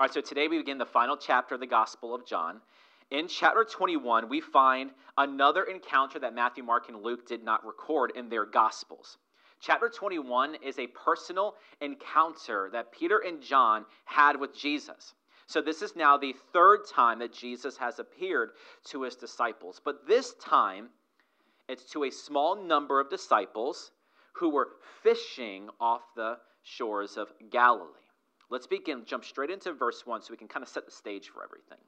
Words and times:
All 0.00 0.06
right, 0.06 0.14
so 0.14 0.22
today 0.22 0.48
we 0.48 0.56
begin 0.56 0.78
the 0.78 0.86
final 0.86 1.14
chapter 1.14 1.54
of 1.54 1.60
the 1.60 1.66
Gospel 1.66 2.14
of 2.14 2.24
John. 2.24 2.62
In 3.10 3.28
chapter 3.28 3.64
21, 3.70 4.30
we 4.30 4.40
find 4.40 4.92
another 5.18 5.64
encounter 5.64 6.18
that 6.20 6.34
Matthew, 6.34 6.64
Mark, 6.64 6.88
and 6.88 7.02
Luke 7.02 7.28
did 7.28 7.44
not 7.44 7.66
record 7.66 8.12
in 8.16 8.30
their 8.30 8.46
Gospels. 8.46 9.18
Chapter 9.60 9.90
21 9.90 10.54
is 10.64 10.78
a 10.78 10.86
personal 10.86 11.54
encounter 11.82 12.70
that 12.72 12.92
Peter 12.92 13.18
and 13.18 13.42
John 13.42 13.84
had 14.06 14.40
with 14.40 14.56
Jesus. 14.56 15.12
So, 15.46 15.60
this 15.60 15.82
is 15.82 15.94
now 15.94 16.16
the 16.16 16.34
third 16.54 16.86
time 16.90 17.18
that 17.18 17.34
Jesus 17.34 17.76
has 17.76 17.98
appeared 17.98 18.52
to 18.84 19.02
his 19.02 19.16
disciples. 19.16 19.82
But 19.84 20.08
this 20.08 20.32
time, 20.42 20.88
it's 21.68 21.84
to 21.92 22.04
a 22.04 22.10
small 22.10 22.56
number 22.56 23.00
of 23.00 23.10
disciples 23.10 23.90
who 24.32 24.48
were 24.48 24.68
fishing 25.02 25.68
off 25.78 26.00
the 26.16 26.38
shores 26.62 27.18
of 27.18 27.28
Galilee. 27.50 28.00
Let's 28.50 28.66
begin, 28.66 29.04
jump 29.06 29.24
straight 29.24 29.50
into 29.50 29.72
verse 29.72 30.04
1 30.04 30.22
so 30.22 30.32
we 30.32 30.36
can 30.36 30.48
kind 30.48 30.62
of 30.62 30.68
set 30.68 30.84
the 30.84 30.90
stage 30.90 31.28
for 31.28 31.44
everything. 31.44 31.78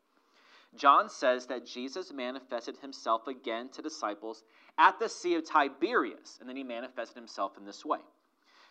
John 0.75 1.11
says 1.11 1.47
that 1.47 1.67
Jesus 1.67 2.13
manifested 2.13 2.79
himself 2.79 3.27
again 3.27 3.69
to 3.71 3.83
disciples 3.83 4.43
at 4.79 4.99
the 4.99 5.09
Sea 5.09 5.35
of 5.35 5.45
Tiberias, 5.45 6.39
and 6.41 6.49
then 6.49 6.57
he 6.57 6.65
manifested 6.65 7.17
himself 7.17 7.59
in 7.59 7.65
this 7.65 7.85
way. 7.85 7.99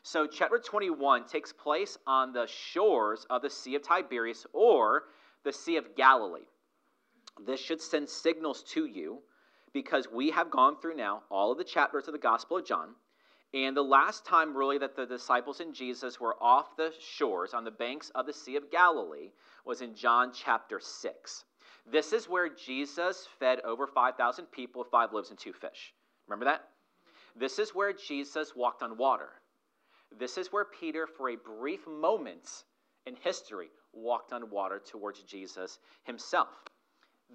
So, 0.04 0.26
chapter 0.26 0.58
21 0.58 1.28
takes 1.28 1.54
place 1.54 1.98
on 2.08 2.34
the 2.34 2.48
shores 2.48 3.28
of 3.30 3.44
the 3.44 3.52
Sea 3.52 3.76
of 3.76 3.84
Tiberias 3.84 4.48
or 4.52 5.04
the 5.44 5.54
Sea 5.54 5.78
of 5.78 5.96
Galilee. 5.96 6.48
This 7.46 7.60
should 7.60 7.82
send 7.82 8.10
signals 8.10 8.64
to 8.70 8.86
you 8.86 9.20
because 9.74 10.08
we 10.12 10.32
have 10.32 10.50
gone 10.50 10.78
through 10.82 10.96
now 10.96 11.22
all 11.30 11.52
of 11.52 11.60
the 11.60 11.64
chapters 11.64 12.08
of 12.08 12.14
the 12.14 12.20
Gospel 12.20 12.58
of 12.58 12.66
John. 12.66 12.96
And 13.54 13.76
the 13.76 13.84
last 13.84 14.26
time, 14.26 14.56
really, 14.56 14.78
that 14.78 14.96
the 14.96 15.06
disciples 15.06 15.60
and 15.60 15.74
Jesus 15.74 16.20
were 16.20 16.42
off 16.42 16.78
the 16.78 16.94
shores 17.00 17.54
on 17.54 17.66
the 17.66 17.72
banks 17.72 18.10
of 18.16 18.26
the 18.26 18.34
Sea 18.34 18.56
of 18.56 18.72
Galilee 18.72 19.32
was 19.66 19.82
in 19.82 19.94
John 19.94 20.32
chapter 20.34 20.80
6. 20.80 21.46
This 21.92 22.14
is 22.14 22.30
where 22.30 22.48
Jesus 22.48 23.28
fed 23.40 23.60
over 23.62 23.88
5,000 23.88 24.46
people 24.46 24.80
with 24.80 24.92
five 24.92 25.12
loaves 25.12 25.32
and 25.32 25.40
two 25.40 25.52
fish. 25.52 25.94
Remember 26.28 26.46
that? 26.46 26.70
This 27.36 27.60
is 27.60 27.76
where 27.76 27.92
Jesus 27.92 28.56
walked 28.56 28.84
on 28.84 28.98
water. 28.98 29.30
This 30.18 30.38
is 30.38 30.52
where 30.52 30.66
Peter, 30.66 31.08
for 31.08 31.30
a 31.30 31.36
brief 31.36 31.86
moment 31.88 32.64
in 33.06 33.16
history, 33.16 33.70
walked 33.94 34.32
on 34.32 34.50
water 34.50 34.80
towards 34.80 35.24
Jesus 35.24 35.80
himself. 36.04 36.50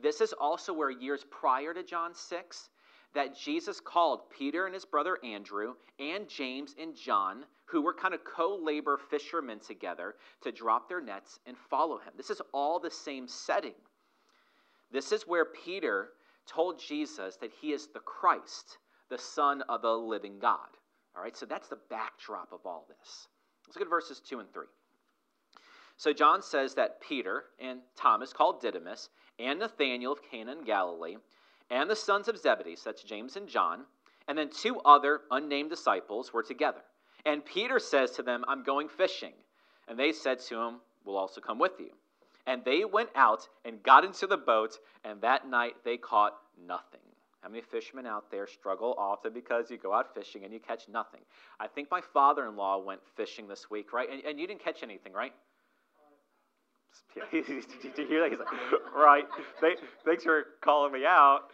This 0.01 0.21
is 0.21 0.33
also 0.33 0.73
where 0.73 0.91
years 0.91 1.25
prior 1.31 1.73
to 1.75 1.83
John 1.83 2.15
6, 2.15 2.69
that 3.17 3.35
Jesus 3.35 3.81
called 3.81 4.29
Peter 4.31 4.67
and 4.67 4.75
his 4.75 4.85
brother 4.85 5.19
Andrew 5.25 5.75
and 5.99 6.29
James 6.29 6.75
and 6.79 6.95
John, 6.95 7.45
who 7.65 7.81
were 7.81 7.95
kind 7.95 8.13
of 8.13 8.21
co 8.25 8.59
labor 8.63 8.99
fishermen 9.11 9.59
together, 9.59 10.15
to 10.43 10.53
drop 10.53 10.87
their 10.89 11.01
nets 11.01 11.41
and 11.47 11.57
follow 11.71 11.97
him. 11.97 12.13
This 12.17 12.29
is 12.29 12.43
all 12.53 12.79
the 12.79 12.91
same 12.91 13.27
setting. 13.27 13.75
This 14.93 15.13
is 15.13 15.27
where 15.27 15.47
Peter 15.47 16.11
told 16.47 16.79
Jesus 16.79 17.37
that 17.37 17.53
he 17.61 17.73
is 17.73 17.89
the 17.89 18.01
Christ, 18.01 18.77
the 19.09 19.19
Son 19.19 19.63
of 19.63 19.81
the 19.81 19.91
living 19.91 20.39
God. 20.39 20.69
All 21.17 21.23
right, 21.23 21.37
so 21.37 21.47
that's 21.47 21.69
the 21.69 21.79
backdrop 21.89 22.53
of 22.53 22.61
all 22.67 22.87
this. 22.87 23.29
Let's 23.67 23.77
look 23.77 23.87
at 23.87 23.91
verses 23.91 24.21
2 24.21 24.41
and 24.41 24.53
3. 24.53 24.67
So 25.97 26.13
John 26.13 26.43
says 26.43 26.75
that 26.75 27.01
Peter 27.01 27.45
and 27.59 27.81
Thomas, 27.97 28.35
called 28.35 28.61
Didymus, 28.61 29.09
and 29.39 29.59
Nathanael 29.59 30.13
of 30.13 30.21
Cana 30.31 30.53
in 30.53 30.65
Galilee, 30.65 31.17
and 31.71 31.91
the 31.91 31.97
sons 31.97 32.29
of 32.29 32.39
Zebedee, 32.39 32.77
such 32.77 33.05
as 33.05 33.09
James 33.09 33.37
and 33.37 33.49
John, 33.49 33.85
and 34.29 34.37
then 34.37 34.51
two 34.51 34.79
other 34.81 35.21
unnamed 35.31 35.71
disciples 35.71 36.33
were 36.33 36.43
together. 36.43 36.83
And 37.25 37.45
Peter 37.45 37.79
says 37.79 38.13
to 38.13 38.23
them, 38.23 38.45
I'm 38.49 38.63
going 38.63 38.89
fishing. 38.89 39.33
And 39.89 39.99
they 39.99 40.13
said 40.13 40.41
to 40.41 40.57
him, 40.61 40.81
We'll 41.05 41.17
also 41.17 41.41
come 41.41 41.59
with 41.59 41.79
you. 41.79 41.91
And 42.47 42.65
they 42.65 42.85
went 42.85 43.11
out 43.15 43.49
and 43.65 43.83
got 43.83 44.05
into 44.05 44.27
the 44.27 44.37
boat, 44.37 44.79
and 45.05 45.21
that 45.21 45.49
night 45.49 45.75
they 45.85 45.97
caught 45.97 46.35
nothing. 46.67 47.01
How 47.41 47.49
many 47.49 47.63
fishermen 47.63 48.07
out 48.07 48.31
there 48.31 48.47
struggle 48.49 48.95
often 48.99 49.33
because 49.33 49.71
you 49.71 49.79
go 49.79 49.93
out 49.93 50.13
fishing 50.15 50.43
and 50.43 50.53
you 50.53 50.59
catch 50.59 50.89
nothing? 50.89 51.21
I 51.61 51.69
think 51.69 51.91
my 51.93 52.01
father 52.01 52.47
in 52.49 52.57
law 52.57 52.79
went 52.79 53.01
fishing 53.15 53.47
this 53.47 53.71
week, 53.71 53.93
right? 53.93 54.09
And, 54.11 54.21
and, 54.25 54.41
you 54.41 54.49
didn't 54.49 54.65
catch 54.65 54.83
anything, 54.83 55.13
right? 55.13 55.33
Did 57.33 57.47
you 57.99 58.07
hear 58.07 58.21
that? 58.21 58.31
He's 58.31 58.39
like, 58.39 58.49
right. 58.95 59.25
thanks 60.05 60.25
for 60.25 60.45
calling 60.61 60.93
me 60.93 61.05
out. 61.07 61.51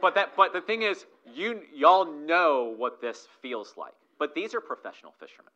But 0.00 0.14
that, 0.16 0.36
but 0.36 0.52
the 0.52 0.60
thing 0.60 0.82
is, 0.82 1.06
you 1.34 1.62
y'all 1.74 2.04
know 2.04 2.74
what 2.76 3.00
this 3.00 3.26
feels 3.40 3.74
like. 3.76 3.94
But 4.18 4.34
these 4.34 4.54
are 4.54 4.60
professional 4.60 5.12
fishermen. 5.18 5.52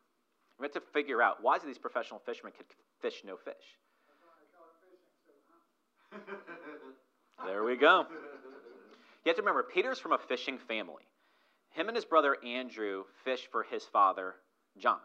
We 0.59 0.65
have 0.65 0.73
to 0.73 0.83
figure 0.93 1.23
out 1.23 1.39
why 1.43 1.59
do 1.59 1.67
these 1.67 1.79
professional 1.79 2.21
fishermen 2.25 2.53
can 2.56 2.67
fish 3.01 3.23
no 3.25 3.37
fish. 3.37 3.55
there 7.47 7.62
we 7.65 7.77
go. 7.77 8.06
You 9.25 9.31
have 9.31 9.37
to 9.37 9.43
remember, 9.43 9.62
Peter's 9.62 9.99
from 9.99 10.12
a 10.12 10.19
fishing 10.19 10.59
family. 10.59 11.03
Him 11.71 11.89
and 11.89 11.95
his 11.95 12.05
brother 12.05 12.37
Andrew 12.45 13.05
fished 13.25 13.50
for 13.53 13.62
his 13.62 13.85
father 13.85 14.35
John. 14.79 14.99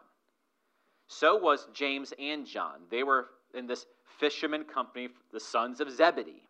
So 1.06 1.36
was 1.36 1.68
James 1.72 2.12
and 2.18 2.46
John. 2.46 2.80
They 2.90 3.02
were 3.02 3.26
in 3.54 3.66
this 3.66 3.86
fisherman 4.18 4.64
company, 4.64 5.08
the 5.32 5.40
sons 5.40 5.80
of 5.80 5.90
Zebedee. 5.90 6.42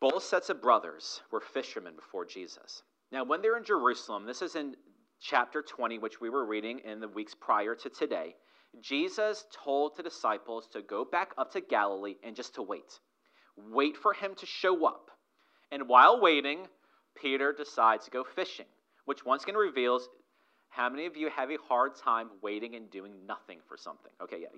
Both 0.00 0.24
sets 0.24 0.50
of 0.50 0.60
brothers 0.60 1.20
were 1.30 1.40
fishermen 1.40 1.94
before 1.94 2.24
Jesus. 2.24 2.82
Now, 3.12 3.24
when 3.24 3.42
they're 3.42 3.56
in 3.56 3.64
Jerusalem, 3.64 4.26
this 4.26 4.42
is 4.42 4.56
in 4.56 4.74
chapter 5.20 5.62
20, 5.62 5.98
which 5.98 6.20
we 6.20 6.28
were 6.28 6.44
reading 6.44 6.80
in 6.80 6.98
the 6.98 7.08
weeks 7.08 7.34
prior 7.34 7.74
to 7.76 7.88
today, 7.88 8.34
Jesus 8.80 9.44
told 9.52 9.96
the 9.96 10.02
disciples 10.02 10.66
to 10.72 10.82
go 10.82 11.04
back 11.04 11.32
up 11.38 11.52
to 11.52 11.60
Galilee 11.60 12.16
and 12.24 12.34
just 12.34 12.54
to 12.54 12.62
wait. 12.62 12.98
Wait 13.56 13.96
for 13.96 14.14
him 14.14 14.34
to 14.36 14.46
show 14.46 14.86
up. 14.86 15.10
And 15.70 15.88
while 15.88 16.20
waiting, 16.20 16.66
Peter 17.14 17.52
decides 17.52 18.06
to 18.06 18.10
go 18.10 18.24
fishing, 18.24 18.66
which 19.04 19.24
once 19.24 19.42
again 19.42 19.56
reveals 19.56 20.08
how 20.70 20.88
many 20.88 21.06
of 21.06 21.16
you 21.16 21.28
have 21.28 21.50
a 21.50 21.58
hard 21.68 21.94
time 21.94 22.30
waiting 22.40 22.74
and 22.74 22.90
doing 22.90 23.12
nothing 23.26 23.58
for 23.68 23.76
something? 23.76 24.10
Okay, 24.22 24.38
yeah, 24.40 24.48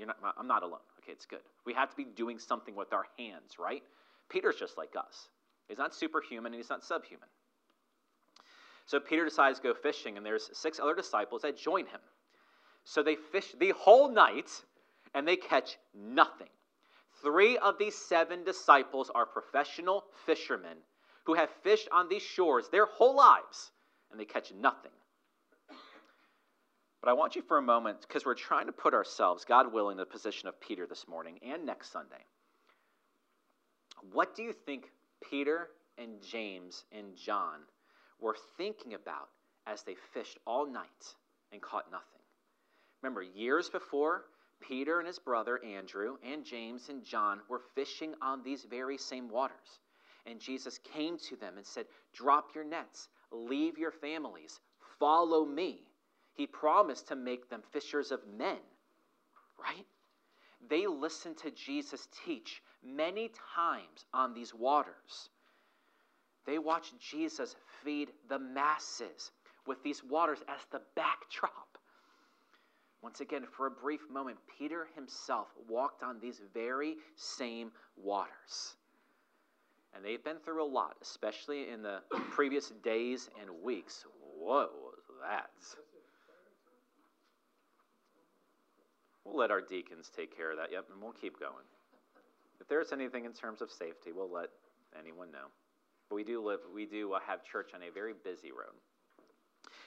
you're 0.00 0.06
not, 0.06 0.34
I'm 0.38 0.46
not 0.46 0.62
alone. 0.62 0.80
Okay, 1.02 1.12
it's 1.12 1.26
good. 1.26 1.40
We 1.66 1.74
have 1.74 1.90
to 1.90 1.96
be 1.96 2.04
doing 2.04 2.38
something 2.38 2.74
with 2.74 2.92
our 2.92 3.04
hands, 3.18 3.58
right? 3.58 3.82
Peter's 4.28 4.56
just 4.56 4.78
like 4.78 4.94
us. 4.96 5.28
He's 5.68 5.78
not 5.78 5.94
superhuman 5.94 6.52
and 6.52 6.60
he's 6.60 6.70
not 6.70 6.82
subhuman. 6.82 7.28
So 8.86 8.98
Peter 8.98 9.24
decides 9.24 9.60
to 9.60 9.68
go 9.68 9.74
fishing, 9.74 10.16
and 10.16 10.26
there's 10.26 10.50
six 10.52 10.80
other 10.80 10.94
disciples 10.94 11.42
that 11.42 11.56
join 11.56 11.86
him. 11.86 12.00
So 12.84 13.02
they 13.02 13.14
fish 13.14 13.54
the 13.58 13.70
whole 13.70 14.10
night 14.10 14.50
and 15.14 15.28
they 15.28 15.36
catch 15.36 15.76
nothing. 15.94 16.48
Three 17.22 17.58
of 17.58 17.78
these 17.78 17.94
seven 17.94 18.42
disciples 18.42 19.10
are 19.14 19.26
professional 19.26 20.04
fishermen 20.26 20.78
who 21.24 21.34
have 21.34 21.50
fished 21.62 21.88
on 21.92 22.08
these 22.08 22.22
shores 22.22 22.68
their 22.70 22.86
whole 22.86 23.14
lives 23.14 23.70
and 24.10 24.18
they 24.18 24.24
catch 24.24 24.52
nothing. 24.52 24.90
But 27.02 27.10
I 27.10 27.14
want 27.14 27.34
you 27.34 27.42
for 27.42 27.56
a 27.56 27.62
moment, 27.62 28.02
because 28.02 28.26
we're 28.26 28.34
trying 28.34 28.66
to 28.66 28.72
put 28.72 28.92
ourselves, 28.92 29.44
God 29.44 29.72
willing, 29.72 29.94
in 29.94 29.98
the 29.98 30.06
position 30.06 30.48
of 30.48 30.60
Peter 30.60 30.86
this 30.86 31.08
morning 31.08 31.38
and 31.42 31.64
next 31.64 31.92
Sunday. 31.92 32.24
What 34.12 34.34
do 34.34 34.42
you 34.42 34.52
think 34.52 34.90
Peter 35.28 35.68
and 35.96 36.22
James 36.22 36.84
and 36.92 37.16
John 37.16 37.60
were 38.20 38.36
thinking 38.56 38.94
about 38.94 39.28
as 39.66 39.82
they 39.82 39.94
fished 40.12 40.38
all 40.46 40.66
night 40.66 41.14
and 41.52 41.62
caught 41.62 41.90
nothing? 41.90 42.20
Remember, 43.02 43.22
years 43.22 43.70
before, 43.70 44.24
Peter 44.60 44.98
and 44.98 45.06
his 45.06 45.18
brother 45.18 45.62
Andrew 45.64 46.16
and 46.22 46.44
James 46.44 46.90
and 46.90 47.02
John 47.02 47.40
were 47.48 47.62
fishing 47.74 48.14
on 48.20 48.42
these 48.42 48.64
very 48.64 48.98
same 48.98 49.30
waters. 49.30 49.80
And 50.26 50.38
Jesus 50.38 50.78
came 50.78 51.16
to 51.28 51.36
them 51.36 51.56
and 51.56 51.66
said, 51.66 51.86
Drop 52.12 52.54
your 52.54 52.64
nets, 52.64 53.08
leave 53.32 53.78
your 53.78 53.90
families, 53.90 54.60
follow 54.98 55.46
me. 55.46 55.89
He 56.34 56.46
promised 56.46 57.08
to 57.08 57.16
make 57.16 57.50
them 57.50 57.62
fishers 57.72 58.12
of 58.12 58.20
men, 58.38 58.58
right? 59.58 59.86
They 60.68 60.86
listened 60.86 61.38
to 61.38 61.50
Jesus 61.50 62.08
teach 62.24 62.62
many 62.82 63.30
times 63.54 64.04
on 64.12 64.34
these 64.34 64.54
waters. 64.54 65.30
They 66.46 66.58
watched 66.58 66.98
Jesus 66.98 67.56
feed 67.84 68.10
the 68.28 68.38
masses 68.38 69.32
with 69.66 69.82
these 69.82 70.02
waters 70.02 70.40
as 70.48 70.60
the 70.70 70.80
backdrop. 70.94 71.78
Once 73.02 73.20
again, 73.20 73.46
for 73.56 73.66
a 73.66 73.70
brief 73.70 74.00
moment, 74.10 74.38
Peter 74.58 74.88
himself 74.94 75.48
walked 75.68 76.02
on 76.02 76.20
these 76.20 76.40
very 76.52 76.96
same 77.16 77.70
waters. 77.96 78.76
And 79.94 80.04
they've 80.04 80.22
been 80.22 80.38
through 80.44 80.62
a 80.62 80.66
lot, 80.66 80.96
especially 81.02 81.70
in 81.70 81.82
the 81.82 82.00
previous 82.30 82.70
days 82.84 83.28
and 83.40 83.50
weeks. 83.62 84.04
What 84.38 84.72
was 84.74 84.98
that? 85.22 85.50
We'll 89.24 89.36
let 89.36 89.50
our 89.50 89.60
deacons 89.60 90.10
take 90.14 90.36
care 90.36 90.50
of 90.50 90.58
that. 90.58 90.72
Yep, 90.72 90.86
and 90.92 91.02
we'll 91.02 91.12
keep 91.12 91.38
going. 91.38 91.64
If 92.60 92.68
there's 92.68 92.92
anything 92.92 93.24
in 93.24 93.32
terms 93.32 93.62
of 93.62 93.70
safety, 93.70 94.12
we'll 94.12 94.32
let 94.32 94.48
anyone 94.98 95.30
know. 95.30 95.48
But 96.08 96.16
we 96.16 96.24
do 96.24 96.44
live, 96.44 96.60
we 96.74 96.86
do 96.86 97.12
uh, 97.12 97.20
have 97.26 97.44
church 97.44 97.70
on 97.74 97.82
a 97.82 97.92
very 97.92 98.14
busy 98.24 98.50
road. 98.50 98.74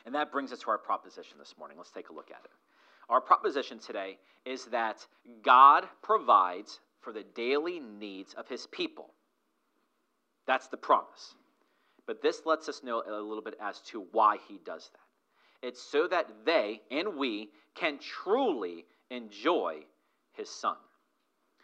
And 0.06 0.16
that 0.16 0.32
brings 0.32 0.52
us 0.52 0.60
to 0.60 0.70
our 0.70 0.78
proposition 0.78 1.38
this 1.38 1.56
morning. 1.58 1.78
Let's 1.78 1.92
take 1.92 2.10
a 2.10 2.14
look 2.14 2.32
at 2.32 2.44
it. 2.44 2.52
Our 3.10 3.22
proposition 3.22 3.80
today 3.80 4.18
is 4.46 4.66
that 4.66 5.06
God 5.44 5.86
provides 6.02 6.80
for 7.02 7.12
the 7.12 7.24
daily 7.36 7.80
needs 7.80 8.34
of 8.34 8.48
his 8.48 8.68
people. 8.68 9.14
That's 10.48 10.68
the 10.68 10.78
promise. 10.78 11.36
But 12.06 12.22
this 12.22 12.42
lets 12.46 12.68
us 12.70 12.82
know 12.84 13.04
a 13.06 13.22
little 13.22 13.44
bit 13.44 13.56
as 13.62 13.80
to 13.92 14.06
why 14.12 14.38
he 14.48 14.60
does 14.66 14.90
that. 14.94 15.68
It's 15.68 15.82
so 15.82 16.08
that 16.08 16.28
they 16.46 16.82
and 16.92 17.16
we 17.16 17.50
can 17.76 17.98
truly 18.00 18.86
enjoy 19.14 19.80
his 20.34 20.50
son. 20.50 20.76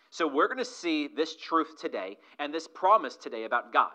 So 0.10 0.28
we're 0.28 0.48
going 0.48 0.57
to 0.57 0.66
see 0.66 1.07
this 1.07 1.36
truth 1.36 1.80
today 1.80 2.18
and 2.40 2.54
this 2.54 2.68
promise 2.68 3.16
today 3.16 3.44
about 3.44 3.72
God. 3.74 3.92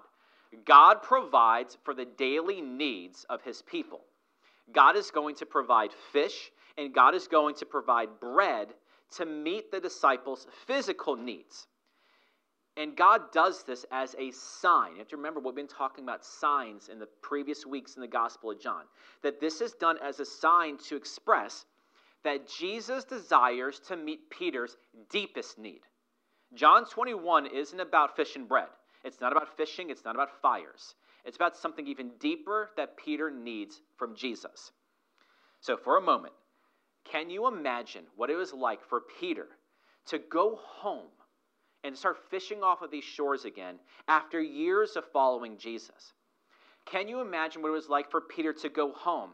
God 0.65 1.03
provides 1.03 1.77
for 1.85 1.95
the 1.95 2.05
daily 2.05 2.61
needs 2.61 3.25
of 3.29 3.43
his 3.43 3.63
people. 3.63 4.01
God 4.73 4.97
is 4.97 5.11
going 5.11 5.35
to 5.37 5.47
provide 5.47 5.91
fish 6.13 6.51
and 6.79 6.95
God 6.95 7.15
is 7.15 7.27
going 7.29 7.57
to 7.57 7.67
provide 7.67 8.21
bread 8.21 8.69
to 9.17 9.27
meet 9.27 9.71
the 9.71 9.81
disciples' 9.81 10.47
physical 10.67 11.17
needs. 11.17 11.67
And 12.77 12.97
God 12.97 13.31
does 13.33 13.63
this 13.63 13.87
as 13.93 14.17
a 14.19 14.33
sign. 14.33 14.93
You 14.93 14.99
have 14.99 15.09
to 15.09 15.17
remember, 15.17 15.39
we've 15.39 15.55
been 15.55 15.69
talking 15.69 16.03
about 16.03 16.25
signs 16.25 16.89
in 16.89 16.99
the 16.99 17.07
previous 17.23 17.65
weeks 17.65 17.95
in 17.95 18.03
the 18.03 18.09
Gospel 18.09 18.51
of 18.51 18.61
John. 18.61 18.83
That 19.23 19.41
this 19.41 19.61
is 19.61 19.75
done 19.75 19.97
as 20.03 20.19
a 20.19 20.25
sign 20.25 20.79
to 20.89 20.97
express 20.97 21.67
that 22.25 22.49
Jesus 22.49 23.05
desires 23.05 23.81
to 23.89 23.97
meet 23.97 24.31
Peter's 24.31 24.77
deepest 25.11 25.59
need. 25.59 25.81
John 26.55 26.87
21 26.87 27.47
isn't 27.47 27.81
about 27.81 28.17
fish 28.17 28.37
and 28.37 28.49
bread, 28.49 28.69
it's 29.05 29.21
not 29.21 29.33
about 29.33 29.57
fishing, 29.57 29.91
it's 29.91 30.05
not 30.05 30.15
about 30.15 30.41
fires. 30.41 30.95
It's 31.25 31.37
about 31.37 31.57
something 31.57 31.87
even 31.87 32.11
deeper 32.21 32.71
that 32.77 32.99
Peter 32.99 33.31
needs 33.31 33.81
from 33.97 34.15
Jesus. 34.15 34.73
So, 35.61 35.77
for 35.77 35.97
a 35.97 36.03
moment, 36.03 36.35
can 37.05 37.31
you 37.31 37.47
imagine 37.47 38.05
what 38.17 38.31
it 38.31 38.37
was 38.37 38.53
like 38.53 38.85
for 38.85 39.01
Peter 39.19 39.47
to 40.07 40.19
go 40.19 40.57
home 40.63 41.09
and 41.83 41.97
start 41.97 42.31
fishing 42.31 42.63
off 42.63 42.83
of 42.83 42.91
these 42.91 43.05
shores 43.05 43.47
again 43.47 43.79
after 44.07 44.41
years 44.41 44.97
of 44.97 45.05
following 45.13 45.57
Jesus? 45.57 46.13
Can 46.85 47.09
you 47.09 47.21
imagine 47.21 47.63
what 47.63 47.71
it 47.71 47.73
was 47.73 47.89
like 47.89 48.11
for 48.11 48.21
Peter 48.21 48.53
to 48.53 48.69
go 48.69 48.93
home 48.93 49.31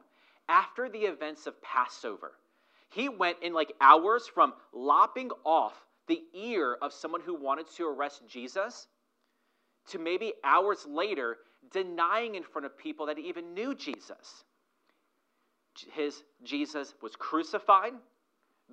after 0.48 0.88
the 0.88 1.00
events 1.00 1.48
of 1.48 1.60
Passover? 1.62 2.32
He 2.90 3.08
went 3.08 3.38
in 3.42 3.52
like 3.52 3.72
hours 3.80 4.26
from 4.26 4.52
lopping 4.72 5.30
off 5.44 5.74
the 6.06 6.22
ear 6.34 6.76
of 6.82 6.92
someone 6.92 7.20
who 7.20 7.34
wanted 7.34 7.66
to 7.76 7.86
arrest 7.86 8.22
Jesus 8.28 8.88
to 9.88 9.98
maybe 9.98 10.32
hours 10.44 10.86
later 10.88 11.38
denying 11.72 12.34
in 12.34 12.42
front 12.42 12.66
of 12.66 12.76
people 12.76 13.06
that 13.06 13.16
he 13.16 13.28
even 13.28 13.54
knew 13.54 13.74
Jesus 13.74 14.44
his 15.92 16.22
Jesus 16.42 16.94
was 17.02 17.16
crucified, 17.16 17.92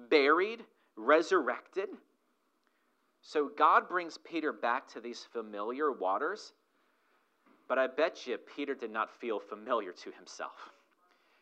buried, 0.09 0.63
resurrected. 0.95 1.89
So 3.21 3.49
God 3.57 3.89
brings 3.89 4.17
Peter 4.17 4.53
back 4.53 4.87
to 4.89 5.01
these 5.01 5.25
familiar 5.31 5.91
waters, 5.91 6.53
but 7.67 7.77
I 7.77 7.87
bet 7.87 8.25
you 8.25 8.37
Peter 8.37 8.73
did 8.73 8.91
not 8.91 9.11
feel 9.19 9.39
familiar 9.39 9.91
to 9.91 10.11
himself 10.11 10.71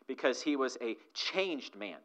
because 0.06 0.42
he 0.42 0.56
was 0.56 0.76
a 0.80 0.96
changed 1.14 1.76
man. 1.76 1.98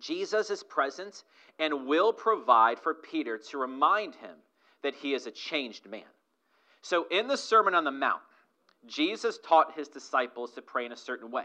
Jesus 0.00 0.50
is 0.50 0.62
present 0.62 1.24
and 1.58 1.86
will 1.86 2.12
provide 2.12 2.78
for 2.78 2.94
Peter 2.94 3.38
to 3.50 3.58
remind 3.58 4.14
him 4.14 4.36
that 4.82 4.94
he 4.94 5.14
is 5.14 5.26
a 5.26 5.30
changed 5.30 5.88
man. 5.88 6.02
So 6.80 7.06
in 7.10 7.28
the 7.28 7.36
Sermon 7.36 7.74
on 7.74 7.84
the 7.84 7.90
Mount, 7.90 8.22
Jesus 8.86 9.38
taught 9.46 9.76
his 9.76 9.88
disciples 9.88 10.52
to 10.52 10.62
pray 10.62 10.86
in 10.86 10.92
a 10.92 10.96
certain 10.96 11.30
way. 11.30 11.44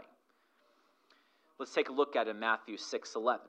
Let's 1.58 1.72
take 1.72 1.88
a 1.88 1.92
look 1.92 2.16
at 2.16 2.26
it 2.26 2.30
in 2.30 2.40
Matthew 2.40 2.76
6 2.76 3.14
11. 3.14 3.46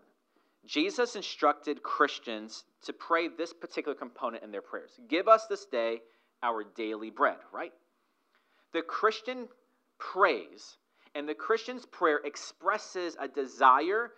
Jesus 0.65 1.15
instructed 1.15 1.81
Christians 1.81 2.65
to 2.83 2.93
pray 2.93 3.27
this 3.27 3.53
particular 3.53 3.95
component 3.95 4.43
in 4.43 4.51
their 4.51 4.61
prayers 4.61 4.91
Give 5.07 5.27
us 5.27 5.47
this 5.47 5.65
day 5.65 6.01
our 6.43 6.63
daily 6.75 7.09
bread, 7.09 7.37
right? 7.51 7.73
The 8.73 8.81
Christian 8.81 9.47
prays, 9.97 10.77
and 11.15 11.27
the 11.27 11.33
Christian's 11.33 11.85
prayer 11.85 12.19
expresses 12.23 13.17
a 13.19 13.27
desire 13.27 14.11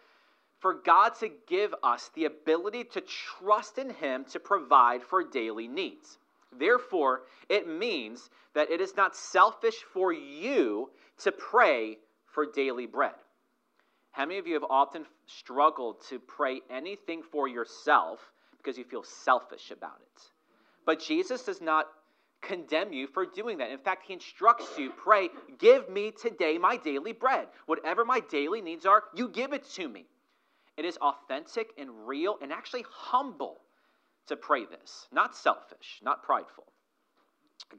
for 0.61 0.75
God 0.75 1.15
to 1.19 1.29
give 1.47 1.73
us 1.83 2.09
the 2.13 2.25
ability 2.25 2.85
to 2.85 3.01
trust 3.01 3.77
in 3.77 3.89
Him 3.89 4.25
to 4.31 4.39
provide 4.39 5.01
for 5.03 5.23
daily 5.23 5.67
needs. 5.67 6.19
Therefore, 6.57 7.23
it 7.49 7.67
means 7.67 8.29
that 8.53 8.69
it 8.69 8.79
is 8.79 8.95
not 8.95 9.15
selfish 9.15 9.83
for 9.93 10.13
you 10.13 10.89
to 11.23 11.31
pray 11.31 11.97
for 12.27 12.45
daily 12.45 12.85
bread. 12.85 13.15
How 14.11 14.25
many 14.25 14.39
of 14.39 14.47
you 14.47 14.53
have 14.53 14.65
often 14.69 15.05
struggled 15.25 16.05
to 16.09 16.19
pray 16.19 16.61
anything 16.69 17.23
for 17.23 17.47
yourself 17.47 18.19
because 18.57 18.77
you 18.77 18.83
feel 18.83 19.03
selfish 19.03 19.71
about 19.71 19.99
it? 20.01 20.21
But 20.85 20.99
Jesus 20.99 21.43
does 21.43 21.61
not 21.61 21.87
condemn 22.41 22.91
you 22.91 23.07
for 23.07 23.25
doing 23.25 23.59
that. 23.59 23.71
In 23.71 23.77
fact, 23.77 24.03
he 24.05 24.13
instructs 24.13 24.77
you 24.77 24.91
pray, 24.91 25.29
give 25.57 25.89
me 25.89 26.11
today 26.11 26.57
my 26.57 26.75
daily 26.77 27.13
bread. 27.13 27.47
Whatever 27.67 28.03
my 28.03 28.19
daily 28.19 28.61
needs 28.61 28.85
are, 28.85 29.03
you 29.15 29.29
give 29.29 29.53
it 29.53 29.63
to 29.75 29.87
me. 29.87 30.05
It 30.77 30.85
is 30.85 30.97
authentic 30.97 31.71
and 31.77 32.07
real 32.07 32.37
and 32.41 32.51
actually 32.51 32.85
humble 32.89 33.61
to 34.27 34.35
pray 34.35 34.65
this, 34.65 35.07
not 35.11 35.35
selfish, 35.35 35.99
not 36.01 36.23
prideful. 36.23 36.65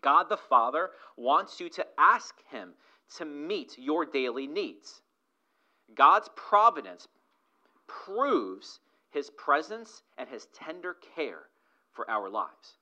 God 0.01 0.29
the 0.29 0.37
Father 0.37 0.91
wants 1.17 1.61
you 1.61 1.69
to 1.71 1.87
ask 1.99 2.35
Him 2.51 2.75
to 3.17 3.25
meet 3.25 3.77
your 3.79 4.05
daily 4.05 4.47
needs. 4.47 5.03
God's 5.95 6.29
providence 6.37 7.09
proves 7.87 8.81
his 9.11 9.31
presence 9.31 10.03
and 10.17 10.29
his 10.29 10.47
tender 10.55 10.97
care 11.15 11.43
for 11.93 12.11
our 12.11 12.31
lives. 12.31 12.79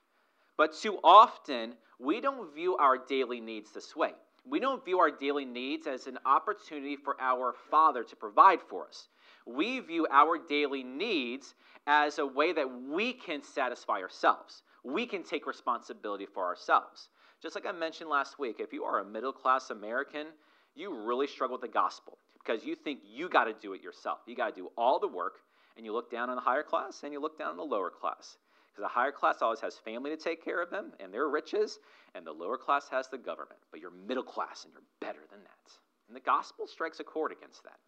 But 0.57 0.75
too 0.75 0.99
often, 1.03 1.75
we 1.99 2.21
don't 2.21 2.55
view 2.55 2.77
our 2.77 2.99
daily 2.99 3.41
needs 3.41 3.73
this 3.73 3.97
way. 3.97 4.13
We 4.45 4.61
don't 4.61 4.85
view 4.85 5.01
our 5.01 5.11
daily 5.11 5.45
needs 5.45 5.87
as 5.87 6.07
an 6.07 6.19
opportunity 6.25 6.97
for 6.97 7.17
our 7.21 7.55
Father 7.71 8.05
to 8.05 8.17
provide 8.17 8.61
for 8.69 8.87
us. 8.87 9.09
We 9.47 9.81
view 9.81 10.07
our 10.11 10.39
daily 10.39 10.83
needs 10.83 11.55
as 11.87 12.19
a 12.19 12.27
way 12.27 12.53
that 12.53 12.69
we 12.89 13.13
can 13.13 13.43
satisfy 13.43 14.01
ourselves. 14.01 14.63
We 14.85 15.07
can 15.07 15.23
take 15.23 15.47
responsibility 15.47 16.27
for 16.27 16.45
ourselves. 16.45 17.09
Just 17.43 17.55
like 17.55 17.67
I 17.67 17.73
mentioned 17.73 18.11
last 18.11 18.39
week, 18.39 18.57
if 18.61 18.73
you 18.73 18.85
are 18.85 19.01
a 19.01 19.05
middle 19.05 19.33
class 19.33 19.71
American, 19.71 20.27
you 20.75 20.95
really 20.95 21.27
struggle 21.27 21.57
with 21.57 21.63
the 21.63 21.73
gospel 21.73 22.19
because 22.35 22.65
you 22.65 22.75
think 22.75 23.01
you 23.05 23.29
got 23.29 23.45
to 23.45 23.55
do 23.55 23.73
it 23.73 23.83
yourself. 23.83 24.19
You 24.27 24.37
got 24.37 24.55
to 24.55 24.61
do 24.61 24.71
all 24.77 24.99
the 24.99 25.09
work, 25.09 25.41
and 25.77 25.85
you 25.85 25.93
look 25.93 26.11
down 26.11 26.31
on 26.31 26.37
the 26.37 26.43
higher 26.43 26.63
class 26.63 27.03
and 27.03 27.13
you 27.13 27.21
look 27.21 27.39
down 27.39 27.51
on 27.51 27.57
the 27.57 27.63
lower 27.63 27.91
class. 27.91 28.37
Because 28.71 28.83
the 28.83 28.89
higher 28.89 29.13
class 29.13 29.39
always 29.41 29.61
has 29.61 29.77
family 29.77 30.11
to 30.11 30.17
take 30.17 30.45
care 30.45 30.63
of 30.63 30.71
them 30.71 30.93
and 31.01 31.13
their 31.13 31.29
riches, 31.29 31.79
and 32.15 32.27
the 32.27 32.33
lower 32.33 32.57
class 32.57 32.89
has 32.91 33.09
the 33.09 33.19
government. 33.19 33.61
But 33.71 33.81
you're 33.81 33.91
middle 33.91 34.23
class 34.23 34.65
and 34.65 34.73
you're 34.73 34.83
better 35.01 35.27
than 35.31 35.41
that. 35.41 35.73
And 36.09 36.17
the 36.17 36.21
gospel 36.21 36.67
strikes 36.67 37.01
a 37.01 37.05
chord 37.05 37.33
against 37.33 37.63
that. 37.65 37.79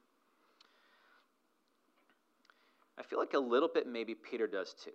I 2.98 3.02
feel 3.02 3.18
like 3.18 3.34
a 3.34 3.38
little 3.38 3.70
bit 3.72 3.86
maybe 3.86 4.14
Peter 4.14 4.46
does 4.46 4.74
too. 4.74 4.92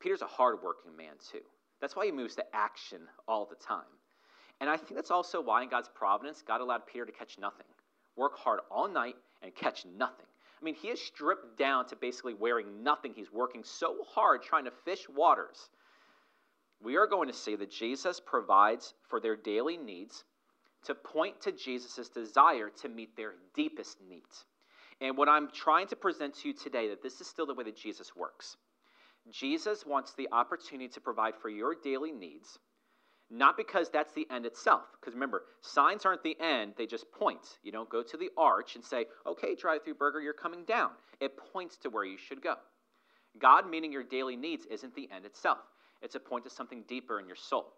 Peter's 0.00 0.22
a 0.22 0.26
hardworking 0.26 0.96
man 0.96 1.14
too. 1.30 1.40
That's 1.80 1.96
why 1.96 2.06
he 2.06 2.12
moves 2.12 2.36
to 2.36 2.44
action 2.54 3.00
all 3.26 3.46
the 3.46 3.56
time. 3.56 3.84
And 4.60 4.70
I 4.70 4.76
think 4.76 4.94
that's 4.94 5.10
also 5.10 5.40
why 5.40 5.62
in 5.62 5.68
God's 5.68 5.90
providence, 5.94 6.42
God 6.46 6.60
allowed 6.60 6.86
Peter 6.86 7.04
to 7.04 7.12
catch 7.12 7.38
nothing 7.38 7.66
work 8.16 8.38
hard 8.38 8.60
all 8.70 8.88
night, 8.88 9.16
and 9.42 9.54
catch 9.54 9.84
nothing. 9.84 10.26
I 10.60 10.64
mean, 10.64 10.74
he 10.74 10.88
is 10.88 11.00
stripped 11.00 11.58
down 11.58 11.86
to 11.88 11.96
basically 11.96 12.34
wearing 12.34 12.82
nothing. 12.82 13.12
He's 13.14 13.30
working 13.30 13.62
so 13.62 13.98
hard 14.08 14.42
trying 14.42 14.64
to 14.64 14.70
fish 14.70 15.06
waters. 15.14 15.68
We 16.82 16.96
are 16.96 17.06
going 17.06 17.28
to 17.28 17.34
see 17.34 17.56
that 17.56 17.70
Jesus 17.70 18.20
provides 18.20 18.94
for 19.08 19.20
their 19.20 19.36
daily 19.36 19.76
needs 19.76 20.24
to 20.84 20.94
point 20.94 21.40
to 21.42 21.52
Jesus' 21.52 22.08
desire 22.08 22.70
to 22.80 22.88
meet 22.88 23.16
their 23.16 23.34
deepest 23.54 23.98
needs. 24.08 24.44
And 25.00 25.16
what 25.16 25.28
I'm 25.28 25.50
trying 25.50 25.88
to 25.88 25.96
present 25.96 26.34
to 26.36 26.48
you 26.48 26.54
today 26.54 26.88
that 26.88 27.02
this 27.02 27.20
is 27.20 27.26
still 27.26 27.46
the 27.46 27.54
way 27.54 27.64
that 27.64 27.76
Jesus 27.76 28.16
works. 28.16 28.56
Jesus 29.30 29.84
wants 29.84 30.14
the 30.14 30.28
opportunity 30.32 30.88
to 30.88 31.00
provide 31.00 31.34
for 31.36 31.48
your 31.48 31.74
daily 31.74 32.12
needs 32.12 32.58
not 33.30 33.56
because 33.56 33.90
that's 33.90 34.12
the 34.12 34.26
end 34.30 34.46
itself. 34.46 34.82
Because 35.00 35.14
remember, 35.14 35.42
signs 35.60 36.04
aren't 36.04 36.22
the 36.22 36.36
end, 36.40 36.74
they 36.76 36.86
just 36.86 37.10
point. 37.10 37.58
You 37.62 37.72
don't 37.72 37.88
go 37.88 38.02
to 38.02 38.16
the 38.16 38.30
arch 38.36 38.76
and 38.76 38.84
say, 38.84 39.06
okay, 39.26 39.54
drive 39.54 39.84
through 39.84 39.94
burger, 39.94 40.20
you're 40.20 40.32
coming 40.32 40.64
down. 40.64 40.90
It 41.20 41.36
points 41.52 41.76
to 41.78 41.90
where 41.90 42.04
you 42.04 42.18
should 42.18 42.42
go. 42.42 42.54
God 43.38 43.68
meeting 43.68 43.92
your 43.92 44.04
daily 44.04 44.36
needs 44.36 44.64
isn't 44.66 44.94
the 44.94 45.08
end 45.14 45.24
itself, 45.24 45.58
it's 46.02 46.14
a 46.14 46.20
point 46.20 46.44
to 46.44 46.50
something 46.50 46.84
deeper 46.86 47.18
in 47.20 47.26
your 47.26 47.36
soul. 47.36 47.72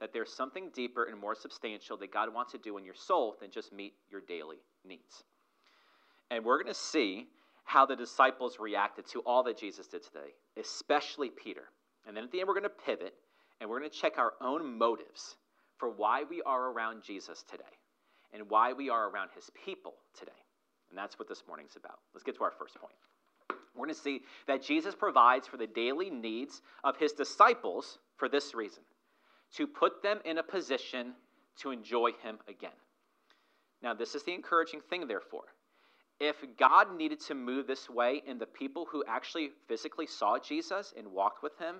That 0.00 0.12
there's 0.12 0.34
something 0.34 0.70
deeper 0.74 1.04
and 1.04 1.20
more 1.20 1.36
substantial 1.36 1.96
that 1.98 2.12
God 2.12 2.34
wants 2.34 2.50
to 2.50 2.58
do 2.58 2.78
in 2.78 2.84
your 2.84 2.96
soul 2.96 3.36
than 3.40 3.52
just 3.52 3.72
meet 3.72 3.94
your 4.10 4.22
daily 4.22 4.56
needs. 4.84 5.22
And 6.34 6.44
we're 6.44 6.60
going 6.60 6.74
to 6.74 6.78
see 6.78 7.28
how 7.62 7.86
the 7.86 7.94
disciples 7.94 8.58
reacted 8.58 9.06
to 9.06 9.20
all 9.20 9.44
that 9.44 9.56
Jesus 9.56 9.86
did 9.86 10.02
today, 10.02 10.34
especially 10.58 11.30
Peter. 11.30 11.62
And 12.06 12.16
then 12.16 12.24
at 12.24 12.32
the 12.32 12.40
end, 12.40 12.48
we're 12.48 12.54
going 12.54 12.64
to 12.64 12.84
pivot 12.84 13.14
and 13.60 13.70
we're 13.70 13.78
going 13.78 13.90
to 13.90 13.96
check 13.96 14.18
our 14.18 14.32
own 14.40 14.76
motives 14.76 15.36
for 15.78 15.90
why 15.90 16.24
we 16.28 16.42
are 16.42 16.72
around 16.72 17.04
Jesus 17.04 17.44
today 17.48 17.62
and 18.32 18.50
why 18.50 18.72
we 18.72 18.90
are 18.90 19.10
around 19.10 19.30
his 19.32 19.48
people 19.64 19.94
today. 20.18 20.32
And 20.90 20.98
that's 20.98 21.20
what 21.20 21.28
this 21.28 21.44
morning's 21.46 21.76
about. 21.76 22.00
Let's 22.12 22.24
get 22.24 22.36
to 22.38 22.44
our 22.44 22.50
first 22.50 22.74
point. 22.80 22.94
We're 23.76 23.86
going 23.86 23.94
to 23.94 24.00
see 24.00 24.22
that 24.48 24.60
Jesus 24.60 24.96
provides 24.96 25.46
for 25.46 25.56
the 25.56 25.68
daily 25.68 26.10
needs 26.10 26.62
of 26.82 26.96
his 26.96 27.12
disciples 27.12 27.98
for 28.16 28.28
this 28.28 28.54
reason 28.54 28.82
to 29.54 29.68
put 29.68 30.02
them 30.02 30.18
in 30.24 30.38
a 30.38 30.42
position 30.42 31.12
to 31.58 31.70
enjoy 31.70 32.10
him 32.24 32.38
again. 32.48 32.70
Now, 33.84 33.94
this 33.94 34.16
is 34.16 34.24
the 34.24 34.34
encouraging 34.34 34.80
thing, 34.80 35.06
therefore. 35.06 35.44
If 36.20 36.36
God 36.58 36.96
needed 36.96 37.20
to 37.26 37.34
move 37.34 37.66
this 37.66 37.90
way 37.90 38.22
and 38.26 38.40
the 38.40 38.46
people 38.46 38.86
who 38.90 39.04
actually 39.08 39.50
physically 39.68 40.06
saw 40.06 40.38
Jesus 40.38 40.94
and 40.96 41.08
walked 41.08 41.42
with 41.42 41.58
him, 41.58 41.76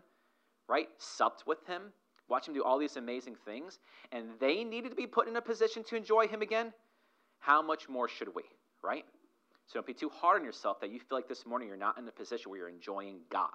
right, 0.69 0.88
supped 0.99 1.45
with 1.47 1.64
him, 1.67 1.93
watched 2.29 2.49
him 2.49 2.55
do 2.55 2.64
all 2.64 2.79
these 2.79 2.97
amazing 2.97 3.37
things, 3.45 3.79
and 4.11 4.29
they 4.41 4.64
needed 4.64 4.91
to 4.91 4.97
be 4.97 5.07
put 5.07 5.29
in 5.29 5.37
a 5.37 5.43
position 5.43 5.85
to 5.85 5.97
enjoy 5.97 6.26
him 6.26 6.43
again, 6.43 6.73
how 7.38 7.62
much 7.62 7.88
more 7.88 8.09
should 8.09 8.35
we, 8.35 8.43
right? 8.83 9.05
So 9.67 9.75
don't 9.75 9.87
be 9.87 9.95
too 9.95 10.11
hard 10.11 10.41
on 10.41 10.45
yourself 10.45 10.81
that 10.81 10.91
you 10.91 10.99
feel 10.99 11.19
like 11.19 11.29
this 11.29 11.47
morning 11.47 11.69
you're 11.69 11.76
not 11.76 11.99
in 11.99 12.09
a 12.09 12.12
position 12.12 12.50
where 12.50 12.61
you're 12.61 12.69
enjoying 12.69 13.19
God. 13.31 13.49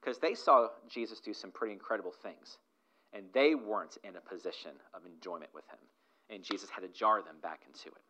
Because 0.00 0.18
they 0.18 0.34
saw 0.34 0.68
Jesus 0.88 1.20
do 1.20 1.32
some 1.32 1.50
pretty 1.50 1.72
incredible 1.72 2.12
things, 2.22 2.58
and 3.12 3.24
they 3.32 3.54
weren't 3.54 3.96
in 4.04 4.16
a 4.16 4.20
position 4.20 4.72
of 4.92 5.06
enjoyment 5.06 5.50
with 5.54 5.64
him. 5.68 5.78
And 6.30 6.42
Jesus 6.42 6.68
had 6.68 6.82
to 6.82 6.88
jar 6.88 7.22
them 7.22 7.36
back 7.42 7.60
into 7.66 7.88
it. 7.88 8.02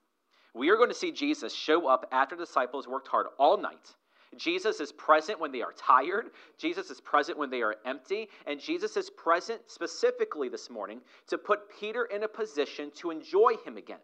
We 0.55 0.71
are 0.71 0.77
going 0.77 0.89
to 0.89 0.95
see 0.95 1.11
Jesus 1.11 1.53
show 1.53 1.89
up 1.89 2.07
after 2.13 2.37
the 2.37 2.45
disciples 2.45 2.87
worked 2.87 3.09
hard 3.09 3.27
all 3.39 3.57
night. 3.57 3.95
Jesus 4.37 4.81
is 4.81 4.93
present 4.93 5.41
when 5.41 5.53
they 5.53 5.63
are 5.63 5.73
tired. 5.73 6.31
Jesus 6.59 6.91
is 6.91 7.01
present 7.01 7.39
when 7.39 7.51
they 7.51 7.63
are 7.63 7.77
empty. 7.85 8.29
And 8.47 8.61
Jesus 8.61 8.97
is 8.97 9.11
present 9.11 9.61
specifically 9.67 10.49
this 10.49 10.71
morning 10.71 11.01
to 11.29 11.39
put 11.39 11.61
Peter 11.79 12.05
in 12.05 12.23
a 12.23 12.29
position 12.29 12.91
to 12.97 13.11
enjoy 13.11 13.55
him 13.65 13.77
again. 13.77 13.99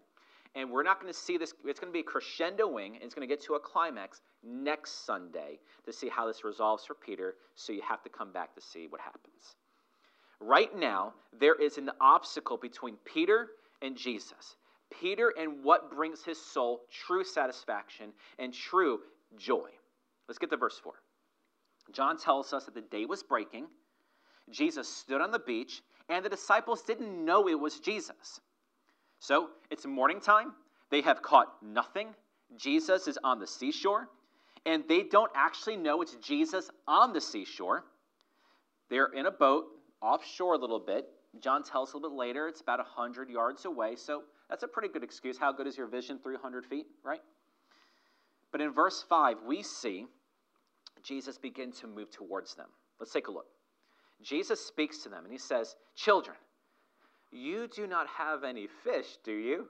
And 0.57 0.71
we're 0.71 0.83
not 0.83 1.01
going 1.01 1.13
to 1.13 1.19
see 1.19 1.39
this, 1.39 1.55
it's 1.65 1.79
going 1.79 1.93
to 1.93 1.97
be 1.97 2.01
a 2.01 2.03
crescendoing, 2.03 2.95
and 2.95 3.03
it's 3.03 3.15
going 3.15 3.27
to 3.27 3.33
get 3.33 3.43
to 3.45 3.55
a 3.55 3.61
climax 3.61 4.21
next 4.43 5.07
Sunday 5.07 5.61
to 5.85 5.93
see 5.93 6.09
how 6.09 6.27
this 6.27 6.43
resolves 6.43 6.85
for 6.85 6.95
Peter. 6.95 7.37
So 7.55 7.73
you 7.73 7.83
have 7.89 8.03
to 8.03 8.09
come 8.09 8.33
back 8.33 8.55
to 8.57 8.61
see 8.61 8.89
what 8.89 9.01
happens. 9.01 9.55
Right 10.41 10.77
now, 10.77 11.15
there 11.39 11.55
is 11.55 11.79
an 11.79 11.91
obstacle 12.01 12.57
between 12.57 12.97
Peter 13.05 13.49
and 13.81 13.97
Jesus. 13.97 14.57
Peter 14.99 15.33
and 15.39 15.63
what 15.63 15.91
brings 15.91 16.25
his 16.25 16.41
soul 16.41 16.83
true 16.91 17.25
satisfaction 17.25 18.13
and 18.39 18.53
true 18.53 19.01
joy. 19.37 19.69
Let's 20.29 20.39
get 20.39 20.51
to 20.51 20.57
verse 20.57 20.79
4. 20.83 20.95
John 21.93 22.19
tells 22.19 22.53
us 22.53 22.65
that 22.65 22.75
the 22.75 22.81
day 22.81 23.05
was 23.05 23.23
breaking. 23.23 23.67
Jesus 24.51 24.89
stood 24.89 25.21
on 25.21 25.31
the 25.31 25.39
beach, 25.39 25.83
and 26.09 26.25
the 26.25 26.29
disciples 26.29 26.83
didn't 26.83 27.25
know 27.25 27.49
it 27.49 27.59
was 27.59 27.81
Jesus. 27.81 28.41
So 29.21 29.51
it's 29.71 29.87
morning 29.87 30.21
time. 30.21 30.53
They 30.91 31.03
have 31.03 31.23
caught 31.23 31.63
nothing. 31.63 32.15
Jesus 32.57 33.07
is 33.07 33.19
on 33.23 33.39
the 33.39 33.47
seashore, 33.47 34.09
and 34.67 34.85
they 34.89 35.03
don't 35.05 35.31
actually 35.35 35.77
know 35.77 36.03
it's 36.03 36.17
Jesus 36.17 36.71
on 36.87 37.13
the 37.13 37.21
seashore. 37.21 37.85
They're 38.89 39.13
in 39.13 39.27
a 39.27 39.31
boat 39.31 39.67
offshore 40.03 40.55
a 40.55 40.59
little 40.59 40.81
bit. 40.81 41.07
John 41.39 41.63
tells 41.63 41.93
a 41.93 41.97
little 41.97 42.11
bit 42.11 42.17
later 42.17 42.49
it's 42.49 42.61
about 42.61 42.79
100 42.79 43.31
yards 43.31 43.65
away, 43.65 43.95
so 43.97 44.25
that's 44.49 44.65
a 44.65 44.69
pretty 44.69 44.89
good 44.89 45.05
excuse. 45.05 45.39
How 45.39 45.53
good 45.53 45.67
is 45.67 45.77
your 45.77 45.87
vision? 45.87 46.19
300 46.23 46.67
feet, 46.67 46.87
right? 47.05 47.21
But 48.51 48.61
in 48.61 48.73
verse 48.73 49.05
5, 49.09 49.37
we 49.47 49.63
see 49.63 50.07
Jesus 51.03 51.39
begin 51.39 51.73
to 51.73 51.87
move 51.87 52.11
towards 52.11 52.55
them. 52.55 52.67
Let's 52.99 53.13
take 53.13 53.29
a 53.29 53.31
look. 53.31 53.47
Jesus 54.23 54.65
speaks 54.65 54.99
to 54.99 55.09
them 55.09 55.25
and 55.25 55.33
he 55.33 55.39
says, 55.39 55.77
Children, 55.95 56.37
you 57.31 57.69
do 57.69 57.87
not 57.87 58.07
have 58.09 58.45
any 58.45 58.67
fish, 58.85 59.07
do 59.25 59.33
you? 59.33 59.69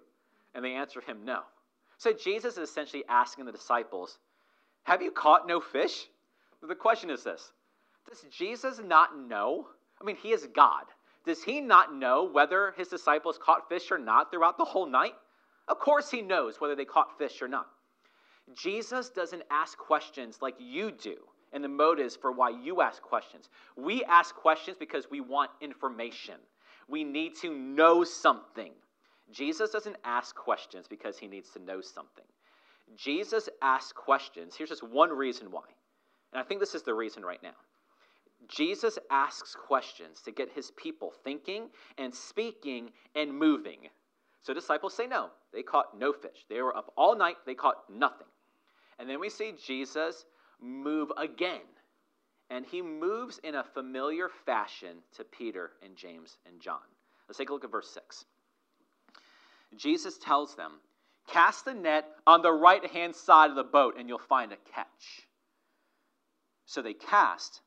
And 0.54 0.64
they 0.64 0.72
answer 0.72 1.00
him, 1.00 1.24
No. 1.24 1.42
So 1.98 2.12
Jesus 2.12 2.56
is 2.56 2.68
essentially 2.68 3.04
asking 3.08 3.44
the 3.44 3.52
disciples, 3.52 4.18
Have 4.84 5.02
you 5.02 5.10
caught 5.10 5.46
no 5.46 5.60
fish? 5.60 6.06
The 6.62 6.74
question 6.74 7.10
is 7.10 7.22
this 7.22 7.52
Does 8.08 8.24
Jesus 8.30 8.80
not 8.84 9.16
know? 9.16 9.68
I 10.00 10.04
mean, 10.04 10.16
he 10.16 10.32
is 10.32 10.48
God. 10.54 10.84
Does 11.24 11.42
he 11.42 11.60
not 11.60 11.94
know 11.94 12.24
whether 12.24 12.72
his 12.76 12.88
disciples 12.88 13.38
caught 13.38 13.68
fish 13.68 13.90
or 13.90 13.98
not 13.98 14.30
throughout 14.30 14.56
the 14.56 14.64
whole 14.64 14.86
night? 14.86 15.14
Of 15.68 15.78
course, 15.78 16.10
he 16.10 16.22
knows 16.22 16.60
whether 16.60 16.74
they 16.74 16.84
caught 16.84 17.18
fish 17.18 17.42
or 17.42 17.48
not. 17.48 17.66
Jesus 18.54 19.10
doesn't 19.10 19.42
ask 19.50 19.78
questions 19.78 20.38
like 20.40 20.56
you 20.58 20.90
do, 20.90 21.16
and 21.52 21.62
the 21.62 21.68
motives 21.68 22.16
for 22.16 22.32
why 22.32 22.50
you 22.50 22.80
ask 22.80 23.02
questions. 23.02 23.48
We 23.76 24.02
ask 24.04 24.34
questions 24.34 24.76
because 24.78 25.10
we 25.10 25.20
want 25.20 25.50
information. 25.60 26.36
We 26.88 27.04
need 27.04 27.36
to 27.42 27.54
know 27.54 28.02
something. 28.02 28.72
Jesus 29.30 29.70
doesn't 29.70 29.96
ask 30.04 30.34
questions 30.34 30.86
because 30.88 31.18
he 31.18 31.28
needs 31.28 31.50
to 31.50 31.60
know 31.60 31.80
something. 31.80 32.24
Jesus 32.96 33.48
asks 33.62 33.92
questions. 33.92 34.56
Here's 34.56 34.70
just 34.70 34.82
one 34.82 35.10
reason 35.10 35.50
why. 35.50 35.62
And 36.32 36.40
I 36.40 36.44
think 36.44 36.60
this 36.60 36.74
is 36.74 36.82
the 36.82 36.94
reason 36.94 37.24
right 37.24 37.42
now. 37.42 37.54
Jesus 38.48 38.98
asks 39.10 39.54
questions 39.54 40.20
to 40.22 40.32
get 40.32 40.50
his 40.50 40.70
people 40.72 41.12
thinking 41.24 41.68
and 41.98 42.14
speaking 42.14 42.90
and 43.14 43.32
moving. 43.32 43.88
So 44.42 44.54
disciples 44.54 44.94
say 44.94 45.06
no. 45.06 45.30
They 45.52 45.62
caught 45.62 45.98
no 45.98 46.12
fish. 46.12 46.46
They 46.48 46.62
were 46.62 46.76
up 46.76 46.92
all 46.96 47.16
night, 47.16 47.36
they 47.46 47.54
caught 47.54 47.90
nothing. 47.90 48.26
And 48.98 49.08
then 49.08 49.20
we 49.20 49.30
see 49.30 49.52
Jesus 49.64 50.24
move 50.60 51.10
again. 51.16 51.60
And 52.50 52.66
he 52.66 52.82
moves 52.82 53.38
in 53.44 53.54
a 53.54 53.64
familiar 53.64 54.28
fashion 54.44 54.96
to 55.16 55.24
Peter 55.24 55.70
and 55.84 55.96
James 55.96 56.38
and 56.46 56.60
John. 56.60 56.80
Let's 57.28 57.38
take 57.38 57.50
a 57.50 57.52
look 57.52 57.64
at 57.64 57.70
verse 57.70 57.90
6. 57.90 58.24
Jesus 59.76 60.18
tells 60.18 60.56
them, 60.56 60.72
Cast 61.28 61.64
the 61.64 61.74
net 61.74 62.06
on 62.26 62.42
the 62.42 62.52
right 62.52 62.84
hand 62.90 63.14
side 63.14 63.50
of 63.50 63.56
the 63.56 63.62
boat, 63.62 63.94
and 63.96 64.08
you'll 64.08 64.18
find 64.18 64.52
a 64.52 64.56
catch. 64.74 65.28
So 66.66 66.82
they 66.82 66.94
cast, 66.94 67.60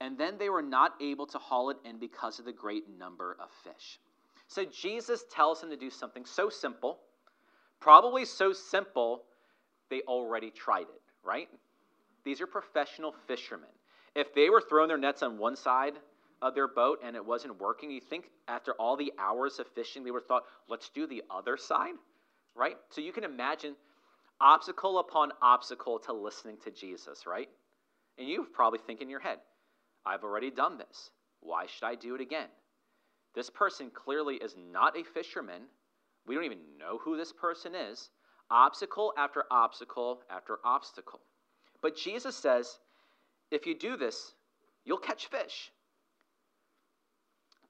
and 0.00 0.16
then 0.16 0.38
they 0.38 0.48
were 0.48 0.62
not 0.62 0.94
able 1.00 1.26
to 1.26 1.38
haul 1.38 1.70
it 1.70 1.76
in 1.84 1.98
because 1.98 2.38
of 2.38 2.44
the 2.44 2.52
great 2.52 2.84
number 2.98 3.36
of 3.40 3.50
fish. 3.62 3.98
So 4.48 4.64
Jesus 4.64 5.24
tells 5.30 5.60
them 5.60 5.70
to 5.70 5.76
do 5.76 5.90
something 5.90 6.24
so 6.24 6.48
simple, 6.48 6.98
probably 7.78 8.24
so 8.24 8.52
simple 8.52 9.22
they 9.90 10.00
already 10.02 10.50
tried 10.50 10.82
it, 10.82 11.02
right? 11.22 11.48
These 12.24 12.40
are 12.40 12.46
professional 12.46 13.14
fishermen. 13.26 13.68
If 14.14 14.34
they 14.34 14.50
were 14.50 14.60
throwing 14.60 14.88
their 14.88 14.98
nets 14.98 15.22
on 15.22 15.38
one 15.38 15.56
side 15.56 15.94
of 16.42 16.54
their 16.54 16.68
boat 16.68 17.00
and 17.04 17.14
it 17.14 17.24
wasn't 17.24 17.60
working, 17.60 17.90
you 17.90 18.00
think 18.00 18.26
after 18.48 18.72
all 18.72 18.96
the 18.96 19.12
hours 19.18 19.58
of 19.58 19.66
fishing, 19.68 20.04
they 20.04 20.10
would 20.10 20.22
have 20.22 20.28
thought, 20.28 20.44
let's 20.68 20.88
do 20.88 21.06
the 21.06 21.22
other 21.30 21.56
side, 21.56 21.94
right? 22.54 22.76
So 22.88 23.00
you 23.00 23.12
can 23.12 23.24
imagine 23.24 23.76
obstacle 24.40 24.98
upon 24.98 25.32
obstacle 25.42 25.98
to 26.00 26.12
listening 26.12 26.56
to 26.64 26.70
Jesus, 26.70 27.26
right? 27.26 27.48
And 28.18 28.28
you 28.28 28.46
probably 28.52 28.80
think 28.86 29.00
in 29.00 29.08
your 29.08 29.20
head, 29.20 29.38
I've 30.04 30.24
already 30.24 30.50
done 30.50 30.78
this. 30.78 31.10
Why 31.40 31.66
should 31.66 31.84
I 31.84 31.94
do 31.94 32.14
it 32.14 32.20
again? 32.20 32.48
This 33.34 33.50
person 33.50 33.90
clearly 33.90 34.36
is 34.36 34.56
not 34.56 34.98
a 34.98 35.04
fisherman. 35.04 35.62
We 36.26 36.34
don't 36.34 36.44
even 36.44 36.78
know 36.78 36.98
who 36.98 37.16
this 37.16 37.32
person 37.32 37.74
is. 37.74 38.10
Obstacle 38.50 39.12
after 39.16 39.44
obstacle 39.50 40.22
after 40.30 40.58
obstacle. 40.64 41.20
But 41.82 41.96
Jesus 41.96 42.36
says, 42.36 42.78
if 43.50 43.66
you 43.66 43.78
do 43.78 43.96
this, 43.96 44.34
you'll 44.84 44.98
catch 44.98 45.28
fish. 45.28 45.70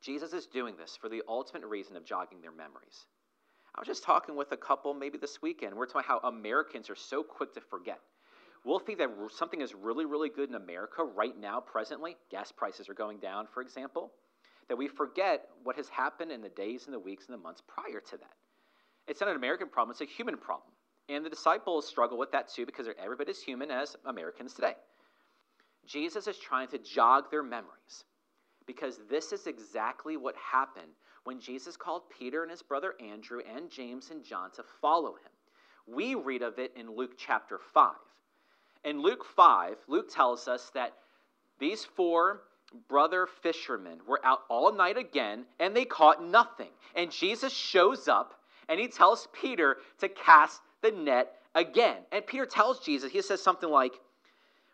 Jesus 0.02 0.32
is 0.32 0.46
doing 0.46 0.76
this 0.76 0.96
for 0.96 1.08
the 1.08 1.22
ultimate 1.28 1.66
reason 1.66 1.96
of 1.96 2.04
jogging 2.06 2.40
their 2.40 2.52
memories. 2.52 3.06
I 3.74 3.80
was 3.80 3.86
just 3.86 4.02
talking 4.02 4.34
with 4.34 4.52
a 4.52 4.56
couple 4.56 4.94
maybe 4.94 5.18
this 5.18 5.42
weekend. 5.42 5.74
We're 5.74 5.86
talking 5.86 6.08
how 6.08 6.18
Americans 6.20 6.88
are 6.90 6.96
so 6.96 7.22
quick 7.22 7.52
to 7.54 7.60
forget 7.60 8.00
we'll 8.64 8.78
think 8.78 8.98
that 8.98 9.10
something 9.30 9.60
is 9.60 9.74
really, 9.74 10.04
really 10.04 10.28
good 10.28 10.48
in 10.48 10.54
America 10.54 11.04
right 11.04 11.38
now, 11.38 11.60
presently. 11.60 12.16
Gas 12.30 12.52
prices 12.52 12.88
are 12.88 12.94
going 12.94 13.18
down, 13.18 13.46
for 13.52 13.62
example. 13.62 14.12
That 14.68 14.76
we 14.76 14.88
forget 14.88 15.48
what 15.64 15.76
has 15.76 15.88
happened 15.88 16.30
in 16.30 16.42
the 16.42 16.48
days 16.48 16.84
and 16.86 16.94
the 16.94 16.98
weeks 16.98 17.26
and 17.26 17.34
the 17.34 17.42
months 17.42 17.62
prior 17.66 18.00
to 18.00 18.16
that. 18.18 18.34
It's 19.08 19.20
not 19.20 19.30
an 19.30 19.36
American 19.36 19.68
problem, 19.68 19.90
it's 19.90 20.00
a 20.00 20.04
human 20.04 20.36
problem. 20.36 20.72
And 21.08 21.24
the 21.26 21.30
disciples 21.30 21.88
struggle 21.88 22.18
with 22.18 22.30
that 22.32 22.48
too 22.48 22.64
because 22.66 22.86
everybody's 23.02 23.42
human 23.42 23.70
as 23.70 23.96
Americans 24.04 24.54
today. 24.54 24.74
Jesus 25.86 26.28
is 26.28 26.38
trying 26.38 26.68
to 26.68 26.78
jog 26.78 27.30
their 27.30 27.42
memories 27.42 28.04
because 28.66 29.00
this 29.10 29.32
is 29.32 29.48
exactly 29.48 30.16
what 30.16 30.36
happened 30.36 30.92
when 31.24 31.40
Jesus 31.40 31.76
called 31.76 32.02
Peter 32.16 32.42
and 32.42 32.50
his 32.50 32.62
brother 32.62 32.94
Andrew 33.00 33.40
and 33.40 33.68
James 33.70 34.10
and 34.12 34.24
John 34.24 34.52
to 34.52 34.62
follow 34.80 35.14
him. 35.14 35.32
We 35.86 36.14
read 36.14 36.42
of 36.42 36.60
it 36.60 36.72
in 36.76 36.94
Luke 36.94 37.16
chapter 37.18 37.58
5. 37.74 37.92
In 38.84 39.02
Luke 39.02 39.24
5, 39.24 39.76
Luke 39.88 40.12
tells 40.12 40.48
us 40.48 40.70
that 40.74 40.94
these 41.58 41.84
four 41.84 42.42
brother 42.88 43.26
fishermen 43.42 43.98
were 44.06 44.20
out 44.24 44.40
all 44.48 44.72
night 44.72 44.96
again 44.96 45.44
and 45.58 45.76
they 45.76 45.84
caught 45.84 46.24
nothing. 46.24 46.70
And 46.94 47.10
Jesus 47.10 47.52
shows 47.52 48.08
up 48.08 48.34
and 48.68 48.80
he 48.80 48.88
tells 48.88 49.28
Peter 49.32 49.78
to 49.98 50.08
cast 50.08 50.60
the 50.82 50.92
net 50.92 51.32
again. 51.54 51.98
And 52.12 52.26
Peter 52.26 52.46
tells 52.46 52.80
Jesus, 52.80 53.12
he 53.12 53.22
says 53.22 53.42
something 53.42 53.70
like, 53.70 53.92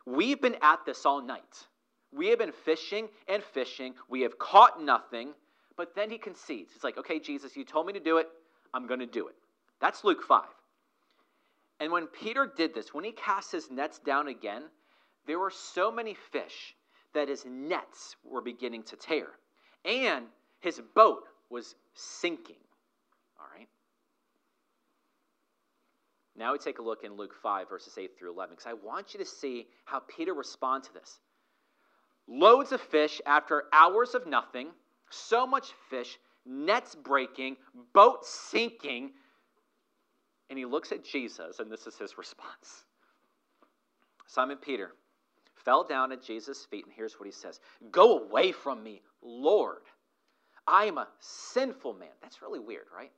We've 0.09 0.41
been 0.41 0.57
at 0.63 0.87
this 0.87 1.05
all 1.05 1.21
night. 1.21 1.67
We 2.13 2.29
have 2.29 2.39
been 2.39 2.53
fishing 2.53 3.09
and 3.27 3.43
fishing. 3.43 3.95
We 4.09 4.21
have 4.21 4.39
caught 4.39 4.81
nothing. 4.81 5.33
But 5.77 5.97
then 5.97 6.11
he 6.11 6.19
concedes. 6.19 6.73
He's 6.73 6.85
like, 6.85 6.99
Okay, 6.99 7.19
Jesus, 7.19 7.57
you 7.57 7.65
told 7.65 7.87
me 7.87 7.93
to 7.95 8.01
do 8.01 8.19
it. 8.19 8.29
I'm 8.73 8.87
going 8.87 9.01
to 9.01 9.07
do 9.07 9.27
it. 9.27 9.35
That's 9.81 10.05
Luke 10.05 10.23
5. 10.23 10.45
And 11.79 11.93
when 11.93 12.07
Peter 12.07 12.51
did 12.57 12.75
this, 12.75 12.95
when 12.95 13.05
he 13.05 13.13
cast 13.13 13.53
his 13.53 13.71
nets 13.71 13.99
down 13.99 14.29
again, 14.29 14.65
there 15.27 15.39
were 15.39 15.51
so 15.51 15.91
many 15.91 16.15
fish 16.33 16.75
that 17.13 17.29
his 17.29 17.45
nets 17.45 18.17
were 18.25 18.41
beginning 18.41 18.83
to 18.85 18.97
tear, 18.97 19.29
and 19.85 20.27
his 20.61 20.81
boat 20.95 21.25
was 21.51 21.75
sinking. 21.95 22.57
All 23.39 23.47
right? 23.57 23.69
Now 26.37 26.53
we 26.53 26.59
take 26.59 26.79
a 26.79 26.83
look 26.83 27.05
in 27.05 27.17
Luke 27.17 27.35
5, 27.43 27.69
verses 27.69 27.97
8 27.97 28.19
through 28.19 28.33
11, 28.33 28.57
because 28.57 28.71
I 28.71 28.75
want 28.75 29.15
you 29.15 29.21
to 29.21 29.27
see 29.27 29.67
how 29.85 30.01
Peter 30.01 30.35
responds 30.35 30.89
to 30.89 30.95
this. 30.95 31.19
Loads 32.29 32.73
of 32.73 32.81
fish 32.81 33.21
after 33.27 33.65
hours 33.73 34.15
of 34.15 34.27
nothing, 34.27 34.69
so 35.11 35.47
much 35.47 35.73
fish, 35.89 36.19
nets 36.45 36.95
breaking, 36.95 37.57
boat 37.93 38.25
sinking. 38.25 39.13
And 40.49 40.59
he 40.59 40.65
looks 40.65 40.93
at 40.93 41.05
Jesus, 41.05 41.59
and 41.59 41.71
this 41.71 41.87
is 41.87 41.99
his 41.99 42.17
response 42.19 42.85
Simon 44.27 44.59
Peter 44.59 44.93
fell 45.55 45.83
down 45.85 46.13
at 46.13 46.23
Jesus' 46.23 46.65
feet, 46.65 46.85
and 46.85 46.95
here's 46.95 47.19
what 47.19 47.27
he 47.27 47.33
says 47.33 47.61
Go 47.91 48.21
away 48.21 48.53
from 48.53 48.83
me, 48.83 49.03
Lord. 49.23 49.83
I 50.67 50.87
am 50.87 50.99
a 50.99 51.09
sinful 51.21 51.95
man. 51.95 52.09
That's 52.21 52.43
really 52.43 52.59
weird, 52.59 52.87
right? 52.95 53.13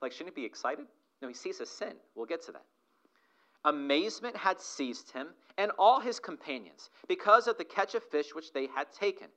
Like, 0.00 0.12
shouldn't 0.12 0.34
he 0.34 0.42
be 0.42 0.46
excited? 0.46 0.86
No, 1.20 1.28
he 1.28 1.34
sees 1.34 1.60
a 1.60 1.66
sin. 1.66 1.92
We'll 2.14 2.26
get 2.26 2.42
to 2.46 2.52
that. 2.52 2.64
Amazement 3.64 4.36
had 4.36 4.60
seized 4.60 5.12
him 5.12 5.28
and 5.58 5.70
all 5.78 6.00
his 6.00 6.18
companions 6.18 6.90
because 7.08 7.46
of 7.46 7.58
the 7.58 7.64
catch 7.64 7.94
of 7.94 8.02
fish 8.04 8.34
which 8.34 8.52
they 8.52 8.66
had 8.74 8.90
taken. 8.92 9.28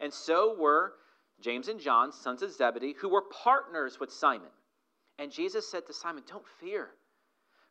And 0.00 0.12
so 0.12 0.56
were 0.58 0.94
James 1.40 1.68
and 1.68 1.80
John, 1.80 2.12
sons 2.12 2.42
of 2.42 2.52
Zebedee, 2.52 2.94
who 2.98 3.08
were 3.08 3.22
partners 3.22 4.00
with 4.00 4.12
Simon. 4.12 4.48
And 5.18 5.32
Jesus 5.32 5.68
said 5.68 5.86
to 5.86 5.92
Simon, 5.92 6.22
Don't 6.28 6.46
fear. 6.60 6.90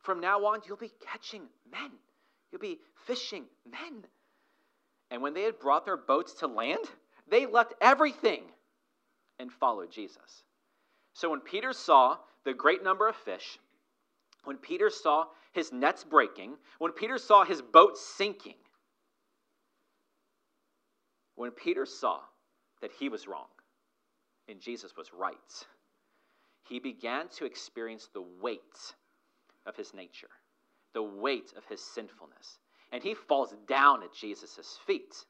From 0.03 0.19
now 0.19 0.45
on, 0.45 0.61
you'll 0.65 0.77
be 0.77 0.91
catching 1.05 1.43
men, 1.71 1.91
you'll 2.51 2.61
be 2.61 2.79
fishing 3.05 3.45
men. 3.69 4.03
And 5.09 5.21
when 5.21 5.33
they 5.33 5.43
had 5.43 5.59
brought 5.59 5.85
their 5.85 5.97
boats 5.97 6.33
to 6.35 6.47
land, 6.47 6.79
they 7.29 7.45
left 7.45 7.73
everything 7.81 8.43
and 9.39 9.51
followed 9.51 9.91
Jesus. 9.91 10.43
So 11.13 11.29
when 11.29 11.39
Peter 11.41 11.73
saw 11.73 12.17
the 12.43 12.53
great 12.53 12.83
number 12.83 13.07
of 13.07 13.15
fish, 13.15 13.57
when 14.43 14.57
Peter 14.57 14.89
saw 14.89 15.25
his 15.51 15.71
nets 15.71 16.03
breaking, 16.03 16.55
when 16.79 16.91
Peter 16.91 17.17
saw 17.17 17.43
his 17.43 17.61
boat 17.61 17.97
sinking, 17.97 18.55
when 21.35 21.51
Peter 21.51 21.85
saw 21.85 22.19
that 22.81 22.91
he 22.91 23.09
was 23.09 23.27
wrong 23.27 23.47
and 24.47 24.59
Jesus 24.59 24.95
was 24.95 25.11
right, 25.13 25.65
he 26.67 26.79
began 26.79 27.27
to 27.37 27.45
experience 27.45 28.09
the 28.13 28.23
weight 28.41 28.93
of 29.65 29.75
his 29.75 29.93
nature, 29.93 30.29
the 30.93 31.03
weight 31.03 31.53
of 31.57 31.65
his 31.65 31.81
sinfulness. 31.81 32.59
And 32.91 33.03
he 33.03 33.13
falls 33.13 33.53
down 33.67 34.03
at 34.03 34.13
Jesus' 34.13 34.79
feet. 34.85 35.25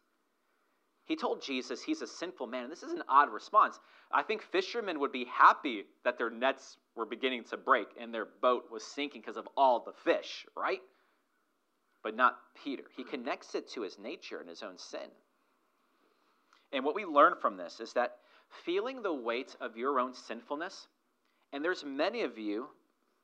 He 1.06 1.16
told 1.16 1.42
Jesus 1.42 1.82
he's 1.82 2.02
a 2.02 2.08
sinful 2.08 2.48
man. 2.48 2.64
And 2.64 2.72
this 2.72 2.84
is 2.84 2.92
an 2.92 3.04
odd 3.08 3.32
response. 3.32 3.80
I 4.12 4.24
think 4.24 4.42
fishermen 4.42 5.00
would 5.00 5.12
be 5.12 5.26
happy 5.26 5.86
that 6.04 6.18
their 6.18 6.30
nets 6.30 6.78
were 6.96 7.06
beginning 7.06 7.46
to 7.46 7.58
break 7.58 7.88
and 8.00 8.14
their 8.14 8.28
boat 8.42 8.66
was 8.72 8.84
sinking 8.84 9.22
because 9.22 9.38
of 9.38 9.48
all 9.56 9.80
the 9.80 9.94
fish, 10.04 10.46
right? 10.56 10.82
But 12.04 12.16
not 12.16 12.38
Peter. 12.64 12.84
He 12.96 13.04
connects 13.04 13.56
it 13.56 13.70
to 13.72 13.82
his 13.82 13.98
nature 13.98 14.40
and 14.40 14.50
his 14.50 14.64
own 14.64 14.78
sin. 14.78 15.10
And 16.72 16.84
what 16.84 16.96
we 16.96 17.06
learn 17.06 17.36
from 17.42 17.58
this 17.58 17.80
is 17.80 17.94
that 17.94 18.18
feeling 18.66 19.02
the 19.02 19.14
weight 19.14 19.56
of 19.62 19.78
your 19.78 20.00
own 20.00 20.14
sinfulness, 20.14 20.88
and 21.54 21.64
there's 21.64 21.84
many 21.86 22.24
of 22.24 22.38
you, 22.38 22.68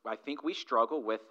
I 0.06 0.16
think 0.16 0.44
we 0.44 0.54
struggle 0.54 1.04
with 1.04 1.22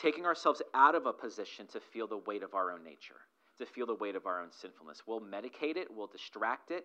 taking 0.00 0.26
ourselves 0.26 0.62
out 0.74 0.94
of 0.94 1.06
a 1.06 1.12
position 1.12 1.66
to 1.68 1.80
feel 1.80 2.06
the 2.06 2.18
weight 2.18 2.42
of 2.42 2.54
our 2.54 2.72
own 2.72 2.84
nature 2.84 3.16
to 3.58 3.66
feel 3.66 3.86
the 3.86 3.94
weight 3.94 4.16
of 4.16 4.26
our 4.26 4.40
own 4.40 4.50
sinfulness. 4.52 5.02
We'll 5.06 5.20
medicate 5.20 5.76
it, 5.76 5.88
we'll 5.90 6.06
distract 6.06 6.70
it. 6.70 6.84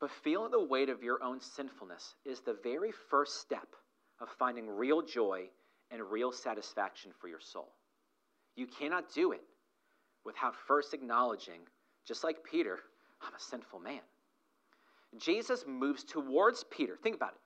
But 0.00 0.10
feeling 0.22 0.50
the 0.50 0.64
weight 0.64 0.88
of 0.88 1.02
your 1.02 1.22
own 1.22 1.40
sinfulness 1.40 2.14
is 2.24 2.40
the 2.40 2.56
very 2.62 2.92
first 3.10 3.40
step 3.40 3.66
of 4.20 4.28
finding 4.38 4.68
real 4.68 5.02
joy 5.02 5.48
and 5.90 6.02
real 6.02 6.32
satisfaction 6.32 7.12
for 7.20 7.28
your 7.28 7.40
soul. 7.40 7.72
You 8.56 8.66
cannot 8.66 9.12
do 9.12 9.32
it 9.32 9.42
without 10.24 10.54
first 10.66 10.94
acknowledging, 10.94 11.60
just 12.06 12.22
like 12.22 12.44
Peter, 12.44 12.78
I'm 13.22 13.34
a 13.34 13.40
sinful 13.40 13.80
man. 13.80 14.00
Jesus 15.18 15.64
moves 15.66 16.04
towards 16.04 16.64
Peter. 16.70 16.96
Think 17.02 17.16
about 17.16 17.32
it. 17.32 17.40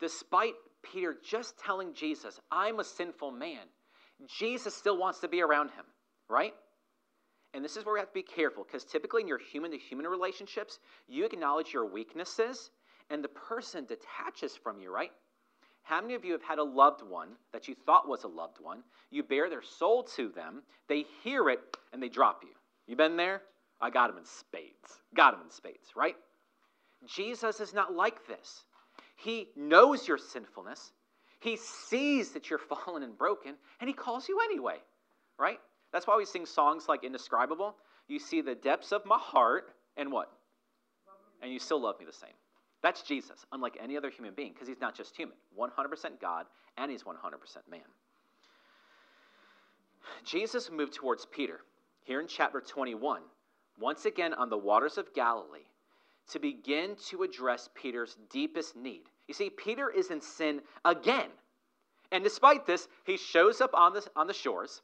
Despite 0.00 0.54
Peter 0.82 1.16
just 1.24 1.58
telling 1.58 1.94
Jesus, 1.94 2.40
I'm 2.50 2.80
a 2.80 2.84
sinful 2.84 3.30
man, 3.30 3.66
Jesus 4.26 4.74
still 4.74 4.98
wants 4.98 5.20
to 5.20 5.28
be 5.28 5.42
around 5.42 5.68
him, 5.68 5.84
right? 6.28 6.54
And 7.52 7.64
this 7.64 7.76
is 7.76 7.84
where 7.84 7.94
we 7.94 8.00
have 8.00 8.08
to 8.08 8.14
be 8.14 8.22
careful 8.22 8.64
because 8.64 8.84
typically 8.84 9.22
in 9.22 9.28
your 9.28 9.38
human 9.38 9.70
to 9.70 9.78
human 9.78 10.06
relationships, 10.06 10.78
you 11.08 11.24
acknowledge 11.24 11.72
your 11.72 11.86
weaknesses 11.86 12.70
and 13.10 13.22
the 13.22 13.28
person 13.28 13.86
detaches 13.86 14.56
from 14.56 14.80
you, 14.80 14.92
right? 14.92 15.12
How 15.82 16.00
many 16.00 16.14
of 16.14 16.24
you 16.24 16.32
have 16.32 16.42
had 16.42 16.58
a 16.58 16.64
loved 16.64 17.02
one 17.02 17.28
that 17.52 17.68
you 17.68 17.74
thought 17.86 18.08
was 18.08 18.24
a 18.24 18.28
loved 18.28 18.56
one? 18.60 18.82
You 19.10 19.22
bare 19.22 19.50
their 19.50 19.62
soul 19.62 20.02
to 20.16 20.30
them, 20.30 20.62
they 20.88 21.04
hear 21.22 21.50
it, 21.50 21.60
and 21.92 22.02
they 22.02 22.08
drop 22.08 22.40
you. 22.42 22.50
You 22.86 22.96
been 22.96 23.16
there? 23.16 23.42
I 23.80 23.90
got 23.90 24.10
him 24.10 24.16
in 24.16 24.24
spades. 24.24 25.00
Got 25.14 25.34
him 25.34 25.40
in 25.44 25.50
spades, 25.50 25.90
right? 25.94 26.16
Jesus 27.06 27.60
is 27.60 27.74
not 27.74 27.94
like 27.94 28.26
this. 28.26 28.64
He 29.16 29.48
knows 29.56 30.06
your 30.08 30.18
sinfulness, 30.18 30.92
he 31.44 31.58
sees 31.58 32.30
that 32.30 32.48
you're 32.48 32.58
fallen 32.86 33.02
and 33.02 33.16
broken, 33.16 33.54
and 33.78 33.86
He 33.86 33.94
calls 33.94 34.28
you 34.28 34.40
anyway, 34.40 34.78
right? 35.38 35.60
That's 35.92 36.06
why 36.06 36.16
we 36.16 36.24
sing 36.24 36.46
songs 36.46 36.86
like 36.88 37.04
Indescribable. 37.04 37.76
You 38.08 38.18
see 38.18 38.40
the 38.40 38.54
depths 38.54 38.92
of 38.92 39.04
my 39.04 39.18
heart, 39.18 39.74
and 39.98 40.10
what? 40.10 40.32
And 41.42 41.52
you 41.52 41.58
still 41.58 41.80
love 41.80 41.98
me 42.00 42.06
the 42.06 42.12
same. 42.12 42.32
That's 42.82 43.02
Jesus, 43.02 43.44
unlike 43.52 43.76
any 43.80 43.96
other 43.96 44.08
human 44.08 44.32
being, 44.34 44.54
because 44.54 44.66
He's 44.66 44.80
not 44.80 44.96
just 44.96 45.14
human 45.14 45.36
100% 45.58 46.20
God, 46.20 46.46
and 46.78 46.90
He's 46.90 47.02
100% 47.02 47.12
man. 47.70 47.80
Jesus 50.24 50.70
moved 50.70 50.94
towards 50.94 51.26
Peter 51.26 51.60
here 52.04 52.20
in 52.20 52.26
chapter 52.26 52.62
21, 52.62 53.20
once 53.78 54.06
again 54.06 54.32
on 54.32 54.48
the 54.48 54.56
waters 54.56 54.96
of 54.96 55.12
Galilee, 55.12 55.66
to 56.30 56.38
begin 56.38 56.96
to 57.08 57.22
address 57.22 57.68
Peter's 57.74 58.16
deepest 58.30 58.76
need 58.76 59.02
you 59.26 59.34
see, 59.34 59.50
Peter 59.50 59.90
is 59.90 60.10
in 60.10 60.20
sin 60.20 60.60
again. 60.84 61.30
And 62.12 62.22
despite 62.22 62.66
this, 62.66 62.88
he 63.04 63.16
shows 63.16 63.60
up 63.60 63.70
on 63.74 63.94
the, 63.94 64.06
on 64.14 64.26
the 64.26 64.34
shores 64.34 64.82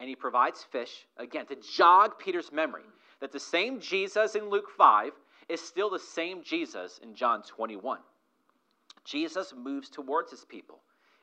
and 0.00 0.08
he 0.08 0.16
provides 0.16 0.62
fish 0.62 1.06
again 1.16 1.46
to 1.46 1.56
jog 1.56 2.18
Peter's 2.18 2.52
memory 2.52 2.84
that 3.20 3.32
the 3.32 3.40
same 3.40 3.80
Jesus 3.80 4.34
in 4.34 4.50
Luke 4.50 4.68
5 4.76 5.12
is 5.48 5.60
still 5.60 5.88
the 5.88 5.98
same 5.98 6.42
Jesus 6.42 6.98
in 7.02 7.14
John 7.14 7.42
21. 7.42 8.00
Jesus 9.04 9.52
moves 9.56 9.88
towards 9.88 10.30
his 10.30 10.44
people, 10.44 10.80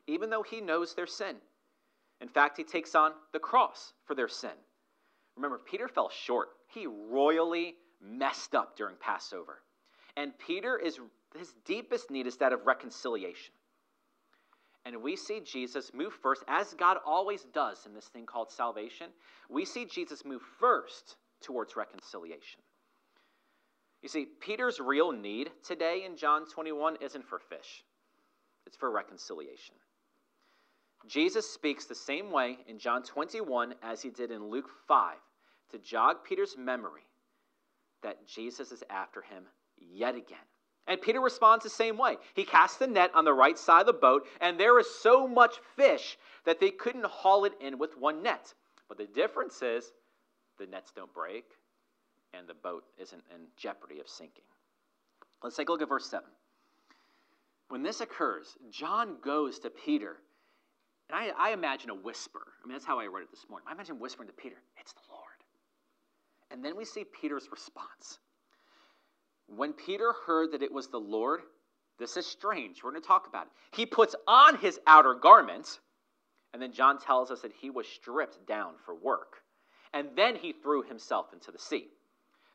even 0.08 0.30
though 0.30 0.44
he 0.44 0.62
knows 0.62 0.94
their 0.94 1.08
sin. 1.08 1.36
In 2.22 2.28
fact, 2.28 2.58
he 2.58 2.64
takes 2.64 2.96
on 2.96 3.12
the 3.34 3.40
cross 3.40 3.94
for 4.06 4.16
their 4.16 4.28
sin. 4.28 4.52
Remember, 5.36 5.60
Peter 5.60 5.88
fell 5.88 6.10
short. 6.10 6.50
He 6.68 6.88
royally 6.88 7.76
messed 8.04 8.56
up 8.56 8.76
during 8.78 8.96
Passover. 8.96 9.62
And 10.18 10.38
Peter 10.38 10.78
is 10.78 11.00
his 11.38 11.54
deepest 11.66 12.12
need 12.12 12.28
is 12.28 12.38
that 12.38 12.54
of 12.54 12.66
reconciliation. 12.66 13.54
And 14.86 15.02
we 15.02 15.16
see 15.16 15.42
Jesus 15.42 15.92
move 15.94 16.14
first, 16.22 16.44
as 16.48 16.74
God 16.74 16.98
always 17.06 17.44
does 17.54 17.86
in 17.86 17.94
this 17.94 18.08
thing 18.08 18.26
called 18.26 18.52
salvation. 18.52 19.08
We 19.50 19.64
see 19.64 19.86
Jesus 19.86 20.26
move 20.26 20.42
first 20.60 21.16
towards 21.42 21.76
reconciliation. 21.76 22.60
You 24.02 24.10
see, 24.10 24.26
Peter's 24.40 24.80
real 24.80 25.12
need 25.12 25.52
today 25.64 26.04
in 26.06 26.18
John 26.18 26.48
21 26.48 26.98
isn't 27.02 27.28
for 27.28 27.38
fish, 27.38 27.84
it's 28.66 28.76
for 28.76 28.90
reconciliation. 28.92 29.76
Jesus 31.08 31.50
speaks 31.50 31.86
the 31.86 31.96
same 31.96 32.32
way 32.32 32.58
in 32.68 32.78
John 32.78 33.04
21 33.04 33.76
as 33.82 34.02
he 34.02 34.10
did 34.10 34.32
in 34.32 34.50
Luke 34.50 34.70
5 34.88 35.16
to 35.72 35.80
jog 35.80 36.18
Peter's 36.24 36.56
memory 36.58 37.02
that 38.04 38.28
Jesus 38.28 38.72
is 38.72 38.84
after 38.90 39.22
him 39.22 39.44
yet 39.78 40.16
again. 40.16 40.38
And 40.88 41.02
Peter 41.02 41.22
responds 41.22 41.64
the 41.64 41.70
same 41.70 41.98
way. 41.98 42.18
He 42.34 42.44
casts 42.44 42.78
the 42.78 42.88
net 42.88 43.12
on 43.14 43.24
the 43.24 43.34
right 43.34 43.58
side 43.58 43.82
of 43.82 43.88
the 43.88 43.94
boat, 43.94 44.28
and 44.40 44.60
there 44.60 44.80
is 44.80 44.88
so 45.02 45.28
much 45.28 45.56
fish 45.76 46.18
that 46.46 46.60
they 46.60 46.72
couldn't 46.72 47.06
haul 47.06 47.46
it 47.46 47.54
in 47.62 47.78
with 47.78 47.98
one 47.98 48.24
net. 48.24 48.54
But 48.88 48.98
the 48.98 49.06
difference 49.06 49.62
is 49.62 49.92
the 50.60 50.66
nets 50.66 50.92
don't 50.96 51.14
break, 51.14 51.46
and 52.34 52.48
the 52.48 52.56
boat 52.56 52.84
isn't 53.00 53.24
in 53.34 53.42
jeopardy 53.58 54.00
of 54.00 54.08
sinking. 54.08 54.44
Let's 55.44 55.56
take 55.56 55.70
a 55.70 55.72
look 55.72 55.82
at 55.82 55.90
verse 55.90 56.10
7. 56.10 56.28
When 57.70 57.84
this 57.84 58.02
occurs, 58.02 58.58
John 58.70 59.18
goes 59.24 59.60
to 59.60 59.70
Peter, 59.70 60.18
and 61.10 61.18
I, 61.18 61.32
I 61.38 61.54
imagine 61.54 61.90
a 61.90 61.96
whisper. 61.96 62.42
I 62.64 62.68
mean, 62.68 62.74
that's 62.74 62.86
how 62.86 63.00
I 63.00 63.06
read 63.06 63.24
it 63.24 63.32
this 63.32 63.46
morning. 63.50 63.66
I 63.70 63.74
imagine 63.74 64.00
whispering 64.00 64.28
to 64.28 64.34
Peter, 64.34 64.58
It's 64.78 64.94
the 64.94 65.00
Lord. 65.10 65.21
And 66.52 66.64
then 66.64 66.76
we 66.76 66.86
see 66.86 67.06
Peter's 67.06 67.50
response. 67.52 68.20
When 69.48 69.74
Peter 69.74 70.14
heard 70.26 70.52
that 70.54 70.64
it 70.64 70.72
was 70.72 70.88
the 70.88 71.00
Lord, 71.00 71.42
this 72.00 72.18
is 72.18 72.26
strange. 72.26 72.84
We're 72.84 72.92
going 72.92 73.02
to 73.02 73.08
talk 73.08 73.28
about 73.28 73.48
it. 73.48 73.52
He 73.78 73.86
puts 73.86 74.16
on 74.28 74.58
his 74.58 74.80
outer 74.88 75.14
garment 75.14 75.80
And 76.54 76.62
then 76.62 76.74
John 76.74 77.00
tells 77.00 77.32
us 77.32 77.42
that 77.42 77.54
he 77.54 77.70
was 77.70 77.88
stripped 77.88 78.46
down 78.48 78.74
for 78.86 78.96
work. 78.96 79.38
And 79.94 80.10
then 80.16 80.36
he 80.36 80.54
threw 80.54 80.84
himself 80.84 81.28
into 81.34 81.52
the 81.52 81.60
sea. 81.60 81.88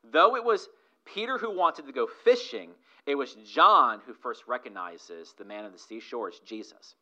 Though 0.05 0.37
it 0.37 0.45
was 0.45 0.69
Peter 1.05 1.39
who 1.39 1.57
wanted 1.57 1.87
to 1.87 1.93
go 1.93 2.07
fishing, 2.25 2.71
it 3.07 3.15
was 3.15 3.35
John 3.47 4.01
who 4.07 4.15
first 4.15 4.45
recognizes 4.49 5.35
the 5.39 5.45
man 5.45 5.65
on 5.65 5.73
the 5.73 5.79
seashore 5.79 6.29
as 6.29 6.39
Jesus. 6.41 6.95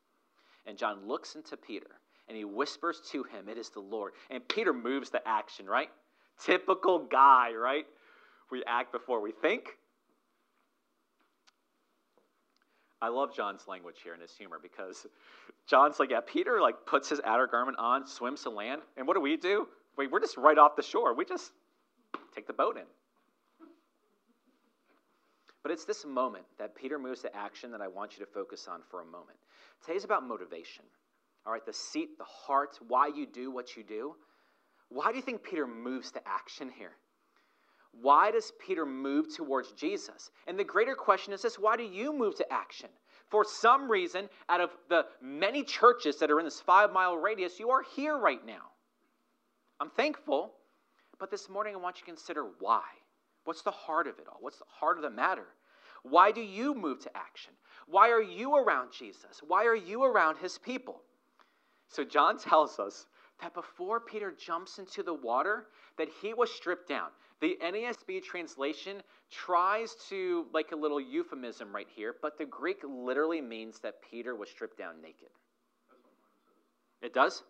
And 0.67 0.79
John 0.79 1.07
looks 1.07 1.35
into 1.35 1.57
Peter 1.57 1.91
and 2.29 2.37
he 2.37 2.45
whispers 2.45 3.01
to 3.13 3.25
him, 3.25 3.49
It 3.49 3.59
is 3.59 3.71
the 3.71 3.81
Lord. 3.81 4.13
And 4.31 4.47
Peter 4.49 4.73
moves 4.73 5.11
to 5.11 5.29
action, 5.29 5.67
right? 5.67 5.91
Typical 6.43 6.99
guy, 6.99 7.53
right? 7.53 7.87
We 8.51 8.63
act 8.67 8.93
before 8.93 9.21
we 9.21 9.33
think. 9.33 9.79
I 13.01 13.09
love 13.09 13.35
John's 13.35 13.69
language 13.69 13.97
here 14.03 14.15
and 14.15 14.23
his 14.23 14.33
humor 14.33 14.59
because 14.63 15.07
John's 15.67 16.01
like, 16.01 16.11
yeah, 16.11 16.21
Peter 16.27 16.61
like 16.61 16.87
puts 16.87 17.09
his 17.09 17.21
outer 17.25 17.47
garment 17.47 17.79
on, 17.79 18.07
swims 18.07 18.43
to 18.45 18.51
land, 18.51 18.81
and 18.97 19.07
what 19.07 19.15
do 19.15 19.21
we 19.21 19.37
do? 19.37 19.69
Wait, 19.99 20.11
we're 20.11 20.21
just 20.21 20.37
right 20.37 20.57
off 20.57 20.75
the 20.75 20.83
shore. 20.83 21.15
We 21.15 21.25
just 21.25 21.53
take 22.35 22.47
the 22.47 22.53
boat 22.53 22.77
in. 22.77 22.85
But 25.63 25.73
it's 25.73 25.85
this 25.85 26.05
moment 26.05 26.45
that 26.59 26.75
Peter 26.75 26.99
moves 26.99 27.23
to 27.23 27.37
action 27.37 27.71
that 27.73 27.81
I 27.81 27.89
want 27.89 28.19
you 28.19 28.25
to 28.25 28.31
focus 28.31 28.69
on 28.69 28.81
for 28.91 29.01
a 29.01 29.05
moment. 29.05 29.39
Today's 29.85 30.05
about 30.05 30.27
motivation. 30.27 30.85
All 31.47 31.53
right, 31.53 31.65
the 31.65 31.73
seat, 31.73 32.17
the 32.19 32.25
heart, 32.25 32.79
why 32.89 33.09
you 33.09 33.27
do 33.27 33.51
what 33.51 33.77
you 33.77 33.83
do. 33.83 34.15
Why 34.95 35.11
do 35.11 35.17
you 35.17 35.23
think 35.23 35.43
Peter 35.43 35.67
moves 35.67 36.13
to 36.13 36.21
action 36.27 36.71
here? 36.71 36.93
Why 38.01 38.31
does 38.31 38.53
Peter 38.65 38.87
move 38.87 39.35
towards 39.35 39.73
Jesus? 39.73 40.31
And 40.47 40.57
the 40.57 40.65
greater 40.65 40.95
question 40.95 41.33
is 41.33 41.43
this 41.43 41.59
why 41.59 41.77
do 41.77 41.83
you 41.83 42.13
move 42.13 42.37
to 42.37 42.53
action? 42.53 42.89
For 43.29 43.45
some 43.45 43.91
reason, 43.91 44.29
out 44.49 44.61
of 44.61 44.71
the 44.89 45.07
many 45.21 45.65
churches 45.65 46.19
that 46.19 46.31
are 46.31 46.39
in 46.39 46.45
this 46.45 46.61
five 46.61 46.93
mile 46.93 47.17
radius, 47.17 47.59
you 47.59 47.71
are 47.71 47.83
here 47.97 48.17
right 48.17 48.45
now. 48.47 48.71
I'm 49.81 49.91
thankful, 49.91 50.53
but 51.19 51.29
this 51.29 51.49
morning 51.49 51.75
I 51.75 51.79
want 51.79 51.97
you 51.97 52.01
to 52.03 52.07
consider 52.07 52.47
why. 52.61 52.85
What's 53.45 53.63
the 53.63 53.73
heart 53.73 54.07
of 54.07 54.21
it 54.21 54.29
all? 54.29 54.39
What's 54.41 54.59
the 54.59 54.65
heart 54.69 54.97
of 54.97 55.03
the 55.03 55.11
matter? 55.11 55.47
Why 56.05 56.31
do 56.31 56.41
you 56.41 56.73
move 56.73 57.01
to 57.01 57.17
action? 57.17 57.53
Why 57.89 58.11
are 58.11 58.23
you 58.23 58.55
around 58.55 58.93
Jesus? 58.93 59.43
Why 59.47 59.65
are 59.65 59.75
you 59.75 60.05
around 60.05 60.39
his 60.39 60.57
people? 60.57 61.01
So 61.89 62.05
John 62.05 62.39
tells 62.39 62.79
us 62.79 63.07
that 63.41 63.55
before 63.55 64.01
Peter 64.01 64.33
jumps 64.33 64.79
into 64.79 65.03
the 65.03 65.15
water, 65.15 65.67
that 65.99 66.09
he 66.23 66.35
was 66.35 66.51
stripped 66.51 66.89
down. 66.89 67.09
The 67.41 67.59
NASB 67.63 68.23
translation 68.23 69.03
tries 69.31 69.95
to 70.09 70.47
like 70.53 70.73
a 70.73 70.77
little 70.77 71.01
euphemism 71.01 71.75
right 71.75 71.89
here, 71.95 72.15
but 72.23 72.39
the 72.39 72.47
Greek 72.47 72.79
literally 72.89 73.41
means 73.41 73.81
that 73.81 73.95
Peter 74.11 74.35
was 74.35 74.49
stripped 74.49 74.79
down 74.79 75.03
naked. 75.03 75.29
It 77.03 77.13
does? 77.13 77.43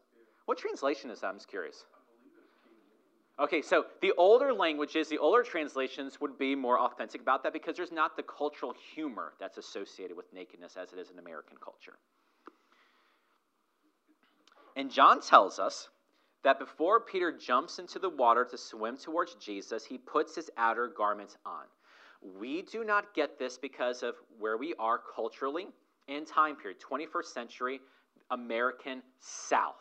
What 0.47 0.59
translation 0.59 1.11
is 1.11 1.21
that? 1.21 1.29
I'm 1.29 1.37
just 1.37 1.49
curious. 1.49 1.85
Okay, 3.39 3.63
so 3.63 3.87
the 4.01 4.13
older 4.17 4.53
languages, 4.53 5.09
the 5.09 5.19
older 5.19 5.43
translations 5.43 6.21
would 6.21 6.39
be 6.39 6.55
more 6.55 6.79
authentic 6.79 7.21
about 7.21 7.43
that 7.43 7.53
because 7.53 7.77
there's 7.77 7.91
not 7.91 8.17
the 8.17 8.23
cultural 8.23 8.75
humor 8.95 9.33
that's 9.41 9.59
associated 9.59 10.17
with 10.17 10.33
nakedness 10.33 10.77
as 10.81 10.93
it 10.93 10.99
is 11.01 11.11
in 11.11 11.19
American 11.19 11.57
culture. 11.63 11.95
And 14.77 14.91
John 14.91 15.21
tells 15.21 15.59
us 15.59 15.89
that 16.43 16.59
before 16.59 17.01
Peter 17.01 17.33
jumps 17.33 17.79
into 17.79 17.99
the 17.99 18.09
water 18.09 18.45
to 18.51 18.59
swim 18.59 18.97
towards 18.97 19.35
Jesus, 19.37 19.85
he 19.85 19.99
puts 19.99 20.35
his 20.35 20.51
outer 20.57 20.89
garment 20.89 21.37
on. 21.47 21.65
We 22.39 22.63
do 22.63 22.85
not 22.85 23.15
get 23.15 23.39
this 23.39 23.59
because 23.59 24.03
of 24.03 24.15
where 24.39 24.57
we 24.57 24.75
are 24.79 25.01
culturally 25.15 25.69
and 26.09 26.27
time 26.27 26.57
period, 26.57 26.79
21st 26.81 27.25
century 27.25 27.81
American 28.31 29.03
South. 29.21 29.75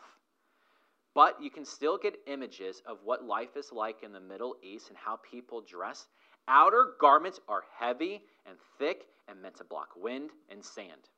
But 1.14 1.40
you 1.40 1.50
can 1.50 1.64
still 1.64 1.96
get 1.96 2.16
images 2.26 2.82
of 2.86 2.98
what 3.04 3.24
life 3.24 3.56
is 3.56 3.72
like 3.72 4.02
in 4.02 4.12
the 4.12 4.20
Middle 4.20 4.56
East 4.62 4.88
and 4.88 4.98
how 4.98 5.16
people 5.16 5.60
dress. 5.60 6.06
Outer 6.48 6.94
garments 7.00 7.40
are 7.48 7.62
heavy 7.78 8.22
and 8.46 8.56
thick 8.78 9.06
and 9.28 9.40
meant 9.40 9.56
to 9.56 9.64
block 9.64 9.90
wind 9.96 10.30
and 10.50 10.64
sand. 10.64 11.08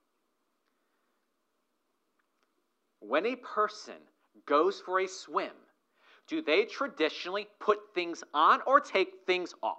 When 3.06 3.26
a 3.26 3.36
person 3.36 3.94
goes 4.46 4.80
for 4.80 5.00
a 5.00 5.06
swim, 5.06 5.52
do 6.26 6.42
they 6.42 6.64
traditionally 6.64 7.46
put 7.60 7.78
things 7.94 8.24
on 8.34 8.60
or 8.66 8.80
take 8.80 9.08
things 9.26 9.54
off? 9.62 9.76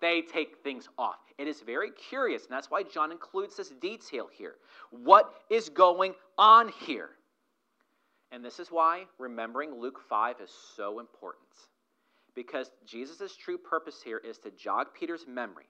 They 0.00 0.22
take 0.22 0.62
things 0.64 0.88
off. 0.98 1.20
It 1.38 1.46
is 1.46 1.60
very 1.60 1.90
curious, 1.90 2.44
and 2.44 2.52
that's 2.52 2.70
why 2.70 2.82
John 2.82 3.12
includes 3.12 3.56
this 3.56 3.68
detail 3.80 4.28
here. 4.32 4.54
What 4.90 5.32
is 5.50 5.68
going 5.68 6.14
on 6.38 6.70
here? 6.86 7.10
And 8.32 8.44
this 8.44 8.58
is 8.58 8.68
why 8.68 9.04
remembering 9.18 9.78
Luke 9.78 10.00
5 10.08 10.36
is 10.42 10.50
so 10.74 10.98
important. 10.98 11.44
Because 12.34 12.70
Jesus' 12.86 13.36
true 13.36 13.58
purpose 13.58 14.00
here 14.02 14.18
is 14.18 14.38
to 14.38 14.50
jog 14.52 14.88
Peter's 14.98 15.26
memory 15.28 15.66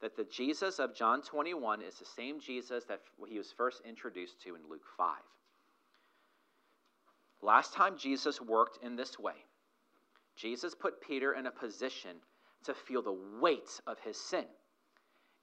that 0.00 0.16
the 0.16 0.24
Jesus 0.24 0.78
of 0.78 0.94
John 0.94 1.22
21 1.22 1.82
is 1.82 1.96
the 1.96 2.04
same 2.04 2.38
Jesus 2.38 2.84
that 2.84 3.00
he 3.26 3.38
was 3.38 3.52
first 3.52 3.82
introduced 3.84 4.40
to 4.42 4.54
in 4.54 4.60
Luke 4.70 4.86
5. 4.96 5.16
Last 7.42 7.74
time 7.74 7.98
Jesus 7.98 8.40
worked 8.40 8.82
in 8.82 8.96
this 8.96 9.18
way, 9.18 9.34
Jesus 10.36 10.74
put 10.74 11.00
Peter 11.00 11.34
in 11.34 11.46
a 11.46 11.50
position 11.50 12.16
to 12.64 12.74
feel 12.74 13.02
the 13.02 13.16
weight 13.40 13.80
of 13.86 13.98
his 14.00 14.18
sin. 14.18 14.44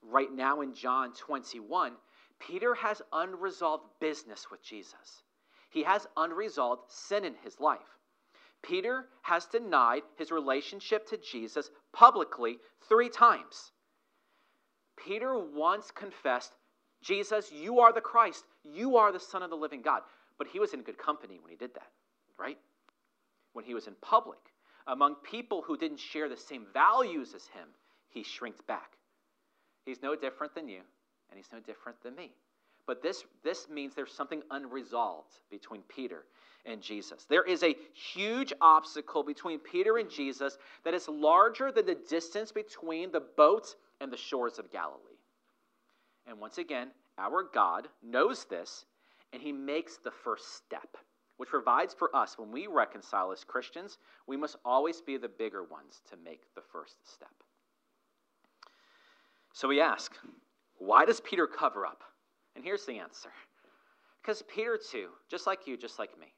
Right 0.02 0.32
now 0.32 0.60
in 0.60 0.74
John 0.74 1.12
21, 1.12 1.92
Peter 2.40 2.74
has 2.74 3.00
unresolved 3.12 3.84
business 4.00 4.50
with 4.50 4.62
Jesus. 4.62 5.22
He 5.70 5.84
has 5.84 6.06
unresolved 6.16 6.90
sin 6.90 7.24
in 7.24 7.34
his 7.44 7.60
life. 7.60 7.78
Peter 8.62 9.06
has 9.22 9.46
denied 9.46 10.02
his 10.16 10.30
relationship 10.30 11.06
to 11.08 11.16
Jesus 11.16 11.70
publicly 11.92 12.58
three 12.88 13.08
times. 13.08 13.72
Peter 14.96 15.38
once 15.38 15.90
confessed, 15.90 16.52
Jesus, 17.02 17.50
you 17.50 17.80
are 17.80 17.92
the 17.92 18.00
Christ. 18.00 18.44
You 18.62 18.96
are 18.96 19.10
the 19.10 19.18
Son 19.18 19.42
of 19.42 19.50
the 19.50 19.56
living 19.56 19.82
God. 19.82 20.02
But 20.42 20.50
he 20.50 20.58
was 20.58 20.74
in 20.74 20.82
good 20.82 20.98
company 20.98 21.38
when 21.40 21.52
he 21.52 21.56
did 21.56 21.72
that, 21.74 21.92
right? 22.36 22.58
When 23.52 23.64
he 23.64 23.74
was 23.74 23.86
in 23.86 23.94
public, 24.02 24.40
among 24.88 25.14
people 25.22 25.62
who 25.62 25.76
didn't 25.76 26.00
share 26.00 26.28
the 26.28 26.36
same 26.36 26.66
values 26.74 27.32
as 27.32 27.46
him, 27.46 27.68
he 28.08 28.24
shrinks 28.24 28.60
back. 28.60 28.94
He's 29.86 30.02
no 30.02 30.16
different 30.16 30.52
than 30.52 30.66
you, 30.66 30.80
and 31.30 31.36
he's 31.36 31.52
no 31.52 31.60
different 31.60 32.02
than 32.02 32.16
me. 32.16 32.32
But 32.88 33.04
this, 33.04 33.22
this 33.44 33.68
means 33.68 33.94
there's 33.94 34.12
something 34.12 34.42
unresolved 34.50 35.32
between 35.48 35.82
Peter 35.82 36.24
and 36.66 36.82
Jesus. 36.82 37.24
There 37.30 37.44
is 37.44 37.62
a 37.62 37.76
huge 37.92 38.52
obstacle 38.60 39.22
between 39.22 39.60
Peter 39.60 39.98
and 39.98 40.10
Jesus 40.10 40.58
that 40.84 40.92
is 40.92 41.06
larger 41.06 41.70
than 41.70 41.86
the 41.86 41.98
distance 42.10 42.50
between 42.50 43.12
the 43.12 43.22
boat 43.36 43.76
and 44.00 44.12
the 44.12 44.16
shores 44.16 44.58
of 44.58 44.72
Galilee. 44.72 45.20
And 46.26 46.40
once 46.40 46.58
again, 46.58 46.88
our 47.16 47.44
God 47.44 47.86
knows 48.02 48.44
this 48.46 48.86
and 49.32 49.42
he 49.42 49.52
makes 49.52 49.98
the 49.98 50.10
first 50.10 50.56
step, 50.56 50.96
which 51.36 51.48
provides 51.48 51.94
for 51.94 52.14
us 52.14 52.38
when 52.38 52.52
we 52.52 52.66
reconcile 52.66 53.32
as 53.32 53.44
Christians, 53.44 53.98
we 54.26 54.36
must 54.36 54.56
always 54.64 55.00
be 55.00 55.16
the 55.16 55.28
bigger 55.28 55.64
ones 55.64 56.02
to 56.10 56.16
make 56.24 56.42
the 56.54 56.62
first 56.72 56.96
step. 57.10 57.32
So 59.52 59.68
we 59.68 59.80
ask, 59.80 60.12
why 60.78 61.04
does 61.04 61.20
Peter 61.20 61.46
cover 61.46 61.86
up? 61.86 62.02
And 62.56 62.64
here's 62.64 62.86
the 62.86 62.98
answer. 62.98 63.30
Because 64.20 64.42
Peter, 64.42 64.78
too, 64.78 65.08
just 65.30 65.46
like 65.46 65.66
you, 65.66 65.76
just 65.76 65.98
like 65.98 66.18
me, 66.18 66.28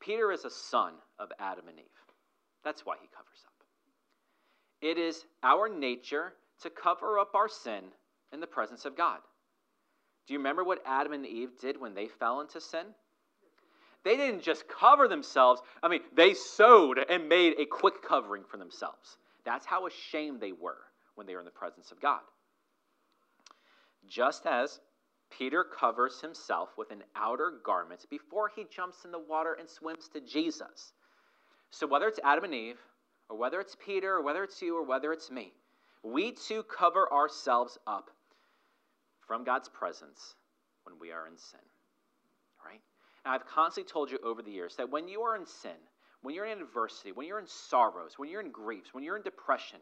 Peter 0.00 0.32
is 0.32 0.44
a 0.44 0.50
son 0.50 0.94
of 1.18 1.30
Adam 1.38 1.68
and 1.68 1.78
Eve. 1.78 1.84
That's 2.64 2.84
why 2.84 2.96
he 3.00 3.08
covers 3.08 3.44
up. 3.46 3.52
It 4.82 4.98
is 4.98 5.24
our 5.42 5.68
nature 5.68 6.34
to 6.62 6.70
cover 6.70 7.18
up 7.18 7.34
our 7.34 7.48
sin 7.48 7.84
in 8.32 8.40
the 8.40 8.46
presence 8.46 8.84
of 8.84 8.96
God. 8.96 9.18
Do 10.26 10.32
you 10.32 10.38
remember 10.40 10.64
what 10.64 10.82
Adam 10.84 11.12
and 11.12 11.24
Eve 11.24 11.50
did 11.60 11.80
when 11.80 11.94
they 11.94 12.08
fell 12.08 12.40
into 12.40 12.60
sin? 12.60 12.86
They 14.04 14.16
didn't 14.16 14.42
just 14.42 14.68
cover 14.68 15.08
themselves, 15.08 15.60
I 15.82 15.88
mean, 15.88 16.00
they 16.14 16.34
sewed 16.34 16.98
and 17.08 17.28
made 17.28 17.54
a 17.58 17.66
quick 17.66 18.02
covering 18.02 18.44
for 18.44 18.56
themselves. 18.56 19.16
That's 19.44 19.66
how 19.66 19.86
ashamed 19.86 20.40
they 20.40 20.52
were 20.52 20.78
when 21.16 21.26
they 21.26 21.34
were 21.34 21.40
in 21.40 21.44
the 21.44 21.50
presence 21.50 21.90
of 21.90 22.00
God. 22.00 22.20
Just 24.06 24.46
as 24.46 24.80
Peter 25.30 25.64
covers 25.64 26.20
himself 26.20 26.70
with 26.78 26.90
an 26.92 27.02
outer 27.16 27.54
garment 27.64 28.06
before 28.08 28.48
he 28.54 28.64
jumps 28.70 29.04
in 29.04 29.10
the 29.10 29.18
water 29.18 29.56
and 29.58 29.68
swims 29.68 30.08
to 30.08 30.20
Jesus. 30.20 30.92
So, 31.70 31.86
whether 31.86 32.06
it's 32.06 32.20
Adam 32.22 32.44
and 32.44 32.54
Eve, 32.54 32.78
or 33.28 33.36
whether 33.36 33.60
it's 33.60 33.76
Peter, 33.84 34.14
or 34.14 34.22
whether 34.22 34.44
it's 34.44 34.62
you, 34.62 34.76
or 34.76 34.84
whether 34.84 35.12
it's 35.12 35.30
me, 35.30 35.52
we 36.04 36.30
too 36.32 36.62
cover 36.62 37.12
ourselves 37.12 37.76
up 37.88 38.10
from 39.26 39.44
God's 39.44 39.68
presence 39.68 40.34
when 40.84 40.98
we 41.00 41.12
are 41.12 41.26
in 41.26 41.36
sin. 41.36 41.60
Right? 42.64 42.80
And 43.24 43.34
I've 43.34 43.46
constantly 43.46 43.90
told 43.90 44.10
you 44.10 44.18
over 44.24 44.42
the 44.42 44.50
years 44.50 44.76
that 44.76 44.90
when 44.90 45.08
you 45.08 45.22
are 45.22 45.36
in 45.36 45.46
sin, 45.46 45.76
when 46.22 46.34
you're 46.34 46.46
in 46.46 46.60
adversity, 46.60 47.12
when 47.12 47.26
you're 47.26 47.38
in 47.38 47.46
sorrows, 47.46 48.14
when 48.16 48.28
you're 48.28 48.40
in 48.40 48.50
griefs, 48.50 48.90
when 48.92 49.04
you're 49.04 49.16
in 49.16 49.22
depression, 49.22 49.78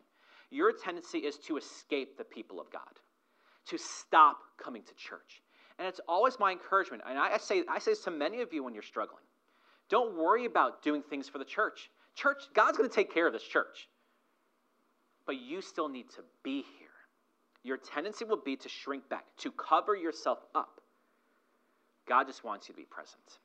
your 0.50 0.72
tendency 0.72 1.18
is 1.18 1.36
to 1.38 1.56
escape 1.56 2.16
the 2.16 2.24
people 2.24 2.60
of 2.60 2.70
God, 2.70 2.82
to 3.66 3.78
stop 3.78 4.38
coming 4.62 4.82
to 4.82 4.94
church. 4.94 5.42
And 5.78 5.88
it's 5.88 6.00
always 6.08 6.38
my 6.38 6.52
encouragement. 6.52 7.02
And 7.08 7.18
I, 7.18 7.38
say, 7.38 7.64
I 7.68 7.78
say 7.78 7.92
this 7.92 8.04
to 8.04 8.10
many 8.10 8.40
of 8.42 8.52
you 8.52 8.62
when 8.62 8.74
you're 8.74 8.82
struggling. 8.82 9.24
Don't 9.88 10.16
worry 10.16 10.44
about 10.44 10.82
doing 10.82 11.02
things 11.02 11.28
for 11.28 11.38
the 11.38 11.44
church. 11.44 11.90
Church, 12.14 12.44
God's 12.54 12.78
going 12.78 12.88
to 12.88 12.94
take 12.94 13.12
care 13.12 13.26
of 13.26 13.32
this 13.32 13.42
church. 13.42 13.88
But 15.26 15.36
you 15.36 15.60
still 15.60 15.88
need 15.88 16.10
to 16.10 16.22
be 16.42 16.64
here. 16.78 16.83
Your 17.64 17.78
tendency 17.78 18.24
will 18.24 18.36
be 18.36 18.56
to 18.56 18.68
shrink 18.68 19.08
back, 19.08 19.24
to 19.38 19.50
cover 19.50 19.96
yourself 19.96 20.38
up. 20.54 20.80
God 22.06 22.26
just 22.26 22.44
wants 22.44 22.68
you 22.68 22.74
to 22.74 22.80
be 22.80 22.84
present. 22.84 23.38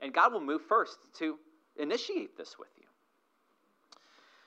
And 0.00 0.12
God 0.12 0.32
will 0.32 0.40
move 0.40 0.62
first 0.68 0.98
to 1.18 1.38
initiate 1.78 2.36
this 2.36 2.58
with 2.58 2.68
you. 2.78 2.84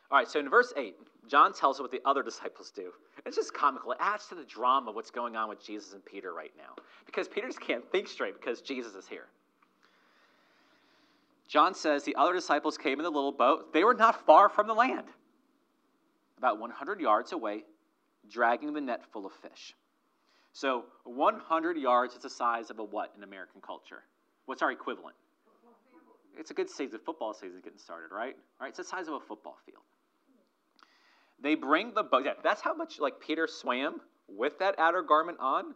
All 0.10 0.18
right, 0.18 0.28
so 0.28 0.40
in 0.40 0.50
verse 0.50 0.72
8, 0.78 0.96
John 1.28 1.52
tells 1.52 1.78
us 1.78 1.82
what 1.82 1.92
the 1.92 2.02
other 2.06 2.24
disciples 2.24 2.72
do. 2.72 2.92
It's 3.26 3.36
just 3.36 3.54
comical. 3.54 3.92
It 3.92 3.98
adds 4.00 4.28
to 4.28 4.36
the 4.36 4.46
drama 4.46 4.92
of 4.92 4.96
what's 4.96 5.12
going 5.12 5.36
on 5.36 5.50
with 5.50 5.62
Jesus 5.66 5.94
and 5.94 6.06
Peter 6.06 6.32
right 6.34 6.54
now. 6.58 6.82
Because 7.06 7.28
Peter 7.28 7.48
just 7.48 7.60
can't 7.60 7.84
think 7.92 8.08
straight 8.08 8.40
because 8.40 8.62
Jesus 8.62 8.94
is 8.94 9.08
here. 9.08 9.26
John 11.48 11.74
says 11.74 12.04
the 12.04 12.16
other 12.16 12.34
disciples 12.34 12.78
came 12.78 13.00
in 13.00 13.04
the 13.04 13.12
little 13.12 13.32
boat. 13.32 13.74
They 13.74 13.84
were 13.84 13.94
not 13.94 14.26
far 14.26 14.48
from 14.48 14.68
the 14.68 14.74
land, 14.74 15.08
about 16.38 16.60
100 16.60 17.00
yards 17.00 17.32
away, 17.32 17.64
dragging 18.32 18.74
the 18.74 18.82
net 18.82 19.02
full 19.12 19.26
of 19.26 19.34
fish. 19.34 19.76
So 20.54 20.86
100 21.04 21.78
yards 21.78 22.16
is 22.16 22.22
the 22.22 22.30
size 22.30 22.70
of 22.70 22.80
a 22.80 22.84
what 22.84 23.14
in 23.16 23.24
American 23.24 23.62
culture? 23.62 24.04
What's 24.46 24.62
our 24.62 24.72
equivalent? 24.72 25.16
It's 26.38 26.52
a 26.52 26.54
good 26.54 26.70
season. 26.70 27.00
Football 27.06 27.34
season 27.34 27.62
getting 27.64 27.80
started, 27.80 28.14
right? 28.14 28.36
All 28.60 28.66
right, 28.66 28.70
it's 28.70 28.78
the 28.78 28.84
size 28.84 29.08
of 29.08 29.16
a 29.16 29.20
football 29.20 29.58
field. 29.66 29.84
They 31.42 31.56
bring 31.56 31.94
the 31.94 32.04
boat. 32.04 32.24
Yeah, 32.26 32.34
that's 32.44 32.62
how 32.62 32.74
much 32.74 33.00
like 33.00 33.20
Peter 33.20 33.48
swam 33.48 34.02
with 34.28 34.60
that 34.60 34.80
outer 34.80 35.02
garment 35.02 35.40
on. 35.40 35.76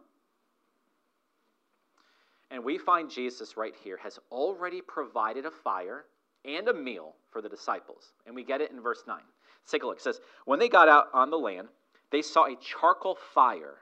And 2.50 2.64
we 2.64 2.78
find 2.78 3.10
Jesus 3.10 3.56
right 3.56 3.74
here 3.82 3.98
has 4.02 4.18
already 4.30 4.82
provided 4.82 5.46
a 5.46 5.50
fire 5.50 6.04
and 6.44 6.68
a 6.68 6.74
meal 6.74 7.14
for 7.30 7.40
the 7.40 7.48
disciples. 7.48 8.12
And 8.26 8.34
we 8.34 8.44
get 8.44 8.60
it 8.60 8.70
in 8.70 8.80
verse 8.80 9.04
9. 9.06 9.16
Let's 9.16 9.70
take 9.70 9.84
a 9.84 9.86
look. 9.86 9.98
It 9.98 10.02
says, 10.02 10.20
When 10.44 10.58
they 10.58 10.68
got 10.68 10.88
out 10.88 11.06
on 11.14 11.30
the 11.30 11.38
land, 11.38 11.68
they 12.12 12.22
saw 12.22 12.44
a 12.44 12.54
charcoal 12.56 13.18
fire 13.34 13.78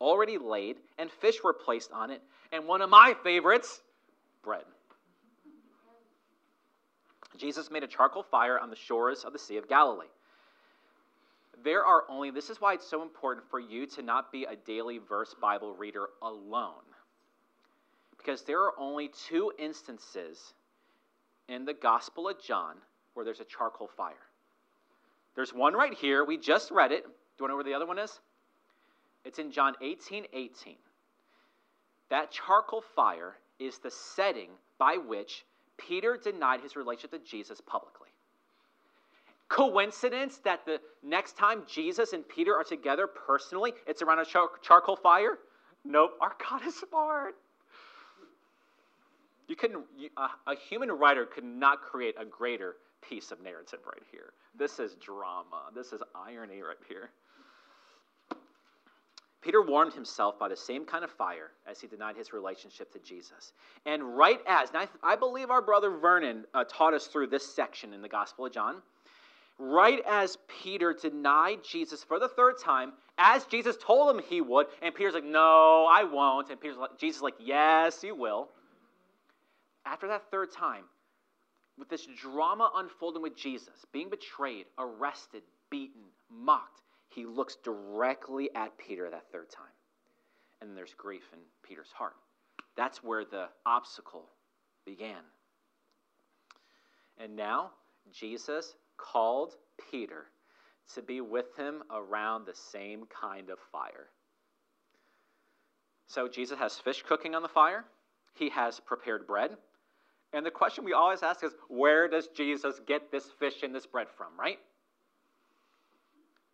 already 0.00 0.38
laid, 0.38 0.76
and 0.98 1.10
fish 1.10 1.36
were 1.44 1.52
placed 1.52 1.92
on 1.92 2.10
it, 2.10 2.20
and 2.50 2.66
one 2.66 2.82
of 2.82 2.90
my 2.90 3.14
favorites, 3.22 3.80
bread. 4.42 4.64
Jesus 7.36 7.70
made 7.70 7.82
a 7.82 7.88
charcoal 7.88 8.22
fire 8.22 8.58
on 8.58 8.70
the 8.70 8.76
shores 8.76 9.24
of 9.24 9.32
the 9.32 9.38
Sea 9.38 9.56
of 9.56 9.68
Galilee. 9.68 10.06
There 11.62 11.84
are 11.84 12.04
only, 12.08 12.30
this 12.30 12.50
is 12.50 12.60
why 12.60 12.74
it's 12.74 12.88
so 12.88 13.02
important 13.02 13.48
for 13.50 13.60
you 13.60 13.86
to 13.86 14.02
not 14.02 14.32
be 14.32 14.44
a 14.44 14.56
daily 14.56 14.98
verse 14.98 15.34
Bible 15.40 15.74
reader 15.74 16.08
alone. 16.22 16.82
Because 18.16 18.42
there 18.42 18.60
are 18.60 18.72
only 18.78 19.10
two 19.28 19.52
instances 19.58 20.54
in 21.48 21.64
the 21.64 21.74
Gospel 21.74 22.28
of 22.28 22.42
John 22.42 22.76
where 23.14 23.24
there's 23.24 23.40
a 23.40 23.44
charcoal 23.44 23.88
fire. 23.88 24.14
There's 25.34 25.52
one 25.52 25.74
right 25.74 25.94
here. 25.94 26.24
We 26.24 26.38
just 26.38 26.70
read 26.70 26.92
it. 26.92 27.04
Do 27.36 27.44
you 27.44 27.44
want 27.44 27.50
to 27.50 27.52
know 27.52 27.56
where 27.56 27.64
the 27.64 27.74
other 27.74 27.86
one 27.86 27.98
is? 27.98 28.20
It's 29.24 29.38
in 29.38 29.50
John 29.50 29.74
18 29.80 30.26
18. 30.32 30.76
That 32.10 32.30
charcoal 32.30 32.82
fire 32.94 33.36
is 33.58 33.78
the 33.78 33.90
setting 33.90 34.50
by 34.78 34.96
which 34.96 35.44
Peter 35.76 36.16
denied 36.22 36.60
his 36.60 36.76
relationship 36.76 37.10
to 37.12 37.18
Jesus 37.30 37.60
publicly. 37.60 38.08
Coincidence 39.48 40.38
that 40.44 40.64
the 40.64 40.80
next 41.02 41.36
time 41.36 41.62
Jesus 41.66 42.12
and 42.12 42.28
Peter 42.28 42.54
are 42.54 42.64
together 42.64 43.06
personally, 43.06 43.72
it's 43.86 44.02
around 44.02 44.20
a 44.20 44.24
char- 44.24 44.48
charcoal 44.62 44.96
fire? 44.96 45.38
Nope, 45.84 46.12
our 46.20 46.34
God 46.38 46.64
is 46.66 46.76
smart. 46.76 47.34
You 49.48 49.56
can 49.56 49.84
you, 49.96 50.08
uh, 50.16 50.28
a 50.46 50.54
human 50.56 50.90
writer 50.90 51.26
could 51.26 51.44
not 51.44 51.82
create 51.82 52.14
a 52.18 52.24
greater 52.24 52.76
piece 53.06 53.30
of 53.30 53.42
narrative 53.42 53.80
right 53.84 54.02
here. 54.10 54.32
This 54.58 54.78
is 54.78 54.94
drama. 54.94 55.70
This 55.74 55.92
is 55.92 56.00
irony 56.14 56.62
right 56.62 56.76
here. 56.88 57.10
Peter 59.44 59.60
warmed 59.60 59.92
himself 59.92 60.38
by 60.38 60.48
the 60.48 60.56
same 60.56 60.86
kind 60.86 61.04
of 61.04 61.10
fire 61.10 61.50
as 61.66 61.78
he 61.78 61.86
denied 61.86 62.16
his 62.16 62.32
relationship 62.32 62.90
to 62.90 62.98
Jesus. 63.00 63.52
And 63.84 64.16
right 64.16 64.40
as, 64.48 64.70
I, 64.72 64.88
I 65.02 65.16
believe 65.16 65.50
our 65.50 65.60
brother 65.60 65.90
Vernon 65.90 66.46
uh, 66.54 66.64
taught 66.64 66.94
us 66.94 67.08
through 67.08 67.26
this 67.26 67.44
section 67.46 67.92
in 67.92 68.00
the 68.00 68.08
Gospel 68.08 68.46
of 68.46 68.52
John, 68.52 68.76
right 69.58 70.00
as 70.08 70.38
Peter 70.62 70.94
denied 70.94 71.58
Jesus 71.62 72.02
for 72.02 72.18
the 72.18 72.28
third 72.28 72.54
time, 72.58 72.94
as 73.18 73.44
Jesus 73.44 73.76
told 73.76 74.16
him 74.16 74.22
he 74.26 74.40
would, 74.40 74.66
and 74.80 74.94
Peter's 74.94 75.12
like, 75.12 75.24
No, 75.24 75.86
I 75.90 76.04
won't. 76.04 76.48
And 76.48 76.58
Peter's 76.58 76.78
like, 76.78 76.98
Jesus 76.98 77.18
is 77.18 77.22
like, 77.22 77.34
Yes, 77.38 78.02
you 78.02 78.16
will. 78.16 78.48
After 79.84 80.08
that 80.08 80.22
third 80.30 80.52
time, 80.52 80.84
with 81.78 81.90
this 81.90 82.08
drama 82.16 82.70
unfolding 82.76 83.20
with 83.20 83.36
Jesus, 83.36 83.84
being 83.92 84.08
betrayed, 84.08 84.64
arrested, 84.78 85.42
beaten, 85.68 86.04
mocked, 86.30 86.80
he 87.14 87.26
looks 87.26 87.56
directly 87.56 88.50
at 88.54 88.76
Peter 88.76 89.08
that 89.08 89.30
third 89.30 89.50
time. 89.50 89.66
And 90.60 90.76
there's 90.76 90.94
grief 90.94 91.22
in 91.32 91.38
Peter's 91.62 91.92
heart. 91.92 92.14
That's 92.76 93.02
where 93.02 93.24
the 93.24 93.46
obstacle 93.64 94.24
began. 94.84 95.22
And 97.18 97.36
now, 97.36 97.70
Jesus 98.12 98.74
called 98.96 99.52
Peter 99.90 100.26
to 100.94 101.02
be 101.02 101.20
with 101.20 101.56
him 101.56 101.82
around 101.90 102.46
the 102.46 102.54
same 102.54 103.04
kind 103.06 103.50
of 103.50 103.58
fire. 103.70 104.08
So, 106.06 106.28
Jesus 106.28 106.58
has 106.58 106.78
fish 106.78 107.02
cooking 107.06 107.34
on 107.34 107.42
the 107.42 107.48
fire, 107.48 107.84
he 108.34 108.48
has 108.50 108.80
prepared 108.80 109.26
bread. 109.26 109.56
And 110.32 110.44
the 110.44 110.50
question 110.50 110.84
we 110.84 110.92
always 110.92 111.22
ask 111.22 111.44
is 111.44 111.52
where 111.68 112.08
does 112.08 112.26
Jesus 112.28 112.80
get 112.88 113.12
this 113.12 113.26
fish 113.38 113.62
and 113.62 113.72
this 113.72 113.86
bread 113.86 114.08
from, 114.16 114.38
right? 114.38 114.58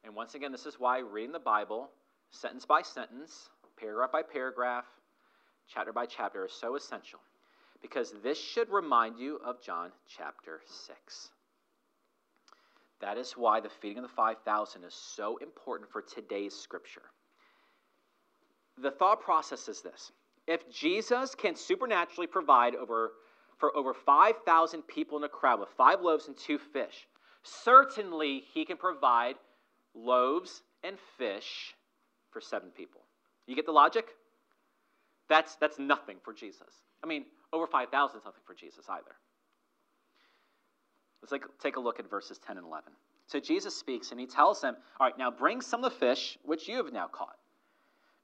And 0.05 0.15
once 0.15 0.35
again, 0.35 0.53
this 0.53 0.67
is 0.67 0.81
why 0.81 0.99
reading 0.99 1.33
the 1.33 1.39
Bible, 1.39 1.91
sentence 2.31 2.65
by 2.65 2.83
sentence, 2.83 3.51
paragraph 3.79 4.13
by 4.13 4.23
paragraph, 4.23 4.85
chapter 5.69 5.93
by 5.93 6.07
chapter, 6.07 6.47
is 6.47 6.53
so 6.53 6.77
essential. 6.77 7.21
Because 7.83 8.13
this 8.23 8.39
should 8.39 8.69
remind 8.71 9.19
you 9.19 9.41
of 9.45 9.63
John 9.63 9.91
chapter 10.09 10.61
6. 10.67 11.31
That 13.01 13.17
is 13.17 13.33
why 13.33 13.61
the 13.61 13.71
feeding 13.71 13.99
of 13.99 14.05
the 14.05 14.15
5,000 14.15 14.85
is 14.85 14.95
so 14.95 15.39
important 15.39 15.91
for 15.91 16.03
today's 16.03 16.55
scripture. 16.55 17.03
The 18.79 18.91
thought 18.91 19.21
process 19.21 19.69
is 19.69 19.81
this 19.81 20.13
if 20.47 20.69
Jesus 20.71 21.35
can 21.35 21.55
supernaturally 21.55 22.27
provide 22.27 22.75
over, 22.75 23.13
for 23.59 23.77
over 23.77 23.95
5,000 23.95 24.83
people 24.83 25.19
in 25.19 25.25
a 25.25 25.29
crowd 25.29 25.61
with 25.61 25.69
five 25.77 26.01
loaves 26.01 26.29
and 26.29 26.37
two 26.37 26.59
fish, 26.59 27.07
certainly 27.43 28.43
he 28.53 28.65
can 28.65 28.77
provide 28.77 29.37
loaves 29.95 30.63
and 30.83 30.97
fish 31.19 31.75
for 32.31 32.41
seven 32.41 32.71
people. 32.71 33.03
You 33.47 33.57
get 33.57 33.67
the 33.67 33.73
logic? 33.73 34.07
That's, 35.29 35.57
that's 35.57 35.79
nothing 35.79 36.17
for 36.25 36.33
Jesus. 36.33 36.69
I 37.03 37.07
mean, 37.07 37.25
over 37.53 37.67
5,000 37.67 38.19
is 38.19 38.25
nothing 38.25 38.43
for 38.47 38.55
Jesus 38.55 38.87
either. 38.89 39.15
Let's 41.23 41.33
like, 41.33 41.45
take 41.63 41.77
a 41.77 41.81
look 41.81 42.01
at 42.01 42.09
verses 42.09 42.39
10 42.47 42.57
and 42.57 42.67
11. 42.67 42.93
So 43.27 43.39
Jesus 43.39 43.77
speaks 43.77 44.11
and 44.11 44.19
he 44.19 44.27
tells 44.27 44.61
them, 44.61 44.77
All 44.99 45.07
right, 45.07 45.19
now 45.19 45.31
bring 45.31 45.61
some 45.61 45.85
of 45.85 45.93
the 45.93 45.99
fish 45.99 46.39
which 46.45 46.69
you 46.69 46.79
have 46.79 46.93
now 46.93 47.07
caught. 47.07 47.37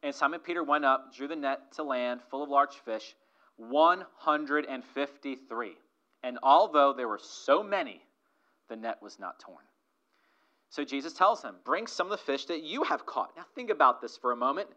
And 0.03 0.15
Simon 0.15 0.41
Peter 0.41 0.63
went 0.63 0.85
up, 0.85 1.15
drew 1.15 1.29
the 1.29 1.37
net 1.37 1.73
to 1.77 1.83
land 1.83 2.21
full 2.31 2.43
of 2.43 2.49
large 2.49 2.75
fish, 2.85 3.15
153. 3.57 5.73
And 6.23 6.39
although 6.43 6.95
there 6.97 7.09
were 7.09 7.21
so 7.23 7.63
many, 7.63 8.01
the 8.69 8.77
net 8.77 8.99
was 9.01 9.19
not 9.19 9.39
torn. 9.39 9.65
So 10.71 10.85
Jesus 10.85 11.13
tells 11.13 11.43
him, 11.43 11.57
Bring 11.65 11.87
some 11.87 12.07
of 12.07 12.11
the 12.11 12.25
fish 12.25 12.47
that 12.47 12.63
you 12.63 12.83
have 12.85 13.07
caught. 13.07 13.33
Now 13.37 13.45
think 13.55 13.71
about 13.71 14.01
this 14.01 14.17
for 14.17 14.33
a 14.33 14.37
moment. 14.37 14.69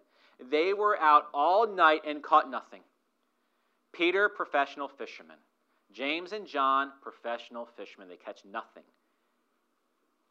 They 0.49 0.73
were 0.73 0.97
out 0.99 1.25
all 1.33 1.67
night 1.67 2.01
and 2.07 2.23
caught 2.23 2.49
nothing. 2.49 2.81
Peter, 3.91 4.29
professional 4.29 4.87
fisherman. 4.87 5.37
James 5.91 6.31
and 6.31 6.47
John, 6.47 6.91
professional 7.01 7.65
fishermen. 7.65 8.07
They 8.07 8.15
catch 8.15 8.41
nothing. 8.45 8.83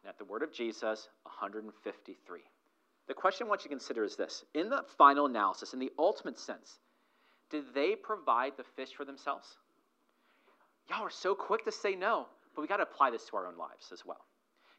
And 0.02 0.08
at 0.08 0.18
the 0.18 0.24
word 0.24 0.42
of 0.42 0.52
Jesus, 0.52 1.08
153. 1.24 2.40
The 3.08 3.14
question 3.14 3.46
I 3.46 3.48
want 3.48 3.62
you 3.62 3.70
to 3.70 3.76
consider 3.76 4.04
is 4.04 4.16
this 4.16 4.44
In 4.54 4.68
the 4.68 4.84
final 4.96 5.26
analysis, 5.26 5.72
in 5.72 5.80
the 5.80 5.92
ultimate 5.98 6.38
sense, 6.38 6.78
did 7.50 7.64
they 7.74 7.96
provide 7.96 8.52
the 8.56 8.64
fish 8.76 8.92
for 8.94 9.04
themselves? 9.04 9.56
Y'all 10.88 11.02
are 11.02 11.10
so 11.10 11.34
quick 11.34 11.64
to 11.64 11.72
say 11.72 11.94
no, 11.94 12.26
but 12.54 12.62
we 12.62 12.68
got 12.68 12.76
to 12.78 12.84
apply 12.84 13.10
this 13.10 13.24
to 13.26 13.36
our 13.36 13.46
own 13.46 13.56
lives 13.56 13.90
as 13.92 14.04
well. 14.06 14.24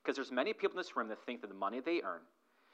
Because 0.09 0.17
there's 0.17 0.31
many 0.31 0.53
people 0.53 0.71
in 0.71 0.77
this 0.77 0.97
room 0.97 1.07
that 1.09 1.23
think 1.23 1.41
that 1.41 1.49
the 1.49 1.53
money 1.53 1.81
they 1.81 2.01
earn, 2.03 2.21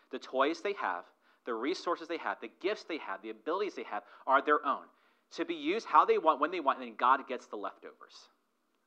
the 0.10 0.20
toys 0.20 0.62
they 0.62 0.72
have, 0.80 1.04
the 1.46 1.54
resources 1.54 2.08
they 2.08 2.16
have, 2.16 2.38
the 2.40 2.50
gifts 2.62 2.86
they 2.88 2.98
have, 2.98 3.22
the 3.22 3.30
abilities 3.30 3.76
they 3.76 3.84
have 3.84 4.04
are 4.26 4.42
their 4.42 4.66
own 4.66 4.84
to 5.32 5.44
be 5.44 5.54
used 5.54 5.86
how 5.86 6.06
they 6.06 6.18
want, 6.18 6.40
when 6.40 6.50
they 6.50 6.62
want, 6.62 6.80
and 6.80 6.88
then 6.88 6.96
God 6.98 7.28
gets 7.28 7.48
the 7.48 7.58
leftovers. 7.58 8.30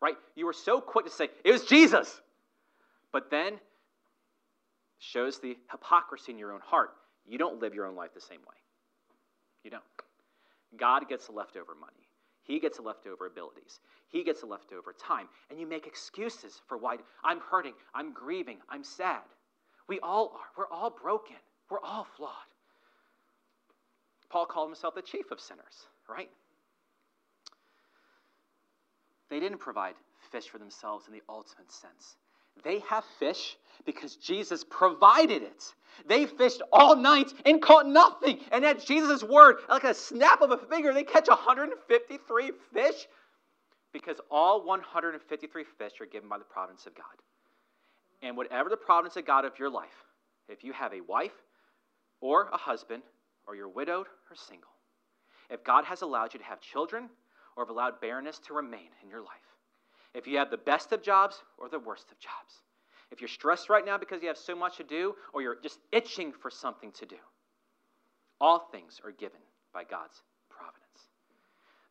Right? 0.00 0.14
You 0.34 0.48
are 0.48 0.54
so 0.54 0.80
quick 0.80 1.04
to 1.04 1.12
say, 1.12 1.28
it 1.44 1.52
was 1.52 1.66
Jesus. 1.66 2.22
But 3.12 3.30
then 3.30 3.60
shows 4.98 5.40
the 5.40 5.58
hypocrisy 5.70 6.32
in 6.32 6.38
your 6.38 6.54
own 6.54 6.60
heart. 6.64 6.92
You 7.26 7.36
don't 7.36 7.60
live 7.60 7.74
your 7.74 7.84
own 7.84 7.96
life 7.96 8.14
the 8.14 8.20
same 8.22 8.40
way. 8.40 8.56
You 9.62 9.72
don't. 9.72 9.82
God 10.74 11.06
gets 11.06 11.26
the 11.26 11.32
leftover 11.32 11.74
money. 11.78 12.07
He 12.48 12.58
gets 12.58 12.80
leftover 12.80 13.26
abilities. 13.26 13.78
He 14.08 14.24
gets 14.24 14.42
leftover 14.42 14.94
time. 14.94 15.28
And 15.50 15.60
you 15.60 15.66
make 15.66 15.86
excuses 15.86 16.62
for 16.66 16.78
why 16.78 16.96
I'm 17.22 17.40
hurting, 17.40 17.74
I'm 17.94 18.14
grieving, 18.14 18.56
I'm 18.70 18.82
sad. 18.82 19.20
We 19.86 20.00
all 20.00 20.32
are. 20.34 20.48
We're 20.56 20.74
all 20.74 20.90
broken. 20.90 21.36
We're 21.70 21.80
all 21.80 22.06
flawed. 22.16 22.32
Paul 24.30 24.46
called 24.46 24.68
himself 24.68 24.94
the 24.94 25.02
chief 25.02 25.30
of 25.30 25.40
sinners, 25.40 25.86
right? 26.08 26.30
They 29.28 29.40
didn't 29.40 29.58
provide 29.58 29.94
fish 30.30 30.48
for 30.48 30.58
themselves 30.58 31.06
in 31.06 31.12
the 31.12 31.22
ultimate 31.28 31.70
sense. 31.70 32.16
They 32.64 32.80
have 32.80 33.04
fish 33.18 33.56
because 33.84 34.16
Jesus 34.16 34.64
provided 34.64 35.42
it. 35.42 35.74
They 36.06 36.26
fished 36.26 36.62
all 36.72 36.96
night 36.96 37.32
and 37.44 37.60
caught 37.60 37.86
nothing. 37.86 38.40
And 38.52 38.64
at 38.64 38.84
Jesus' 38.84 39.22
word, 39.22 39.56
like 39.68 39.84
a 39.84 39.94
snap 39.94 40.42
of 40.42 40.50
a 40.50 40.58
finger, 40.58 40.92
they 40.92 41.04
catch 41.04 41.28
153 41.28 42.52
fish 42.72 43.06
because 43.92 44.20
all 44.30 44.64
153 44.64 45.64
fish 45.78 45.92
are 46.00 46.06
given 46.06 46.28
by 46.28 46.38
the 46.38 46.44
providence 46.44 46.86
of 46.86 46.94
God. 46.94 47.04
And 48.22 48.36
whatever 48.36 48.68
the 48.68 48.76
providence 48.76 49.16
of 49.16 49.26
God 49.26 49.44
of 49.44 49.58
your 49.58 49.70
life, 49.70 49.88
if 50.48 50.64
you 50.64 50.72
have 50.72 50.92
a 50.92 51.00
wife 51.00 51.32
or 52.20 52.48
a 52.52 52.56
husband, 52.56 53.02
or 53.46 53.54
you're 53.54 53.68
widowed 53.68 54.06
or 54.30 54.36
single, 54.36 54.70
if 55.50 55.64
God 55.64 55.84
has 55.84 56.02
allowed 56.02 56.34
you 56.34 56.40
to 56.40 56.44
have 56.44 56.60
children 56.60 57.08
or 57.56 57.64
have 57.64 57.70
allowed 57.70 58.00
barrenness 58.00 58.38
to 58.40 58.54
remain 58.54 58.90
in 59.02 59.08
your 59.08 59.20
life, 59.20 59.47
if 60.14 60.26
you 60.26 60.38
have 60.38 60.50
the 60.50 60.56
best 60.56 60.92
of 60.92 61.02
jobs 61.02 61.42
or 61.58 61.68
the 61.68 61.78
worst 61.78 62.10
of 62.10 62.18
jobs, 62.18 62.62
if 63.10 63.20
you're 63.20 63.28
stressed 63.28 63.70
right 63.70 63.84
now 63.84 63.96
because 63.96 64.22
you 64.22 64.28
have 64.28 64.38
so 64.38 64.54
much 64.54 64.76
to 64.76 64.84
do 64.84 65.14
or 65.32 65.42
you're 65.42 65.60
just 65.62 65.78
itching 65.92 66.32
for 66.32 66.50
something 66.50 66.92
to 66.92 67.06
do, 67.06 67.16
all 68.40 68.68
things 68.70 69.00
are 69.04 69.12
given 69.12 69.40
by 69.72 69.84
God's 69.84 70.22
providence. 70.50 70.84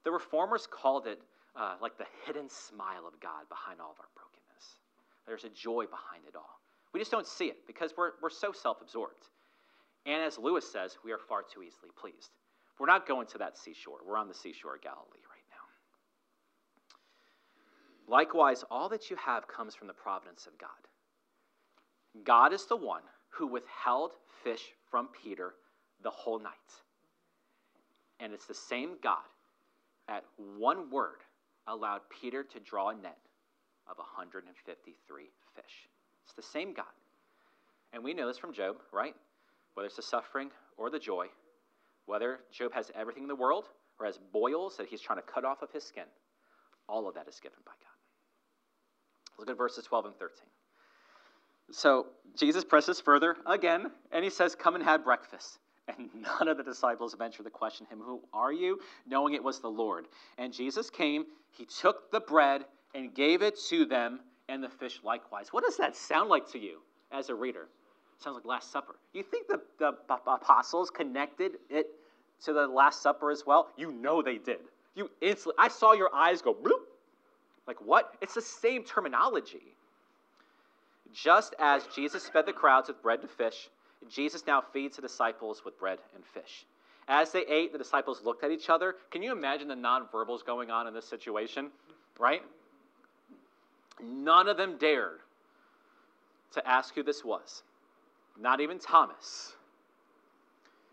The 0.04 0.12
reformers 0.12 0.68
called 0.68 1.08
it 1.08 1.20
uh, 1.56 1.76
like 1.82 1.98
the 1.98 2.06
hidden 2.26 2.50
smile 2.50 3.06
of 3.08 3.20
God 3.20 3.50
behind 3.50 3.82
all 3.82 3.92
of 3.92 4.00
our 4.00 4.10
brokenness. 4.16 4.78
There's 5.26 5.44
a 5.44 5.50
joy 5.50 5.86
behind 5.86 6.24
it 6.28 6.36
all. 6.36 6.62
We 6.94 7.00
just 7.00 7.12
don't 7.12 7.28
see 7.28 7.46
it 7.46 7.68
because 7.68 7.94
we're, 7.98 8.12
we're 8.22 8.30
so 8.30 8.52
self 8.52 8.82
absorbed. 8.82 9.28
And 10.06 10.24
as 10.24 10.38
Lewis 10.38 10.72
says, 10.72 10.98
we 11.04 11.12
are 11.12 11.18
far 11.18 11.42
too 11.42 11.64
easily 11.64 11.92
pleased. 12.00 12.32
We're 12.80 12.88
not 12.88 13.08
going 13.08 13.28
to 13.28 13.38
that 13.40 13.58
seashore. 13.58 14.00
We're 14.08 14.18
on 14.18 14.28
the 14.28 14.34
seashore 14.34 14.76
of 14.76 14.82
Galilee. 14.82 15.27
Likewise, 18.08 18.64
all 18.72 18.90
that 18.90 19.10
you 19.10 19.16
have 19.18 19.48
comes 19.48 19.76
from 19.76 19.88
the 19.88 19.94
providence 19.94 20.48
of 20.48 20.58
God. 20.58 20.70
God 22.24 22.54
is 22.54 22.66
the 22.66 22.76
one 22.76 23.02
who 23.30 23.48
withheld 23.48 24.12
fish 24.44 24.74
from 24.90 25.10
Peter 25.24 25.54
the 26.02 26.10
whole 26.10 26.40
night. 26.40 26.52
And 28.20 28.34
it's 28.34 28.46
the 28.46 28.54
same 28.54 28.98
God 29.04 29.18
at 30.08 30.24
one 30.58 30.90
word 30.90 31.20
allowed 31.68 32.02
Peter 32.22 32.44
to 32.44 32.60
draw 32.60 32.90
a 32.90 32.96
net 32.96 33.18
of 33.90 33.98
153 33.98 35.24
fish. 35.56 35.64
It's 36.24 36.34
the 36.34 36.42
same 36.42 36.74
God. 36.74 36.86
And 37.94 38.04
we 38.04 38.14
know 38.14 38.28
this 38.28 38.38
from 38.38 38.54
Job, 38.54 38.78
right? 38.92 39.16
whether 39.78 39.86
it's 39.86 39.96
the 39.96 40.02
suffering 40.02 40.50
or 40.76 40.90
the 40.90 40.98
joy, 40.98 41.28
whether 42.08 42.40
Job 42.52 42.74
has 42.74 42.90
everything 42.96 43.22
in 43.22 43.30
the 43.30 43.36
world 43.36 43.66
or 44.00 44.08
has 44.08 44.18
boils 44.34 44.76
that 44.76 44.88
he's 44.88 45.02
trying 45.02 45.20
to 45.20 45.32
cut 45.32 45.46
off 45.46 45.62
of 45.62 45.70
his 45.70 45.84
skin, 45.84 46.06
all 46.90 47.08
of 47.08 47.14
that 47.14 47.28
is 47.28 47.40
given 47.40 47.60
by 47.64 47.74
God. 47.80 47.87
Look 49.38 49.50
at 49.50 49.58
verses 49.58 49.86
12 49.86 50.06
and 50.08 50.16
13. 50.16 50.32
So 51.72 52.08
Jesus 52.38 52.64
presses 52.64 53.00
further 53.02 53.36
again, 53.46 53.92
and 54.12 54.24
he 54.24 54.30
says, 54.30 54.56
Come 54.56 54.76
and 54.76 54.84
have 54.84 55.04
breakfast. 55.04 55.60
And 55.88 56.10
none 56.40 56.48
of 56.48 56.58
the 56.58 56.64
disciples 56.64 57.16
ventured 57.18 57.46
to 57.46 57.50
question 57.50 57.86
him, 57.90 58.00
Who 58.00 58.22
are 58.34 58.54
you? 58.54 58.80
knowing 59.06 59.34
it 59.34 59.44
was 59.44 59.60
the 59.60 59.68
Lord. 59.68 60.06
And 60.38 60.54
Jesus 60.54 60.90
came, 60.90 61.26
he 61.52 61.66
took 61.66 62.12
the 62.12 62.20
bread 62.20 62.66
and 62.96 63.14
gave 63.14 63.42
it 63.42 63.60
to 63.70 63.86
them, 63.86 64.22
and 64.50 64.64
the 64.64 64.70
fish 64.70 65.02
likewise. 65.04 65.48
What 65.52 65.64
does 65.64 65.78
that 65.78 65.96
sound 65.96 66.30
like 66.30 66.50
to 66.52 66.60
you 66.60 66.80
as 67.12 67.30
a 67.30 67.36
reader? 67.36 67.68
Sounds 68.20 68.36
like 68.36 68.46
Last 68.46 68.72
Supper. 68.72 68.96
You 69.14 69.24
think 69.24 69.48
the, 69.48 69.62
the 69.78 69.94
apostles 70.26 70.90
connected 70.90 71.54
it 71.70 71.88
to 72.44 72.54
the 72.54 72.68
Last 72.68 73.02
Supper 73.02 73.30
as 73.30 73.44
well? 73.46 73.70
You 73.78 73.92
know 73.92 74.22
they 74.22 74.38
did. 74.38 74.60
You 74.96 75.12
instantly, 75.22 75.54
I 75.60 75.68
saw 75.68 75.94
your 75.94 76.14
eyes 76.14 76.42
go 76.42 76.54
bloop. 76.54 76.82
Like 77.68 77.78
what? 77.82 78.16
It's 78.22 78.34
the 78.34 78.42
same 78.42 78.84
terminology. 78.84 79.74
Just 81.14 81.56
as 81.60 81.88
Jesus 81.96 82.28
fed 82.30 82.46
the 82.46 82.54
crowds 82.54 82.88
with 82.88 83.02
bread 83.02 83.20
and 83.22 83.30
fish, 83.30 83.70
Jesus 84.10 84.44
now 84.46 84.62
feeds 84.74 84.96
the 84.96 85.02
disciples 85.02 85.64
with 85.66 85.78
bread 85.80 86.00
and 86.16 86.24
fish. 86.26 86.66
As 87.08 87.32
they 87.32 87.46
ate, 87.48 87.72
the 87.72 87.78
disciples 87.78 88.22
looked 88.24 88.44
at 88.44 88.52
each 88.52 88.70
other. 88.70 88.96
Can 89.12 89.24
you 89.24 89.32
imagine 89.32 89.68
the 89.68 89.76
nonverbals 89.76 90.46
going 90.46 90.70
on 90.70 90.88
in 90.88 90.94
this 90.94 91.08
situation? 91.08 91.70
Right? 92.20 92.42
None 94.04 94.48
of 94.48 94.58
them 94.58 94.78
dared 94.78 95.20
to 96.54 96.68
ask 96.68 96.94
who 96.96 97.04
this 97.04 97.24
was 97.24 97.64
not 98.40 98.62
even 98.62 98.80
Thomas. 98.80 99.54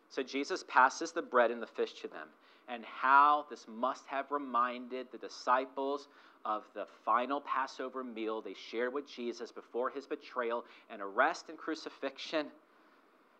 So 0.08 0.22
Jesus 0.22 0.64
passes 0.68 1.12
the 1.12 1.22
bread 1.22 1.50
and 1.50 1.60
the 1.60 1.66
fish 1.66 1.92
to 2.00 2.08
them, 2.08 2.28
and 2.68 2.84
how 2.84 3.46
this 3.50 3.66
must 3.68 4.06
have 4.06 4.30
reminded 4.30 5.08
the 5.12 5.18
disciples 5.18 6.08
of 6.44 6.64
the 6.74 6.86
final 7.04 7.40
Passover 7.40 8.04
meal 8.04 8.40
they 8.40 8.54
shared 8.70 8.92
with 8.92 9.08
Jesus 9.08 9.50
before 9.50 9.90
his 9.90 10.06
betrayal 10.06 10.64
and 10.90 11.00
arrest 11.00 11.46
and 11.48 11.56
crucifixion. 11.56 12.46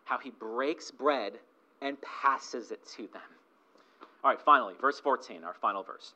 How 0.05 0.17
he 0.17 0.31
breaks 0.31 0.91
bread 0.91 1.33
and 1.81 1.97
passes 2.01 2.71
it 2.71 2.85
to 2.95 3.07
them. 3.07 3.21
All 4.23 4.31
right, 4.31 4.41
finally, 4.41 4.73
verse 4.79 4.99
14, 4.99 5.43
our 5.43 5.53
final 5.53 5.83
verse. 5.83 6.13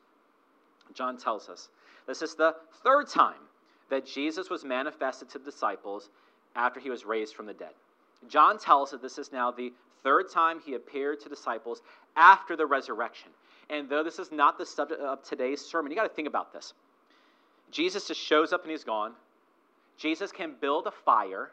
John 0.94 1.16
tells 1.16 1.48
us 1.48 1.68
this 2.06 2.22
is 2.22 2.34
the 2.34 2.56
third 2.82 3.08
time 3.08 3.40
that 3.90 4.06
Jesus 4.06 4.50
was 4.50 4.64
manifested 4.64 5.28
to 5.30 5.38
the 5.38 5.44
disciples 5.50 6.10
after 6.56 6.80
he 6.80 6.90
was 6.90 7.04
raised 7.04 7.34
from 7.34 7.46
the 7.46 7.52
dead. 7.52 7.74
John 8.28 8.58
tells 8.58 8.88
us 8.88 8.92
that 8.92 9.02
this 9.02 9.18
is 9.18 9.32
now 9.32 9.50
the 9.50 9.72
third 10.02 10.30
time 10.30 10.60
he 10.64 10.74
appeared 10.74 11.20
to 11.20 11.28
disciples 11.28 11.82
after 12.16 12.56
the 12.56 12.66
resurrection. 12.66 13.30
And 13.70 13.88
though 13.88 14.02
this 14.02 14.18
is 14.18 14.32
not 14.32 14.58
the 14.58 14.66
subject 14.66 15.00
of 15.00 15.22
today's 15.22 15.60
sermon, 15.60 15.90
you 15.92 15.96
got 15.96 16.08
to 16.08 16.14
think 16.14 16.28
about 16.28 16.52
this. 16.52 16.74
Jesus 17.70 18.08
just 18.08 18.20
shows 18.20 18.52
up 18.52 18.62
and 18.62 18.70
he's 18.70 18.84
gone. 18.84 19.12
Jesus 19.96 20.32
can 20.32 20.54
build 20.60 20.86
a 20.86 20.90
fire. 20.90 21.52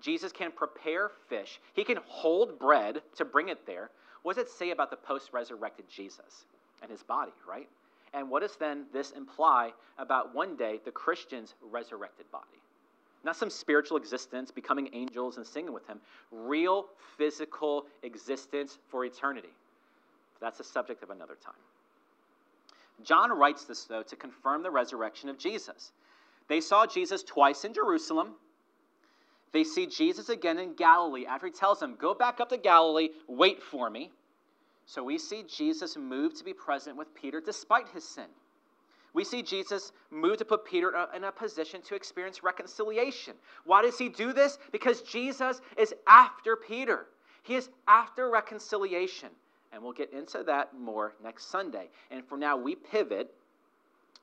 Jesus 0.00 0.32
can 0.32 0.50
prepare 0.50 1.10
fish. 1.28 1.60
He 1.74 1.84
can 1.84 1.98
hold 2.06 2.58
bread 2.58 3.02
to 3.16 3.24
bring 3.24 3.50
it 3.50 3.66
there. 3.66 3.90
What 4.22 4.36
does 4.36 4.46
it 4.46 4.50
say 4.50 4.70
about 4.70 4.90
the 4.90 4.96
post 4.96 5.32
resurrected 5.32 5.84
Jesus 5.94 6.46
and 6.80 6.90
his 6.90 7.02
body, 7.02 7.32
right? 7.46 7.68
And 8.14 8.30
what 8.30 8.40
does 8.40 8.56
then 8.56 8.86
this 8.92 9.10
imply 9.10 9.72
about 9.98 10.34
one 10.34 10.56
day 10.56 10.80
the 10.84 10.90
Christian's 10.90 11.54
resurrected 11.70 12.30
body? 12.32 12.44
Not 13.24 13.36
some 13.36 13.50
spiritual 13.50 13.98
existence, 13.98 14.50
becoming 14.50 14.88
angels 14.92 15.36
and 15.36 15.46
singing 15.46 15.72
with 15.72 15.86
him. 15.86 16.00
Real 16.30 16.86
physical 17.18 17.84
existence 18.02 18.78
for 18.88 19.04
eternity. 19.04 19.50
That's 20.40 20.58
the 20.58 20.64
subject 20.64 21.02
of 21.02 21.10
another 21.10 21.36
time. 21.42 21.54
John 23.04 23.30
writes 23.30 23.64
this, 23.64 23.84
though, 23.84 24.02
to 24.02 24.16
confirm 24.16 24.62
the 24.62 24.70
resurrection 24.70 25.28
of 25.28 25.38
Jesus. 25.38 25.92
They 26.48 26.60
saw 26.60 26.86
Jesus 26.86 27.22
twice 27.22 27.64
in 27.64 27.74
Jerusalem. 27.74 28.34
They 29.52 29.64
see 29.64 29.86
Jesus 29.86 30.28
again 30.28 30.58
in 30.58 30.74
Galilee 30.74 31.26
after 31.26 31.46
he 31.46 31.52
tells 31.52 31.80
them, 31.80 31.96
Go 31.98 32.14
back 32.14 32.40
up 32.40 32.48
to 32.50 32.56
Galilee, 32.56 33.10
wait 33.26 33.62
for 33.62 33.88
me. 33.88 34.10
So 34.86 35.04
we 35.04 35.18
see 35.18 35.44
Jesus 35.46 35.96
move 35.96 36.34
to 36.34 36.44
be 36.44 36.54
present 36.54 36.96
with 36.96 37.14
Peter 37.14 37.40
despite 37.40 37.88
his 37.90 38.04
sin. 38.04 38.26
We 39.14 39.24
see 39.24 39.42
Jesus 39.42 39.92
move 40.10 40.38
to 40.38 40.44
put 40.44 40.64
Peter 40.64 40.94
uh, 40.94 41.06
in 41.14 41.24
a 41.24 41.32
position 41.32 41.82
to 41.82 41.94
experience 41.94 42.42
reconciliation. 42.42 43.34
Why 43.64 43.82
does 43.82 43.98
he 43.98 44.08
do 44.08 44.32
this? 44.32 44.58
Because 44.70 45.02
Jesus 45.02 45.60
is 45.76 45.94
after 46.06 46.56
Peter. 46.56 47.06
He 47.42 47.54
is 47.54 47.68
after 47.86 48.30
reconciliation. 48.30 49.30
And 49.72 49.82
we'll 49.82 49.92
get 49.92 50.12
into 50.12 50.42
that 50.44 50.78
more 50.78 51.14
next 51.22 51.50
Sunday. 51.50 51.88
And 52.10 52.24
for 52.24 52.38
now, 52.38 52.56
we 52.56 52.74
pivot 52.74 53.32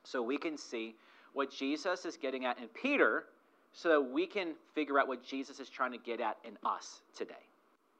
so 0.02 0.22
we 0.22 0.38
can 0.38 0.56
see 0.56 0.94
what 1.32 1.50
Jesus 1.50 2.04
is 2.04 2.16
getting 2.16 2.44
at 2.44 2.58
in 2.58 2.68
Peter 2.68 3.24
so 3.72 3.88
that 3.90 4.00
we 4.00 4.26
can 4.26 4.54
figure 4.74 4.98
out 4.98 5.06
what 5.06 5.22
Jesus 5.22 5.60
is 5.60 5.68
trying 5.68 5.92
to 5.92 5.98
get 5.98 6.20
at 6.20 6.36
in 6.44 6.56
us 6.64 7.00
today. 7.16 7.34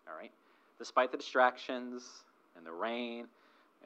All 0.08 0.16
right? 0.16 0.32
Despite 0.78 1.12
the 1.12 1.18
distractions 1.18 2.04
and 2.56 2.66
the 2.66 2.72
rain 2.72 3.26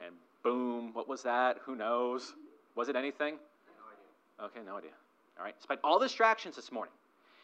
and 0.03 0.15
boom, 0.43 0.91
what 0.93 1.07
was 1.07 1.23
that? 1.23 1.57
Who 1.65 1.75
knows? 1.75 2.33
Was 2.75 2.89
it 2.89 2.95
anything? 2.95 3.35
No 3.35 4.47
idea. 4.47 4.59
Okay, 4.59 4.65
no 4.65 4.77
idea. 4.77 4.91
All 5.37 5.43
right. 5.43 5.55
Despite 5.57 5.79
all 5.83 5.99
the 5.99 6.05
distractions 6.05 6.55
this 6.55 6.71
morning, 6.71 6.93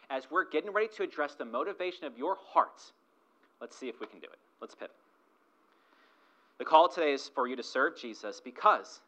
as 0.10 0.24
we're 0.32 0.50
getting 0.50 0.72
ready 0.72 0.88
to 0.96 1.04
address 1.04 1.36
the 1.36 1.46
motivation 1.46 2.06
of 2.06 2.18
your 2.18 2.38
hearts, 2.54 2.94
let's 3.60 3.78
see 3.78 3.90
if 3.90 4.00
we 4.00 4.08
can 4.08 4.20
do 4.20 4.28
it. 4.28 4.40
Let's 4.62 4.76
pivot. 4.76 4.96
The 6.60 6.66
call 6.66 6.90
today 6.90 7.14
is 7.14 7.30
for 7.34 7.48
you 7.48 7.56
to 7.56 7.64
serve 7.64 7.98
Jesus 7.98 8.42
because 8.44 9.02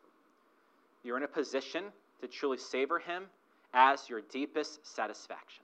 you're 1.03 1.17
in 1.17 1.23
a 1.23 1.27
position 1.27 1.85
to 2.21 2.27
truly 2.27 2.57
savor 2.57 2.99
him 2.99 3.23
as 3.73 4.09
your 4.09 4.21
deepest 4.21 4.85
satisfaction. 4.85 5.63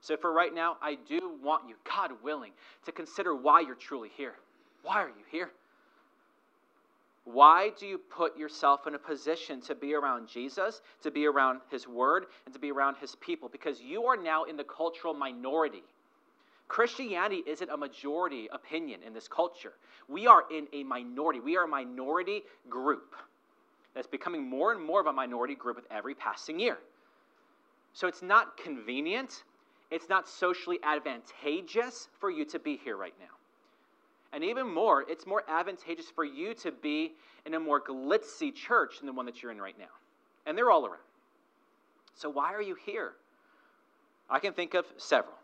So, 0.00 0.16
for 0.16 0.32
right 0.32 0.54
now, 0.54 0.76
I 0.80 0.96
do 1.08 1.32
want 1.42 1.68
you, 1.68 1.74
God 1.84 2.12
willing, 2.22 2.52
to 2.86 2.92
consider 2.92 3.34
why 3.34 3.60
you're 3.60 3.74
truly 3.74 4.10
here. 4.16 4.34
Why 4.82 5.02
are 5.02 5.08
you 5.08 5.24
here? 5.30 5.50
Why 7.24 7.72
do 7.78 7.86
you 7.86 7.98
put 7.98 8.38
yourself 8.38 8.86
in 8.86 8.94
a 8.94 8.98
position 8.98 9.60
to 9.62 9.74
be 9.74 9.94
around 9.94 10.28
Jesus, 10.28 10.80
to 11.02 11.10
be 11.10 11.26
around 11.26 11.60
his 11.70 11.86
word, 11.86 12.26
and 12.46 12.54
to 12.54 12.60
be 12.60 12.70
around 12.70 12.96
his 13.00 13.16
people? 13.16 13.48
Because 13.48 13.82
you 13.82 14.04
are 14.04 14.16
now 14.16 14.44
in 14.44 14.56
the 14.56 14.64
cultural 14.64 15.12
minority. 15.12 15.82
Christianity 16.68 17.42
isn't 17.46 17.70
a 17.70 17.76
majority 17.76 18.48
opinion 18.52 19.00
in 19.04 19.14
this 19.14 19.26
culture. 19.26 19.72
We 20.06 20.26
are 20.26 20.44
in 20.50 20.68
a 20.72 20.84
minority. 20.84 21.40
We 21.40 21.56
are 21.56 21.64
a 21.64 21.68
minority 21.68 22.42
group 22.68 23.14
that's 23.94 24.06
becoming 24.06 24.48
more 24.48 24.72
and 24.72 24.84
more 24.84 25.00
of 25.00 25.06
a 25.06 25.12
minority 25.12 25.54
group 25.54 25.76
with 25.76 25.86
every 25.90 26.14
passing 26.14 26.60
year. 26.60 26.78
So 27.94 28.06
it's 28.06 28.22
not 28.22 28.56
convenient, 28.56 29.44
it's 29.90 30.08
not 30.08 30.28
socially 30.28 30.78
advantageous 30.82 32.08
for 32.20 32.30
you 32.30 32.44
to 32.44 32.58
be 32.58 32.76
here 32.76 32.96
right 32.96 33.14
now. 33.18 33.34
And 34.32 34.44
even 34.44 34.72
more, 34.72 35.04
it's 35.08 35.26
more 35.26 35.42
advantageous 35.48 36.06
for 36.14 36.24
you 36.24 36.52
to 36.54 36.70
be 36.70 37.12
in 37.46 37.54
a 37.54 37.60
more 37.60 37.80
glitzy 37.80 38.54
church 38.54 38.98
than 38.98 39.06
the 39.06 39.12
one 39.12 39.24
that 39.24 39.42
you're 39.42 39.50
in 39.50 39.60
right 39.60 39.78
now. 39.78 39.86
And 40.44 40.56
they're 40.56 40.70
all 40.70 40.84
around. 40.84 41.00
So 42.14 42.28
why 42.28 42.52
are 42.52 42.62
you 42.62 42.76
here? 42.84 43.12
I 44.28 44.38
can 44.38 44.52
think 44.52 44.74
of 44.74 44.84
several. 44.98 45.37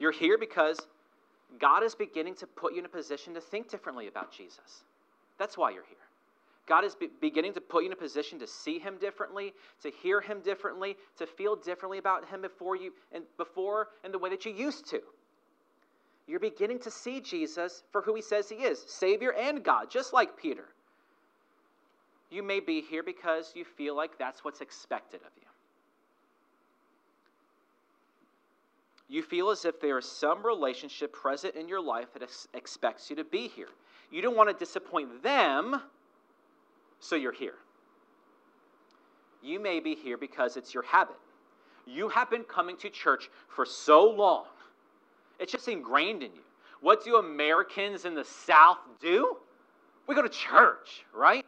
You're 0.00 0.12
here 0.12 0.38
because 0.38 0.80
God 1.60 1.84
is 1.84 1.94
beginning 1.94 2.34
to 2.36 2.46
put 2.46 2.72
you 2.72 2.80
in 2.80 2.86
a 2.86 2.88
position 2.88 3.34
to 3.34 3.40
think 3.40 3.68
differently 3.68 4.08
about 4.08 4.32
Jesus. 4.32 4.84
That's 5.38 5.56
why 5.56 5.70
you're 5.70 5.84
here. 5.84 5.96
God 6.66 6.84
is 6.84 6.94
be- 6.94 7.10
beginning 7.20 7.52
to 7.54 7.60
put 7.60 7.82
you 7.82 7.88
in 7.88 7.92
a 7.92 7.96
position 7.96 8.38
to 8.38 8.46
see 8.46 8.78
him 8.78 8.96
differently, 8.98 9.52
to 9.82 9.90
hear 9.90 10.20
him 10.20 10.40
differently, 10.40 10.96
to 11.18 11.26
feel 11.26 11.54
differently 11.54 11.98
about 11.98 12.28
him 12.28 12.40
before 12.40 12.76
you 12.76 12.92
and 13.12 13.24
before 13.36 13.88
in 14.04 14.12
the 14.12 14.18
way 14.18 14.30
that 14.30 14.44
you 14.44 14.52
used 14.52 14.88
to. 14.90 15.00
You're 16.26 16.40
beginning 16.40 16.78
to 16.80 16.90
see 16.90 17.20
Jesus 17.20 17.82
for 17.90 18.02
who 18.02 18.14
he 18.14 18.22
says 18.22 18.48
he 18.48 18.56
is, 18.56 18.82
Savior 18.86 19.32
and 19.32 19.64
God, 19.64 19.90
just 19.90 20.12
like 20.12 20.36
Peter. 20.36 20.66
You 22.30 22.44
may 22.44 22.60
be 22.60 22.80
here 22.80 23.02
because 23.02 23.52
you 23.56 23.64
feel 23.64 23.96
like 23.96 24.16
that's 24.16 24.44
what's 24.44 24.60
expected 24.60 25.20
of 25.22 25.32
you. 25.36 25.49
You 29.10 29.24
feel 29.24 29.50
as 29.50 29.64
if 29.64 29.80
there 29.80 29.98
is 29.98 30.04
some 30.06 30.46
relationship 30.46 31.12
present 31.12 31.56
in 31.56 31.66
your 31.66 31.80
life 31.80 32.12
that 32.12 32.22
ex- 32.22 32.46
expects 32.54 33.10
you 33.10 33.16
to 33.16 33.24
be 33.24 33.48
here. 33.48 33.70
You 34.12 34.22
don't 34.22 34.36
want 34.36 34.48
to 34.50 34.54
disappoint 34.54 35.20
them 35.20 35.82
so 37.00 37.16
you're 37.16 37.32
here. 37.32 37.56
You 39.42 39.58
may 39.58 39.80
be 39.80 39.96
here 39.96 40.16
because 40.16 40.56
it's 40.56 40.72
your 40.72 40.84
habit. 40.84 41.16
You 41.86 42.08
have 42.08 42.30
been 42.30 42.44
coming 42.44 42.76
to 42.78 42.88
church 42.88 43.28
for 43.48 43.66
so 43.66 44.08
long, 44.08 44.44
it's 45.40 45.50
just 45.50 45.66
ingrained 45.66 46.22
in 46.22 46.32
you. 46.32 46.42
What 46.80 47.04
do 47.04 47.16
Americans 47.16 48.04
in 48.04 48.14
the 48.14 48.24
South 48.24 48.78
do? 49.00 49.38
We 50.06 50.14
go 50.14 50.22
to 50.22 50.28
church, 50.28 51.04
right? 51.12 51.44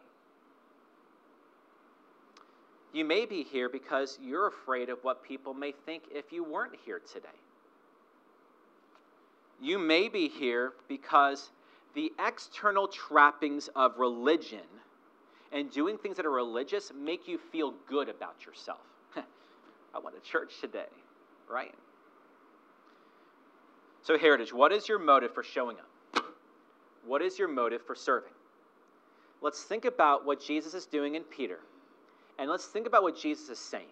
You 2.92 3.04
may 3.04 3.24
be 3.24 3.44
here 3.44 3.68
because 3.68 4.18
you're 4.20 4.48
afraid 4.48 4.88
of 4.88 4.98
what 5.02 5.22
people 5.22 5.54
may 5.54 5.72
think 5.86 6.04
if 6.10 6.32
you 6.32 6.42
weren't 6.42 6.74
here 6.84 7.00
today. 7.12 7.28
You 9.62 9.78
may 9.78 10.08
be 10.08 10.26
here 10.26 10.72
because 10.88 11.50
the 11.94 12.12
external 12.18 12.88
trappings 12.88 13.70
of 13.76 13.96
religion 13.96 14.66
and 15.52 15.70
doing 15.70 15.98
things 15.98 16.16
that 16.16 16.26
are 16.26 16.32
religious 16.32 16.90
make 16.92 17.28
you 17.28 17.38
feel 17.38 17.72
good 17.88 18.08
about 18.08 18.44
yourself. 18.44 18.80
I 19.16 19.98
went 20.02 20.20
to 20.20 20.30
church 20.30 20.54
today, 20.60 20.88
right? 21.48 21.72
So, 24.02 24.18
Heritage, 24.18 24.52
what 24.52 24.72
is 24.72 24.88
your 24.88 24.98
motive 24.98 25.32
for 25.32 25.44
showing 25.44 25.76
up? 25.76 26.24
What 27.06 27.22
is 27.22 27.38
your 27.38 27.46
motive 27.46 27.82
for 27.86 27.94
serving? 27.94 28.32
Let's 29.42 29.62
think 29.62 29.84
about 29.84 30.26
what 30.26 30.40
Jesus 30.40 30.74
is 30.74 30.86
doing 30.86 31.14
in 31.14 31.22
Peter, 31.22 31.60
and 32.36 32.50
let's 32.50 32.66
think 32.66 32.88
about 32.88 33.04
what 33.04 33.16
Jesus 33.16 33.48
is 33.48 33.58
saying. 33.60 33.86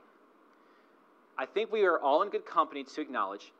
I 1.38 1.46
think 1.46 1.70
we 1.70 1.84
are 1.84 1.98
all 2.00 2.22
in 2.22 2.28
good 2.28 2.44
company 2.44 2.82
to 2.82 3.00
acknowledge 3.00 3.52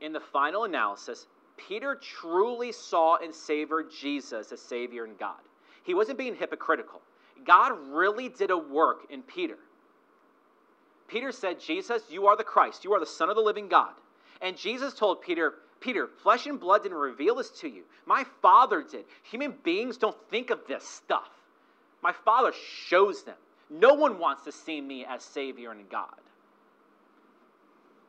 in 0.00 0.12
the 0.12 0.20
final 0.20 0.64
analysis, 0.64 1.26
Peter 1.56 1.96
truly 1.96 2.72
saw 2.72 3.16
and 3.16 3.34
savored 3.34 3.90
Jesus 3.90 4.52
as 4.52 4.60
Savior 4.60 5.04
and 5.04 5.18
God. 5.18 5.40
He 5.82 5.94
wasn't 5.94 6.18
being 6.18 6.36
hypocritical. 6.36 7.00
God 7.44 7.72
really 7.90 8.28
did 8.28 8.50
a 8.50 8.58
work 8.58 9.06
in 9.10 9.22
Peter. 9.22 9.56
Peter 11.08 11.32
said, 11.32 11.58
Jesus, 11.58 12.02
you 12.10 12.26
are 12.26 12.36
the 12.36 12.44
Christ. 12.44 12.84
You 12.84 12.92
are 12.92 13.00
the 13.00 13.06
Son 13.06 13.30
of 13.30 13.36
the 13.36 13.42
living 13.42 13.68
God. 13.68 13.92
And 14.42 14.56
Jesus 14.56 14.94
told 14.94 15.22
Peter, 15.22 15.54
Peter, 15.80 16.06
flesh 16.06 16.46
and 16.46 16.60
blood 16.60 16.82
didn't 16.82 16.98
reveal 16.98 17.36
this 17.36 17.50
to 17.60 17.68
you. 17.68 17.84
My 18.06 18.24
Father 18.42 18.82
did. 18.88 19.04
Human 19.24 19.54
beings 19.62 19.96
don't 19.96 20.16
think 20.30 20.50
of 20.50 20.60
this 20.68 20.84
stuff. 20.84 21.30
My 22.02 22.12
Father 22.12 22.52
shows 22.86 23.22
them. 23.22 23.36
No 23.70 23.94
one 23.94 24.18
wants 24.18 24.44
to 24.44 24.52
see 24.52 24.80
me 24.80 25.04
as 25.04 25.22
Savior 25.22 25.72
and 25.72 25.88
God. 25.88 26.14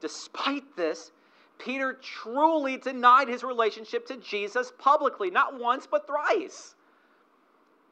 Despite 0.01 0.75
this, 0.75 1.11
Peter 1.59 1.93
truly 2.01 2.77
denied 2.77 3.27
his 3.27 3.43
relationship 3.43 4.07
to 4.07 4.17
Jesus 4.17 4.71
publicly, 4.79 5.29
not 5.29 5.59
once, 5.59 5.85
but 5.85 6.07
thrice. 6.07 6.73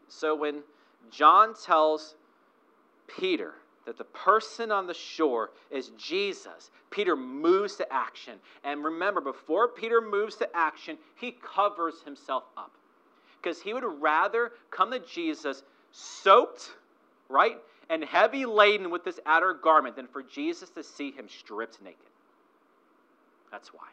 So 0.07 0.35
when 0.35 0.63
John 1.11 1.53
tells 1.53 2.15
Peter 3.07 3.53
that 3.85 3.97
the 3.97 4.03
person 4.03 4.69
on 4.69 4.85
the 4.85 4.93
shore 4.93 5.51
is 5.71 5.91
Jesus. 5.97 6.71
Peter 6.91 7.15
moves 7.15 7.77
to 7.77 7.91
action. 7.91 8.33
And 8.65 8.83
remember, 8.83 9.21
before 9.21 9.69
Peter 9.69 10.01
moves 10.01 10.35
to 10.35 10.49
action, 10.55 10.97
he 11.15 11.31
covers 11.31 12.01
himself 12.03 12.43
up. 12.57 12.71
Because 13.41 13.61
he 13.61 13.73
would 13.73 13.85
rather 14.01 14.51
come 14.71 14.91
to 14.91 14.99
Jesus 14.99 15.63
soaked, 15.93 16.71
right, 17.29 17.57
and 17.89 18.03
heavy 18.03 18.45
laden 18.45 18.89
with 18.89 19.05
this 19.05 19.21
outer 19.25 19.53
garment 19.53 19.95
than 19.95 20.07
for 20.07 20.21
Jesus 20.21 20.69
to 20.71 20.83
see 20.83 21.11
him 21.11 21.27
stripped 21.29 21.81
naked. 21.81 21.99
That's 23.51 23.73
why. 23.73 23.87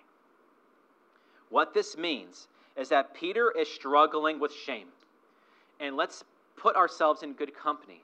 What 1.50 1.74
this 1.74 1.96
means 1.96 2.48
is 2.76 2.88
that 2.88 3.14
Peter 3.14 3.52
is 3.56 3.68
struggling 3.68 4.40
with 4.40 4.52
shame. 4.52 4.88
And 5.80 5.96
let's 5.96 6.24
put 6.56 6.76
ourselves 6.76 7.22
in 7.22 7.32
good 7.34 7.54
company. 7.54 8.02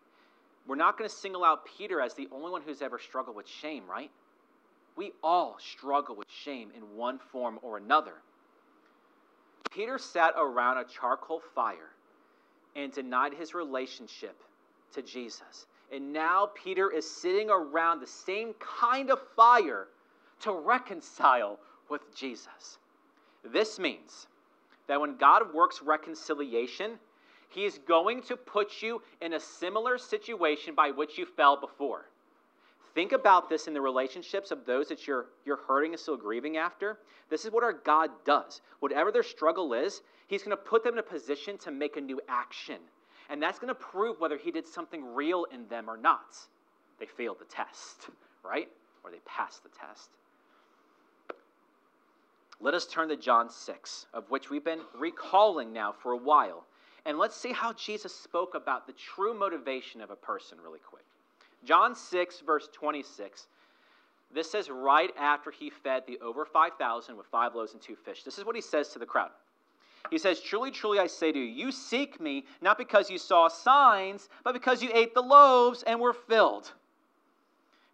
We're 0.66 0.76
not 0.76 0.98
going 0.98 1.08
to 1.08 1.14
single 1.14 1.44
out 1.44 1.64
Peter 1.76 2.00
as 2.00 2.14
the 2.14 2.28
only 2.32 2.50
one 2.50 2.62
who's 2.62 2.82
ever 2.82 2.98
struggled 2.98 3.36
with 3.36 3.48
shame, 3.48 3.84
right? 3.88 4.10
We 4.96 5.12
all 5.22 5.56
struggle 5.58 6.14
with 6.14 6.28
shame 6.30 6.70
in 6.76 6.96
one 6.96 7.18
form 7.32 7.58
or 7.62 7.76
another. 7.76 8.14
Peter 9.70 9.98
sat 9.98 10.34
around 10.36 10.78
a 10.78 10.84
charcoal 10.84 11.40
fire 11.54 11.90
and 12.76 12.92
denied 12.92 13.34
his 13.34 13.54
relationship 13.54 14.36
to 14.92 15.02
Jesus. 15.02 15.66
And 15.92 16.12
now 16.12 16.50
Peter 16.54 16.90
is 16.90 17.08
sitting 17.08 17.50
around 17.50 18.00
the 18.00 18.06
same 18.06 18.54
kind 18.60 19.10
of 19.10 19.18
fire 19.34 19.88
to 20.40 20.52
reconcile 20.52 21.58
with 21.88 22.14
Jesus. 22.14 22.78
This 23.44 23.78
means 23.78 24.26
that 24.86 25.00
when 25.00 25.16
God 25.16 25.54
works 25.54 25.82
reconciliation, 25.82 26.98
he 27.48 27.64
is 27.64 27.78
going 27.86 28.22
to 28.22 28.36
put 28.36 28.82
you 28.82 29.02
in 29.20 29.32
a 29.34 29.40
similar 29.40 29.98
situation 29.98 30.74
by 30.74 30.90
which 30.90 31.18
you 31.18 31.26
fell 31.26 31.60
before. 31.60 32.06
Think 32.94 33.12
about 33.12 33.48
this 33.48 33.66
in 33.66 33.74
the 33.74 33.80
relationships 33.80 34.50
of 34.50 34.66
those 34.66 34.88
that 34.88 35.06
you're, 35.06 35.26
you're 35.44 35.60
hurting 35.68 35.92
and 35.92 36.00
still 36.00 36.16
grieving 36.16 36.56
after. 36.56 36.98
This 37.28 37.44
is 37.44 37.52
what 37.52 37.62
our 37.62 37.72
God 37.72 38.10
does. 38.24 38.60
Whatever 38.80 39.12
their 39.12 39.22
struggle 39.22 39.74
is, 39.74 40.02
He's 40.26 40.42
going 40.42 40.56
to 40.56 40.62
put 40.62 40.84
them 40.84 40.94
in 40.94 40.98
a 41.00 41.02
position 41.02 41.58
to 41.58 41.70
make 41.70 41.96
a 41.96 42.00
new 42.00 42.20
action. 42.28 42.78
And 43.28 43.42
that's 43.42 43.58
going 43.58 43.68
to 43.68 43.74
prove 43.74 44.20
whether 44.20 44.36
He 44.36 44.50
did 44.50 44.66
something 44.66 45.14
real 45.14 45.46
in 45.52 45.68
them 45.68 45.88
or 45.88 45.96
not. 45.96 46.36
They 46.98 47.06
failed 47.06 47.38
the 47.38 47.44
test, 47.46 48.08
right? 48.44 48.68
Or 49.04 49.10
they 49.10 49.20
passed 49.24 49.62
the 49.62 49.70
test. 49.70 50.10
Let 52.60 52.74
us 52.74 52.86
turn 52.86 53.08
to 53.08 53.16
John 53.16 53.48
6, 53.48 54.06
of 54.12 54.30
which 54.30 54.50
we've 54.50 54.64
been 54.64 54.82
recalling 54.98 55.72
now 55.72 55.92
for 55.92 56.12
a 56.12 56.16
while. 56.16 56.66
And 57.06 57.18
let's 57.18 57.36
see 57.36 57.52
how 57.52 57.72
Jesus 57.72 58.14
spoke 58.14 58.54
about 58.54 58.86
the 58.86 58.92
true 58.92 59.32
motivation 59.32 60.02
of 60.02 60.10
a 60.10 60.16
person, 60.16 60.58
really 60.62 60.80
quick. 60.80 61.04
John 61.64 61.94
6, 61.94 62.40
verse 62.40 62.68
26. 62.72 63.46
This 64.32 64.50
says 64.50 64.70
right 64.70 65.10
after 65.18 65.50
he 65.50 65.70
fed 65.70 66.04
the 66.06 66.18
over 66.20 66.44
5,000 66.44 67.16
with 67.16 67.26
five 67.26 67.54
loaves 67.54 67.72
and 67.72 67.82
two 67.82 67.96
fish. 67.96 68.22
This 68.22 68.38
is 68.38 68.44
what 68.44 68.54
he 68.54 68.62
says 68.62 68.88
to 68.90 68.98
the 68.98 69.06
crowd. 69.06 69.30
He 70.10 70.18
says, 70.18 70.40
Truly, 70.40 70.70
truly, 70.70 70.98
I 70.98 71.06
say 71.06 71.32
to 71.32 71.38
you, 71.38 71.44
you 71.44 71.72
seek 71.72 72.20
me 72.20 72.44
not 72.60 72.78
because 72.78 73.10
you 73.10 73.18
saw 73.18 73.48
signs, 73.48 74.28
but 74.44 74.54
because 74.54 74.82
you 74.82 74.90
ate 74.94 75.14
the 75.14 75.22
loaves 75.22 75.82
and 75.82 76.00
were 76.00 76.12
filled. 76.12 76.72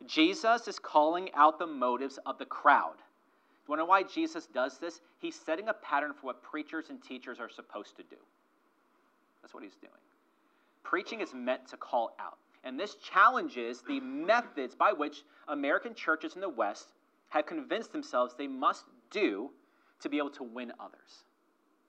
Jesus 0.06 0.68
is 0.68 0.78
calling 0.78 1.30
out 1.34 1.58
the 1.58 1.66
motives 1.66 2.18
of 2.26 2.38
the 2.38 2.44
crowd. 2.44 2.96
You 3.66 3.72
want 3.72 3.80
to 3.80 3.82
know 3.82 3.88
why 3.88 4.04
Jesus 4.04 4.46
does 4.46 4.78
this? 4.78 5.00
He's 5.18 5.34
setting 5.34 5.68
a 5.68 5.74
pattern 5.74 6.12
for 6.12 6.26
what 6.26 6.42
preachers 6.42 6.86
and 6.88 7.02
teachers 7.02 7.40
are 7.40 7.50
supposed 7.50 7.96
to 7.96 8.04
do. 8.04 8.16
That's 9.42 9.52
what 9.52 9.64
he's 9.64 9.74
doing. 9.74 9.92
Preaching 10.84 11.20
is 11.20 11.34
meant 11.34 11.66
to 11.68 11.76
call 11.76 12.14
out. 12.20 12.38
And 12.62 12.78
this 12.78 12.94
challenges 12.96 13.82
the 13.88 13.98
methods 14.00 14.76
by 14.76 14.92
which 14.92 15.24
American 15.48 15.94
churches 15.94 16.36
in 16.36 16.40
the 16.40 16.48
West 16.48 16.88
have 17.30 17.46
convinced 17.46 17.92
themselves 17.92 18.34
they 18.38 18.46
must 18.46 18.84
do 19.10 19.50
to 20.00 20.08
be 20.08 20.18
able 20.18 20.30
to 20.30 20.44
win 20.44 20.72
others. 20.78 21.24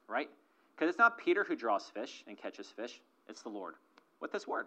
Right? 0.08 0.30
Because 0.76 0.90
it's 0.90 0.98
not 0.98 1.20
Peter 1.20 1.44
who 1.44 1.56
draws 1.56 1.90
fish 1.90 2.24
and 2.28 2.38
catches 2.38 2.68
fish, 2.68 3.02
it's 3.30 3.44
the 3.44 3.50
Lord 3.50 3.76
with 4.20 4.32
this 4.32 4.48
word. 4.48 4.66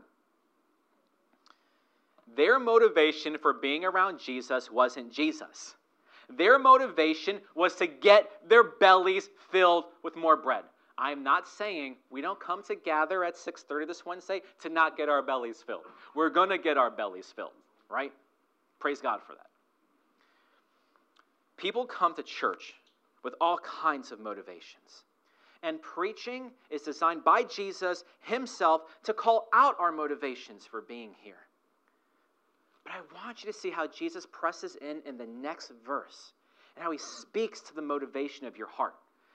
Their 2.37 2.61
motivation 2.61 3.37
for 3.39 3.53
being 3.53 3.85
around 3.85 4.21
Jesus 4.21 4.71
wasn't 4.71 5.13
Jesus. 5.13 5.75
Their 6.37 6.59
motivation 6.59 7.41
was 7.55 7.74
to 7.76 7.87
get 7.87 8.31
their 8.49 8.64
bellies 8.64 9.28
filled 9.51 9.85
with 10.03 10.16
more 10.16 10.37
bread. 10.37 10.64
I'm 10.97 11.22
not 11.22 11.49
saying 11.49 11.97
we 12.11 12.20
don't 12.20 12.39
come 12.39 12.62
to 12.64 12.74
gather 12.74 13.24
at 13.24 13.35
6:30 13.37 13.87
this 13.87 14.05
Wednesday 14.05 14.43
to 14.61 14.68
not 14.68 14.97
get 14.97 15.09
our 15.09 15.22
bellies 15.22 15.62
filled. 15.62 15.87
We're 16.14 16.28
going 16.28 16.51
to 16.51 16.59
get 16.59 16.76
our 16.76 16.91
bellies 16.91 17.33
filled, 17.33 17.55
right? 17.89 18.12
Praise 18.78 19.01
God 19.01 19.22
for 19.22 19.35
that. 19.35 19.47
People 21.57 21.87
come 21.87 22.14
to 22.14 22.22
church 22.22 22.74
with 23.22 23.35
all 23.41 23.59
kinds 23.59 24.12
of 24.12 24.20
motivations. 24.20 25.05
And 25.62 25.81
preaching 25.83 26.53
is 26.70 26.83
designed 26.83 27.22
by 27.22 27.43
Jesus 27.43 28.05
himself 28.20 28.83
to 29.05 29.12
call 29.12 29.49
out 29.53 29.76
our 29.78 29.93
motivations 29.93 30.64
for 30.64 30.81
being 30.81 31.14
here. 31.20 31.47
But 32.91 32.97
I 32.97 33.24
want 33.24 33.45
you 33.45 33.53
to 33.53 33.57
see 33.59 33.70
how 33.70 33.86
Jesus 33.86 34.26
presses 34.32 34.76
in 34.76 35.03
in 35.07 35.16
the 35.16 35.26
next 35.26 35.70
verse 35.86 36.32
and 36.74 36.84
how 36.84 36.91
he 36.91 36.99
speaks 36.99 37.61
to 37.62 37.74
the 37.74 37.82
motivation 37.82 38.47
of 38.47 38.57
your 38.57 38.66
heart, 38.66 38.95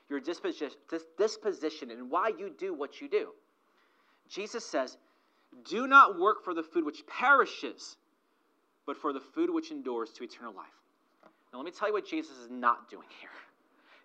your 0.09 0.19
disposition, 0.19 1.91
and 1.91 2.09
why 2.11 2.31
you 2.37 2.53
do 2.57 2.73
what 2.73 2.99
you 2.99 3.07
do. 3.07 3.29
Jesus 4.27 4.65
says, 4.65 4.97
Do 5.69 5.87
not 5.87 6.19
work 6.19 6.43
for 6.43 6.53
the 6.53 6.63
food 6.63 6.85
which 6.85 7.07
perishes, 7.07 7.95
but 8.85 8.97
for 8.97 9.13
the 9.13 9.21
food 9.21 9.49
which 9.49 9.71
endures 9.71 10.11
to 10.13 10.23
eternal 10.23 10.53
life. 10.53 10.67
Now, 11.53 11.59
let 11.59 11.65
me 11.65 11.71
tell 11.71 11.87
you 11.87 11.93
what 11.93 12.05
Jesus 12.05 12.37
is 12.37 12.49
not 12.49 12.89
doing 12.89 13.07
here. 13.21 13.29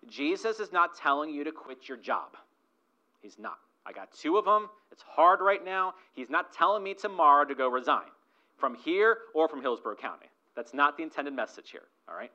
Jesus 0.09 0.59
is 0.59 0.71
not 0.71 0.95
telling 0.95 1.29
you 1.29 1.43
to 1.43 1.51
quit 1.51 1.89
your 1.89 1.97
job. 1.97 2.37
He's 3.21 3.37
not. 3.37 3.57
I 3.85 3.91
got 3.91 4.13
two 4.13 4.37
of 4.37 4.45
them. 4.45 4.69
It's 4.91 5.01
hard 5.01 5.41
right 5.41 5.63
now. 5.63 5.95
He's 6.13 6.29
not 6.29 6.53
telling 6.53 6.83
me 6.83 6.93
tomorrow 6.93 7.43
to 7.43 7.53
go 7.53 7.67
resign 7.67 8.07
from 8.61 8.75
here 8.75 9.17
or 9.33 9.49
from 9.49 9.61
Hillsborough 9.61 9.95
County. 9.95 10.27
That's 10.55 10.73
not 10.73 10.95
the 10.95 11.03
intended 11.03 11.33
message 11.33 11.71
here, 11.71 11.83
all 12.07 12.15
right? 12.15 12.31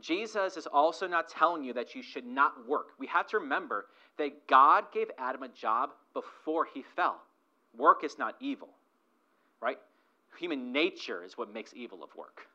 Jesus 0.00 0.56
is 0.58 0.66
also 0.66 1.08
not 1.08 1.28
telling 1.28 1.64
you 1.64 1.72
that 1.72 1.94
you 1.94 2.02
should 2.02 2.26
not 2.26 2.68
work. 2.68 2.88
We 2.98 3.06
have 3.06 3.26
to 3.28 3.38
remember 3.38 3.86
that 4.18 4.46
God 4.46 4.84
gave 4.92 5.10
Adam 5.18 5.42
a 5.42 5.48
job 5.48 5.90
before 6.12 6.66
he 6.72 6.84
fell. 6.94 7.20
Work 7.76 8.04
is 8.04 8.18
not 8.18 8.36
evil, 8.38 8.68
right? 9.60 9.78
Human 10.38 10.70
nature 10.70 11.24
is 11.24 11.38
what 11.38 11.52
makes 11.52 11.72
evil 11.74 12.04
of 12.04 12.14
work. 12.14 12.46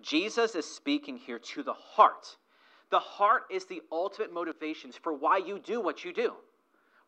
Jesus 0.00 0.54
is 0.54 0.64
speaking 0.64 1.18
here 1.18 1.38
to 1.38 1.62
the 1.62 1.74
heart. 1.74 2.36
The 2.90 2.98
heart 2.98 3.42
is 3.50 3.66
the 3.66 3.82
ultimate 3.92 4.32
motivations 4.32 4.96
for 4.96 5.12
why 5.12 5.36
you 5.38 5.58
do 5.58 5.82
what 5.82 6.04
you 6.04 6.14
do, 6.14 6.32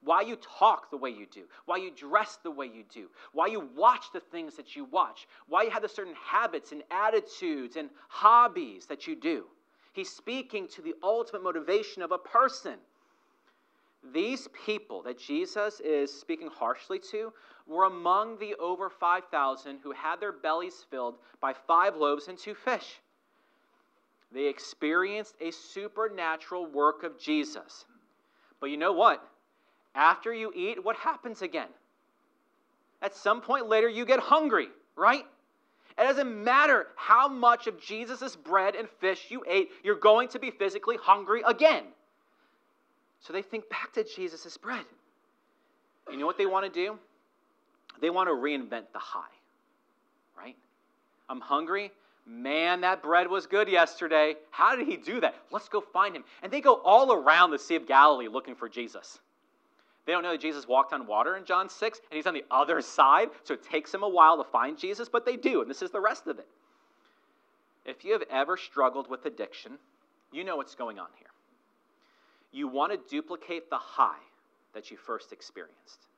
why 0.03 0.23
you 0.23 0.37
talk 0.37 0.91
the 0.91 0.97
way 0.97 1.11
you 1.11 1.27
do, 1.31 1.43
why 1.67 1.77
you 1.77 1.91
dress 1.91 2.39
the 2.43 2.51
way 2.51 2.67
you 2.67 2.85
do, 2.93 3.09
why 3.33 3.47
you 3.47 3.69
watch 3.77 4.07
the 4.13 4.21
things 4.21 4.57
that 4.57 4.75
you 4.75 4.85
watch, 4.87 5.29
why 5.47 5.63
you 5.63 5.71
have 5.71 5.83
the 5.83 5.89
certain 5.89 6.15
habits 6.15 6.73
and 6.73 6.83
attitudes 6.91 7.77
and 7.77 7.91
hobbies 8.09 8.87
that 8.87 9.07
you 9.07 9.15
do. 9.15 9.45
He's 9.93 10.11
speaking 10.11 10.69
to 10.69 10.83
the 10.83 10.95
ultimate 11.03 11.43
motivation 11.43 12.03
of 12.03 12.13
a 12.13 12.19
person. 12.19 12.77
These 14.13 14.49
people 14.65 15.03
that 15.03 15.19
Jesus 15.19 15.81
is 15.81 16.13
speaking 16.13 16.49
harshly 16.49 16.99
to 17.11 17.33
were 17.67 17.85
among 17.85 18.39
the 18.39 18.55
over 18.55 18.89
5,000 18.89 19.81
who 19.83 19.93
had 19.93 20.21
their 20.21 20.33
bellies 20.33 20.87
filled 20.91 21.17
by 21.41 21.53
five 21.53 21.97
loaves 21.97 22.29
and 22.29 22.39
two 22.39 22.55
fish. 22.55 23.01
They 24.33 24.47
experienced 24.47 25.35
a 25.41 25.51
supernatural 25.51 26.67
work 26.67 27.03
of 27.03 27.19
Jesus. 27.19 27.85
But 28.61 28.71
you 28.71 28.77
know 28.77 28.93
what? 28.93 29.23
After 29.95 30.33
you 30.33 30.53
eat, 30.55 30.83
what 30.85 30.97
happens 30.97 31.43
again? 31.43 31.69
At 33.03 33.15
some 33.15 33.41
point 33.41 33.69
later, 33.69 33.89
you 33.89 34.05
get 34.05 34.21
hungry, 34.21 34.69
right? 34.97 35.25
It 35.99 36.03
doesn't 36.03 36.45
matter 36.45 36.87
how 36.97 37.29
much 37.29 37.67
of 37.67 37.81
Jesus' 37.81 38.37
bread 38.37 38.75
and 38.75 38.89
fish 39.01 39.27
you 39.31 39.45
ate, 39.49 39.71
you're 39.83 39.99
going 39.99 40.29
to 40.29 40.39
be 40.39 40.51
physically 40.51 40.97
hungry 41.01 41.43
again. 41.47 41.85
So 43.21 43.33
they 43.33 43.43
think 43.43 43.69
back 43.69 43.93
to 43.95 44.05
Jesus' 44.05 44.57
bread. 44.57 44.85
You 46.11 46.17
know 46.17 46.27
what 46.27 46.39
they 46.39 46.47
want 46.47 46.73
to 46.73 46.73
do? 46.73 46.99
They 48.01 48.11
want 48.11 48.29
to 48.29 48.33
reinvent 48.33 48.85
the 48.93 48.99
high, 48.99 49.21
right? 50.39 50.57
I'm 51.29 51.41
hungry. 51.41 51.93
Man, 52.27 52.83
that 52.83 53.03
bread 53.03 53.29
was 53.29 53.47
good 53.47 53.69
yesterday. 53.69 54.37
How 54.51 54.77
did 54.77 54.87
he 54.87 54.97
do 54.97 55.21
that? 55.21 55.35
Let's 55.51 55.69
go 55.69 55.81
find 55.81 56.15
him. 56.15 56.25
And 56.43 56.53
they 56.53 56.61
go 56.61 56.75
all 56.75 57.13
around 57.13 57.51
the 57.51 57.59
Sea 57.59 57.77
of 57.77 57.87
Galilee 57.87 58.29
looking 58.29 58.55
for 58.55 58.69
Jesus. 58.69 59.19
They 60.11 60.15
don't 60.15 60.25
know 60.25 60.33
that 60.33 60.41
Jesus 60.41 60.67
walked 60.67 60.93
on 60.93 61.07
water 61.07 61.37
in 61.37 61.45
John 61.45 61.69
6, 61.69 62.01
and 62.11 62.17
he's 62.17 62.27
on 62.27 62.35
the 62.35 62.45
other 62.51 62.81
side, 62.81 63.29
so 63.45 63.55
it 63.55 63.63
takes 63.63 63.93
them 63.93 64.03
a 64.03 64.09
while 64.09 64.37
to 64.39 64.51
find 64.51 64.77
Jesus, 64.77 65.09
but 65.09 65.25
they 65.25 65.37
do, 65.37 65.63
and 65.63 65.71
this 65.71 65.83
is 65.83 65.93
the 65.93 66.01
rest 66.01 66.27
of 66.27 66.41
it. 66.41 66.49
If 67.87 68.05
you 68.05 68.15
have 68.15 68.25
ever 68.29 68.57
struggled 68.57 69.09
with 69.09 69.25
addiction, 69.25 69.79
you 70.33 70.43
know 70.43 70.57
what's 70.57 70.75
going 70.75 70.99
on 70.99 71.07
here. 71.17 71.29
You 72.51 72.67
want 72.67 72.91
to 72.91 72.99
duplicate 73.09 73.71
the 73.71 73.79
high 73.79 74.19
that 74.75 74.91
you 74.91 74.97
first 74.97 75.31
experienced. 75.31 76.09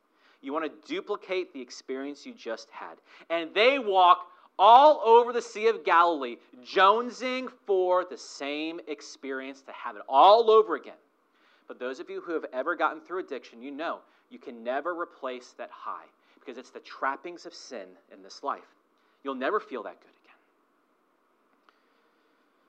You 0.41 0.55
want 0.55 0.65
to 0.65 0.89
duplicate 0.89 1.53
the 1.53 1.61
experience 1.61 2.25
you 2.25 2.33
just 2.33 2.71
had. 2.71 2.95
And 3.29 3.51
they 3.55 3.79
walk 3.79 4.27
all 4.59 5.03
over 5.05 5.35
the 5.35 5.43
Sea 5.43 5.67
of 5.67 5.85
Galilee, 5.85 6.37
jonesing 6.65 7.49
for 7.67 8.07
the 8.07 8.17
same 8.17 8.81
experience 8.89 9.61
to 9.61 9.73
have 9.73 9.97
it 9.97 10.03
all 10.09 10.51
over 10.51 10.77
again. 10.77 10.95
But 11.73 11.79
those 11.79 12.01
of 12.01 12.11
you 12.11 12.21
who 12.21 12.35
have 12.35 12.45
ever 12.53 12.77
gotten 12.77 13.01
through 13.01 13.21
addiction, 13.21 13.63
you 13.63 13.71
know 13.71 14.01
you 14.29 14.39
can 14.39 14.63
never 14.63 14.93
replace 14.93 15.55
that 15.57 15.71
high 15.73 16.05
because 16.39 16.59
it's 16.59 16.69
the 16.69 16.81
trappings 16.81 17.47
of 17.47 17.55
sin 17.55 17.87
in 18.13 18.23
this 18.23 18.43
life. 18.43 18.61
You'll 19.25 19.37
never 19.37 19.59
feel 19.59 19.83
that 19.85 19.99
good 19.99 20.11
again. 20.23 20.37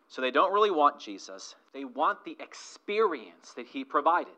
So 0.08 0.22
they 0.22 0.32
don't 0.32 0.54
really 0.54 0.72
want 0.72 1.01
Jesus, 1.01 1.54
they 1.74 1.84
want 1.84 2.24
the 2.24 2.38
experience 2.39 3.51
that 3.58 3.66
he 3.68 3.84
provided. 3.84 4.32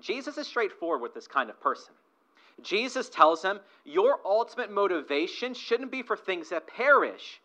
Jesus 0.00 0.38
is 0.38 0.46
straightforward 0.46 1.02
with 1.02 1.12
this 1.12 1.26
kind 1.26 1.50
of 1.50 1.60
person. 1.60 1.94
Jesus 2.62 3.08
tells 3.08 3.42
him, 3.42 3.58
Your 3.84 4.20
ultimate 4.24 4.70
motivation 4.70 5.52
shouldn't 5.52 5.90
be 5.90 6.04
for 6.04 6.16
things 6.16 6.50
that 6.50 6.68
perish. 6.68 7.40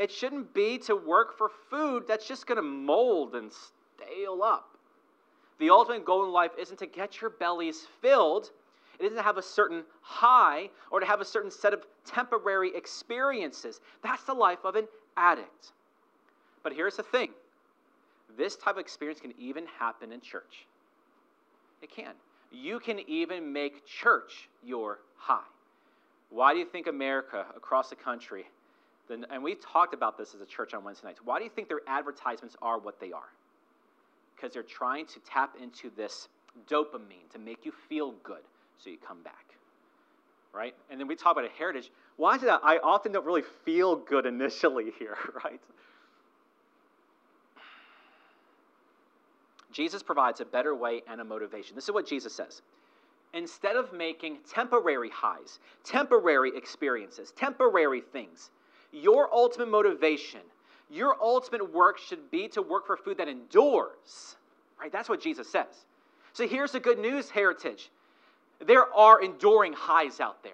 It 0.00 0.10
shouldn't 0.10 0.52
be 0.52 0.78
to 0.78 0.96
work 0.96 1.38
for 1.38 1.48
food 1.70 2.06
that's 2.08 2.26
just 2.26 2.48
going 2.48 2.56
to 2.56 2.62
mold 2.62 3.36
and 3.36 3.52
stale 3.52 4.42
up. 4.42 4.73
The 5.58 5.70
ultimate 5.70 6.04
goal 6.04 6.24
in 6.24 6.32
life 6.32 6.52
isn't 6.58 6.78
to 6.78 6.86
get 6.86 7.20
your 7.20 7.30
bellies 7.30 7.86
filled, 8.00 8.50
it 8.98 9.06
isn't 9.06 9.16
to 9.16 9.22
have 9.22 9.38
a 9.38 9.42
certain 9.42 9.84
high 10.02 10.70
or 10.90 11.00
to 11.00 11.06
have 11.06 11.20
a 11.20 11.24
certain 11.24 11.50
set 11.50 11.72
of 11.72 11.84
temporary 12.04 12.74
experiences. 12.76 13.80
That's 14.02 14.24
the 14.24 14.34
life 14.34 14.58
of 14.64 14.76
an 14.76 14.86
addict. 15.16 15.72
But 16.62 16.72
here's 16.72 16.96
the 16.96 17.02
thing 17.02 17.30
this 18.36 18.56
type 18.56 18.74
of 18.74 18.80
experience 18.80 19.20
can 19.20 19.34
even 19.38 19.66
happen 19.78 20.12
in 20.12 20.20
church. 20.20 20.66
It 21.82 21.90
can. 21.90 22.12
You 22.50 22.80
can 22.80 23.00
even 23.08 23.52
make 23.52 23.84
church 23.86 24.48
your 24.64 24.98
high. 25.16 25.40
Why 26.30 26.52
do 26.52 26.58
you 26.58 26.64
think 26.64 26.86
America, 26.86 27.46
across 27.56 27.90
the 27.90 27.96
country, 27.96 28.44
and 29.08 29.42
we 29.42 29.54
talked 29.56 29.94
about 29.94 30.16
this 30.16 30.34
as 30.34 30.40
a 30.40 30.46
church 30.46 30.72
on 30.74 30.82
Wednesday 30.82 31.08
nights, 31.08 31.20
why 31.24 31.38
do 31.38 31.44
you 31.44 31.50
think 31.50 31.68
their 31.68 31.82
advertisements 31.86 32.56
are 32.62 32.78
what 32.78 32.98
they 33.00 33.12
are? 33.12 33.28
Because 34.34 34.52
they're 34.52 34.62
trying 34.62 35.06
to 35.06 35.20
tap 35.20 35.56
into 35.60 35.90
this 35.96 36.28
dopamine 36.68 37.30
to 37.32 37.38
make 37.38 37.64
you 37.64 37.72
feel 37.88 38.12
good 38.22 38.42
so 38.78 38.90
you 38.90 38.96
come 38.96 39.22
back. 39.22 39.46
Right? 40.52 40.74
And 40.90 41.00
then 41.00 41.08
we 41.08 41.16
talk 41.16 41.32
about 41.32 41.44
a 41.44 41.58
heritage. 41.58 41.90
Why 42.16 42.36
is 42.36 42.42
it 42.42 42.46
that? 42.46 42.60
I 42.62 42.78
often 42.78 43.12
don't 43.12 43.26
really 43.26 43.42
feel 43.64 43.96
good 43.96 44.26
initially 44.26 44.92
here, 44.98 45.16
right? 45.44 45.60
Jesus 49.72 50.02
provides 50.02 50.40
a 50.40 50.44
better 50.44 50.74
way 50.74 51.02
and 51.08 51.20
a 51.20 51.24
motivation. 51.24 51.74
This 51.74 51.84
is 51.84 51.90
what 51.90 52.06
Jesus 52.06 52.32
says. 52.32 52.62
Instead 53.34 53.74
of 53.74 53.92
making 53.92 54.38
temporary 54.48 55.10
highs, 55.10 55.58
temporary 55.82 56.56
experiences, 56.56 57.32
temporary 57.32 58.00
things, 58.00 58.50
your 58.92 59.28
ultimate 59.34 59.68
motivation, 59.68 60.40
your 60.90 61.16
ultimate 61.20 61.72
work 61.72 61.98
should 61.98 62.30
be 62.30 62.48
to 62.48 62.62
work 62.62 62.86
for 62.86 62.96
food 62.96 63.18
that 63.18 63.28
endures. 63.28 64.36
Right? 64.80 64.92
That's 64.92 65.08
what 65.08 65.20
Jesus 65.20 65.50
says. 65.50 65.86
So 66.32 66.46
here's 66.46 66.72
the 66.72 66.80
good 66.80 66.98
news, 66.98 67.30
heritage. 67.30 67.90
There 68.64 68.92
are 68.94 69.22
enduring 69.22 69.72
highs 69.72 70.20
out 70.20 70.42
there. 70.42 70.52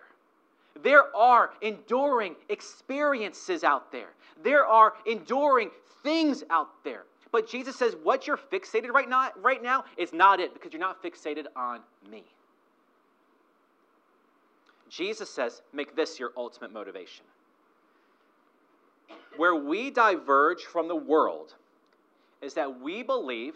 There 0.83 1.15
are 1.17 1.51
enduring 1.63 2.37
experiences 2.49 3.65
out 3.65 3.91
there. 3.93 4.11
There 4.43 4.67
are 4.67 4.95
enduring 5.07 5.71
things 6.03 6.45
out 6.51 6.69
there. 6.85 7.05
But 7.33 7.49
Jesus 7.49 7.77
says, 7.77 7.95
what 8.03 8.27
you're 8.27 8.37
fixated 8.37 8.91
right 8.91 9.09
now, 9.09 9.31
right 9.41 9.63
now 9.63 9.85
is 9.97 10.13
not 10.13 10.41
it 10.41 10.53
because 10.55 10.73
you're 10.73 10.81
not 10.81 11.03
fixated 11.03 11.45
on 11.55 11.81
me. 12.11 12.25
Jesus 14.89 15.31
says, 15.31 15.63
make 15.73 15.95
this 15.95 16.19
your 16.19 16.33
ultimate 16.37 16.73
motivation. 16.73 17.25
Where 19.37 19.55
we 19.55 19.91
diverge 19.91 20.65
from 20.65 20.89
the 20.89 20.97
world 20.97 21.55
is 22.43 22.55
that 22.55 22.81
we 22.81 23.03
believe 23.03 23.55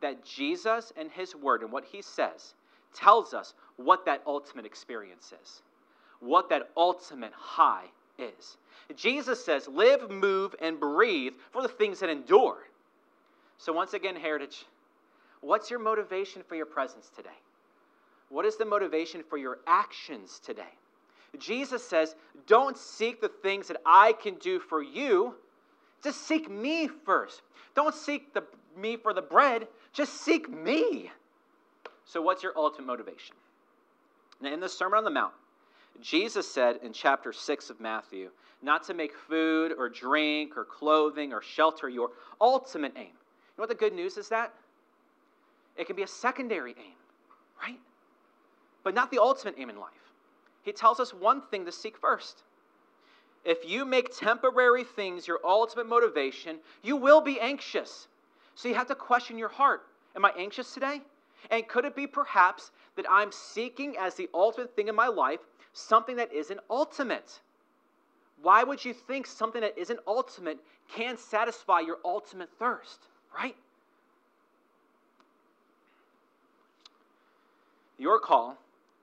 that 0.00 0.24
Jesus 0.24 0.92
and 0.96 1.10
his 1.10 1.34
word 1.34 1.62
and 1.62 1.72
what 1.72 1.84
he 1.84 2.02
says 2.02 2.54
tells 2.94 3.34
us 3.34 3.54
what 3.76 4.04
that 4.06 4.22
ultimate 4.26 4.66
experience 4.66 5.32
is, 5.42 5.62
what 6.20 6.48
that 6.50 6.70
ultimate 6.76 7.32
high 7.32 7.86
is. 8.18 8.56
Jesus 8.96 9.44
says, 9.44 9.68
Live, 9.68 10.10
move, 10.10 10.54
and 10.60 10.80
breathe 10.80 11.34
for 11.52 11.62
the 11.62 11.68
things 11.68 12.00
that 12.00 12.08
endure. 12.08 12.58
So, 13.58 13.72
once 13.72 13.92
again, 13.92 14.16
Heritage, 14.16 14.64
what's 15.40 15.70
your 15.70 15.80
motivation 15.80 16.42
for 16.48 16.54
your 16.54 16.66
presence 16.66 17.10
today? 17.14 17.28
What 18.30 18.44
is 18.44 18.56
the 18.56 18.64
motivation 18.64 19.22
for 19.28 19.36
your 19.36 19.58
actions 19.66 20.40
today? 20.44 20.74
Jesus 21.38 21.84
says, 21.84 22.14
Don't 22.46 22.76
seek 22.76 23.20
the 23.20 23.28
things 23.28 23.68
that 23.68 23.78
I 23.84 24.12
can 24.12 24.34
do 24.36 24.58
for 24.58 24.82
you. 24.82 25.34
Just 26.02 26.26
seek 26.26 26.50
me 26.50 26.88
first. 26.88 27.42
Don't 27.74 27.94
seek 27.94 28.32
the, 28.32 28.44
me 28.76 28.96
for 28.96 29.12
the 29.12 29.22
bread, 29.22 29.68
just 29.92 30.22
seek 30.22 30.48
me. 30.48 31.10
So, 32.04 32.22
what's 32.22 32.42
your 32.42 32.52
ultimate 32.56 32.86
motivation? 32.86 33.36
Now, 34.40 34.52
in 34.52 34.60
the 34.60 34.68
Sermon 34.68 34.98
on 34.98 35.04
the 35.04 35.10
Mount, 35.10 35.34
Jesus 36.00 36.48
said 36.48 36.80
in 36.82 36.92
chapter 36.92 37.32
6 37.32 37.70
of 37.70 37.80
Matthew, 37.80 38.30
not 38.62 38.84
to 38.84 38.94
make 38.94 39.14
food 39.14 39.72
or 39.76 39.88
drink 39.88 40.56
or 40.56 40.64
clothing 40.64 41.32
or 41.32 41.42
shelter 41.42 41.88
your 41.88 42.10
ultimate 42.40 42.92
aim. 42.96 43.06
You 43.06 43.58
know 43.58 43.62
what 43.62 43.68
the 43.68 43.74
good 43.74 43.92
news 43.92 44.16
is 44.16 44.28
that? 44.28 44.54
It 45.76 45.86
can 45.86 45.96
be 45.96 46.02
a 46.02 46.08
secondary 46.08 46.74
aim, 46.78 46.96
right? 47.62 47.78
But 48.82 48.94
not 48.94 49.10
the 49.10 49.20
ultimate 49.20 49.54
aim 49.58 49.70
in 49.70 49.78
life. 49.78 49.90
He 50.62 50.72
tells 50.72 51.00
us 51.00 51.14
one 51.14 51.42
thing 51.42 51.64
to 51.64 51.72
seek 51.72 51.96
first. 51.96 52.42
If 53.44 53.68
you 53.68 53.84
make 53.84 54.16
temporary 54.16 54.84
things 54.84 55.26
your 55.26 55.40
ultimate 55.44 55.88
motivation, 55.88 56.58
you 56.82 56.96
will 56.96 57.20
be 57.20 57.40
anxious. 57.40 58.08
So 58.54 58.68
you 58.68 58.74
have 58.74 58.88
to 58.88 58.94
question 58.94 59.38
your 59.38 59.48
heart 59.48 59.82
Am 60.16 60.24
I 60.24 60.32
anxious 60.36 60.74
today? 60.74 61.00
And 61.50 61.66
could 61.68 61.84
it 61.84 61.94
be 61.94 62.06
perhaps 62.06 62.72
that 62.96 63.06
I'm 63.08 63.30
seeking 63.30 63.96
as 63.96 64.14
the 64.14 64.28
ultimate 64.34 64.74
thing 64.74 64.88
in 64.88 64.94
my 64.94 65.06
life 65.06 65.40
something 65.72 66.16
that 66.16 66.32
isn't 66.32 66.58
ultimate? 66.68 67.40
Why 68.42 68.64
would 68.64 68.84
you 68.84 68.92
think 68.92 69.26
something 69.26 69.60
that 69.60 69.78
isn't 69.78 70.00
ultimate 70.06 70.58
can 70.88 71.16
satisfy 71.16 71.80
your 71.80 71.98
ultimate 72.04 72.48
thirst, 72.58 73.00
right? 73.36 73.56
Your 77.98 78.18
call 78.18 78.56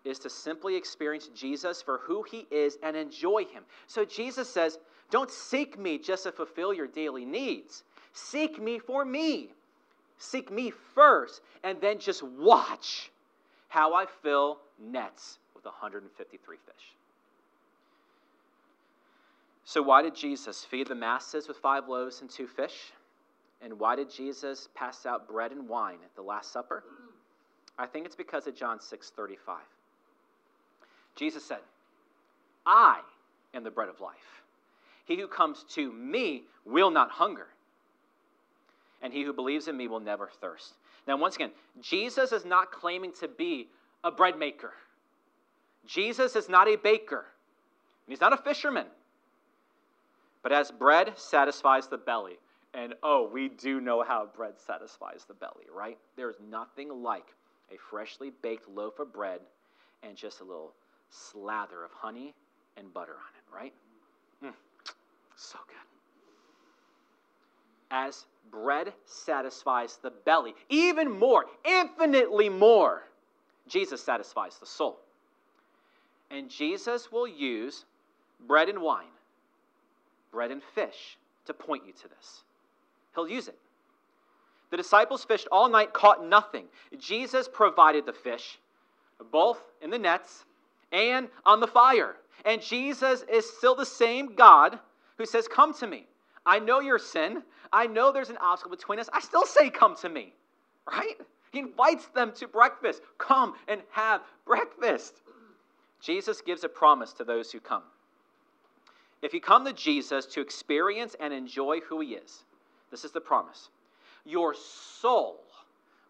is 0.06 0.20
to 0.20 0.30
simply 0.30 0.76
experience 0.76 1.30
Jesus 1.36 1.82
for 1.82 2.00
who 2.00 2.24
he 2.24 2.48
is 2.52 2.78
and 2.84 2.96
enjoy 2.96 3.46
him. 3.46 3.64
So 3.88 4.06
Jesus 4.06 4.50
says, 4.50 4.80
Don't 5.10 5.32
seek 5.32 5.78
me 5.78 5.98
just 5.98 6.24
to 6.24 6.32
fulfill 6.32 6.74
your 6.74 6.88
daily 6.88 7.26
needs, 7.26 7.84
seek 8.14 8.62
me 8.62 8.80
for 8.80 9.04
me. 9.04 9.50
Seek 10.18 10.52
me 10.52 10.72
first, 10.94 11.42
and 11.64 11.80
then 11.82 12.00
just 12.00 12.24
watch 12.24 13.12
how 13.68 13.94
I 13.94 14.06
fill 14.24 14.60
nets 14.80 15.40
with 15.54 15.66
153 15.66 16.58
fish. 16.66 16.74
So, 19.66 19.82
why 19.82 20.04
did 20.04 20.16
Jesus 20.16 20.64
feed 20.64 20.88
the 20.88 20.96
masses 20.96 21.48
with 21.48 21.58
five 21.58 21.90
loaves 21.90 22.22
and 22.22 22.30
two 22.30 22.48
fish? 22.48 22.94
And 23.62 23.80
why 23.80 23.96
did 23.96 24.10
Jesus 24.12 24.70
pass 24.76 25.06
out 25.06 25.28
bread 25.28 25.52
and 25.52 25.68
wine 25.68 25.98
at 26.04 26.16
the 26.16 26.22
Last 26.22 26.54
Supper? 26.54 26.84
I 27.78 27.88
think 27.88 28.06
it's 28.06 28.16
because 28.16 28.48
of 28.48 28.56
John 28.56 28.80
6 28.80 29.10
35. 29.10 29.58
Jesus 31.16 31.44
said, 31.44 31.60
I 32.66 33.00
am 33.54 33.64
the 33.64 33.72
bread 33.72 33.90
of 33.90 34.02
life. 34.02 34.44
He 35.06 35.18
who 35.18 35.28
comes 35.28 35.64
to 35.76 35.92
me 35.92 36.44
will 36.66 36.90
not 36.90 37.12
hunger, 37.12 37.48
and 39.02 39.14
he 39.14 39.24
who 39.24 39.34
believes 39.34 39.68
in 39.68 39.78
me 39.78 39.88
will 39.88 40.00
never 40.00 40.30
thirst. 40.42 40.74
Now, 41.08 41.18
once 41.18 41.36
again, 41.36 41.52
Jesus 41.82 42.32
is 42.32 42.44
not 42.44 42.72
claiming 42.72 43.14
to 43.20 43.28
be 43.28 43.68
a 44.04 44.12
bread 44.12 44.38
maker. 44.38 44.74
Jesus 45.86 46.36
is 46.36 46.50
not 46.50 46.68
a 46.68 46.76
baker. 46.76 47.26
He's 48.08 48.22
not 48.22 48.34
a 48.34 48.38
fisherman. 48.38 48.88
But 50.42 50.52
as 50.52 50.72
bread 50.72 51.14
satisfies 51.18 51.88
the 51.88 51.98
belly, 51.98 52.38
and 52.74 52.94
oh, 53.04 53.30
we 53.32 53.50
do 53.50 53.80
know 53.80 54.04
how 54.04 54.28
bread 54.36 54.54
satisfies 54.58 55.26
the 55.28 55.34
belly, 55.34 55.66
right? 55.76 55.98
There's 56.18 56.36
nothing 56.50 57.04
like 57.04 57.26
a 57.72 57.78
freshly 57.78 58.32
baked 58.42 58.70
loaf 58.70 59.00
of 59.00 59.14
bread 59.14 59.40
and 60.04 60.16
just 60.16 60.42
a 60.42 60.44
little 60.44 60.74
slather 61.10 61.84
of 61.84 61.92
honey 61.92 62.34
and 62.78 62.94
butter 62.94 63.14
on 63.14 63.18
it, 63.18 63.56
right? 63.56 63.74
Mm, 64.44 64.54
so 65.36 65.60
good. 65.68 65.76
As 67.92 68.26
bread 68.52 68.94
satisfies 69.06 69.98
the 70.02 70.12
belly, 70.12 70.54
even 70.70 71.10
more, 71.10 71.46
infinitely 71.64 72.50
more, 72.50 73.04
Jesus 73.68 74.04
satisfies 74.04 74.58
the 74.58 74.66
soul. 74.66 75.00
And 76.32 76.50
Jesus 76.50 77.12
will 77.12 77.28
use 77.28 77.86
bread 78.48 78.70
and 78.70 78.82
wine, 78.82 79.06
bread 80.32 80.52
and 80.52 80.62
fish 80.64 81.18
to 81.46 81.54
point 81.54 81.84
you 81.86 81.94
to 81.94 82.08
this. 82.08 82.44
He'll 83.14 83.28
use 83.28 83.48
it. 83.48 83.58
The 84.72 84.78
disciples 84.78 85.24
fished 85.24 85.48
all 85.52 85.70
night, 85.70 85.94
caught 85.94 86.26
nothing. 86.26 86.66
Jesus 86.98 87.48
provided 87.48 88.06
the 88.06 88.14
fish, 88.14 88.60
both 89.32 89.60
in 89.82 89.90
the 89.90 90.00
nets 90.00 90.44
and 90.92 91.28
on 91.46 91.60
the 91.60 91.68
fire. 91.68 92.16
And 92.46 92.62
Jesus 92.62 93.24
is 93.32 93.50
still 93.58 93.76
the 93.76 93.86
same 93.86 94.36
God 94.36 94.80
who 95.18 95.26
says, 95.26 95.48
Come 95.48 95.74
to 95.76 95.88
me. 95.88 96.08
I 96.46 96.60
know 96.60 96.80
your 96.80 97.00
sin. 97.00 97.44
I 97.74 97.88
know 97.88 98.12
there's 98.12 98.30
an 98.30 98.38
obstacle 98.38 98.76
between 98.76 99.00
us. 99.00 99.10
I 99.12 99.20
still 99.20 99.46
say, 99.46 99.70
Come 99.70 99.96
to 99.98 100.10
me, 100.10 100.34
right? 100.90 101.16
He 101.52 101.60
invites 101.60 102.08
them 102.08 102.34
to 102.34 102.48
breakfast. 102.48 103.02
Come 103.18 103.56
and 103.68 103.82
have 103.92 104.22
breakfast. 104.46 105.22
Jesus 106.02 106.42
gives 106.42 106.64
a 106.64 106.70
promise 106.70 107.14
to 107.14 107.24
those 107.24 107.52
who 107.52 107.60
come. 107.60 107.84
If 109.22 109.34
you 109.34 109.42
come 109.42 109.66
to 109.66 109.74
Jesus 109.74 110.26
to 110.28 110.42
experience 110.42 111.16
and 111.20 111.34
enjoy 111.34 111.80
who 111.80 112.02
he 112.02 112.10
is, 112.10 112.44
this 112.92 113.04
is 113.04 113.12
the 113.12 113.22
promise. 113.22 113.70
Your 114.26 114.54
soul 114.54 115.40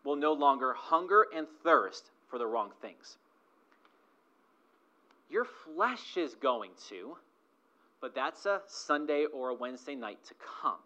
will 0.04 0.16
no 0.16 0.34
longer 0.34 0.74
hunger 0.74 1.28
and 1.34 1.48
thirst 1.64 2.12
for 2.28 2.38
the 2.38 2.46
wrong 2.46 2.72
things. 2.82 3.18
Your 5.30 5.46
flesh 5.46 6.18
is 6.18 6.36
going 6.36 6.72
to, 6.90 7.18
but 8.02 8.14
that's 8.14 8.46
a 8.46 8.62
Sunday 8.68 9.26
or 9.26 9.50
a 9.50 9.54
Wednesday 9.54 9.96
night 9.96 10.20
to 10.28 10.34
come. 10.62 10.80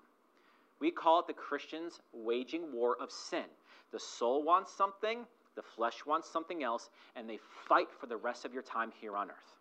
We 0.80 0.92
call 0.92 1.20
it 1.20 1.28
the 1.28 1.34
Christians 1.34 2.00
waging 2.14 2.72
war 2.72 2.96
of 3.02 3.12
sin. 3.12 3.46
The 3.92 4.00
soul 4.00 4.44
wants 4.44 4.74
something, 4.74 5.26
the 5.56 5.62
flesh 5.62 6.06
wants 6.06 6.30
something 6.30 6.64
else, 6.64 6.90
and 7.16 7.30
they 7.30 7.40
fight 7.68 7.90
for 8.00 8.08
the 8.08 8.16
rest 8.16 8.46
of 8.46 8.54
your 8.54 8.64
time 8.64 8.92
here 9.02 9.18
on 9.18 9.30
earth. 9.30 9.58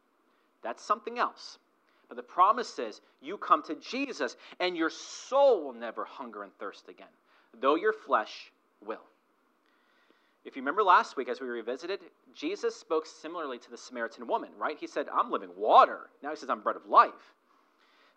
That's 0.63 0.83
something 0.83 1.19
else. 1.19 1.59
But 2.09 2.17
the 2.17 2.23
promise 2.23 2.79
is 2.79 3.01
you 3.21 3.37
come 3.37 3.63
to 3.65 3.75
Jesus, 3.75 4.37
and 4.61 4.77
your 4.77 4.91
soul 4.91 5.65
will 5.65 5.73
never 5.73 6.05
hunger 6.05 6.43
and 6.43 6.53
thirst 6.59 6.89
again, 6.89 7.09
though 7.61 7.75
your 7.75 7.93
flesh 7.93 8.53
will. 8.85 9.05
If 10.49 10.57
you 10.57 10.63
remember 10.63 10.83
last 10.83 11.19
week 11.19 11.29
as 11.29 11.43
we 11.43 11.47
revisited, 11.47 12.01
Jesus 12.35 12.75
spoke 12.75 13.05
similarly 13.05 13.59
to 13.59 13.71
the 13.71 13.77
Samaritan 13.77 14.27
woman, 14.27 14.49
right? 14.57 14.79
He 14.81 14.87
said, 14.87 15.07
I'm 15.13 15.31
living 15.31 15.51
water. 15.55 16.09
Now 16.23 16.31
he 16.31 16.37
says, 16.37 16.49
I'm 16.49 16.63
bread 16.63 16.75
of 16.75 16.87
life. 16.87 17.35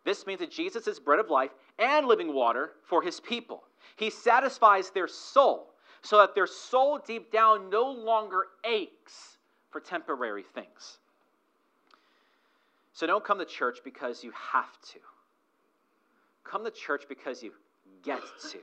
This 0.06 0.26
means 0.26 0.40
that 0.40 0.50
Jesus 0.50 0.88
is 0.88 0.98
bread 0.98 1.20
of 1.20 1.30
life 1.30 1.52
and 1.78 2.08
living 2.08 2.34
water 2.34 2.72
for 2.86 3.02
his 3.02 3.20
people. 3.20 3.64
He 3.98 4.10
satisfies 4.10 4.92
their 4.92 5.10
soul 5.10 5.74
so 6.04 6.20
that 6.20 6.34
their 6.34 6.48
soul 6.48 7.02
deep 7.06 7.34
down 7.34 7.70
no 7.70 7.92
longer 7.92 8.46
aches 8.64 9.38
for 9.70 9.82
temporary 9.82 10.44
things. 10.56 11.00
So 12.94 13.06
don't 13.08 13.26
come 13.26 13.40
to 13.40 13.46
church 13.46 13.80
because 13.84 14.24
you 14.24 14.32
have 14.54 14.80
to. 14.94 15.00
Come 16.46 16.64
to 16.64 16.72
church 16.72 17.04
because 17.10 17.44
you 17.44 17.52
get 18.04 18.22
to. 18.52 18.60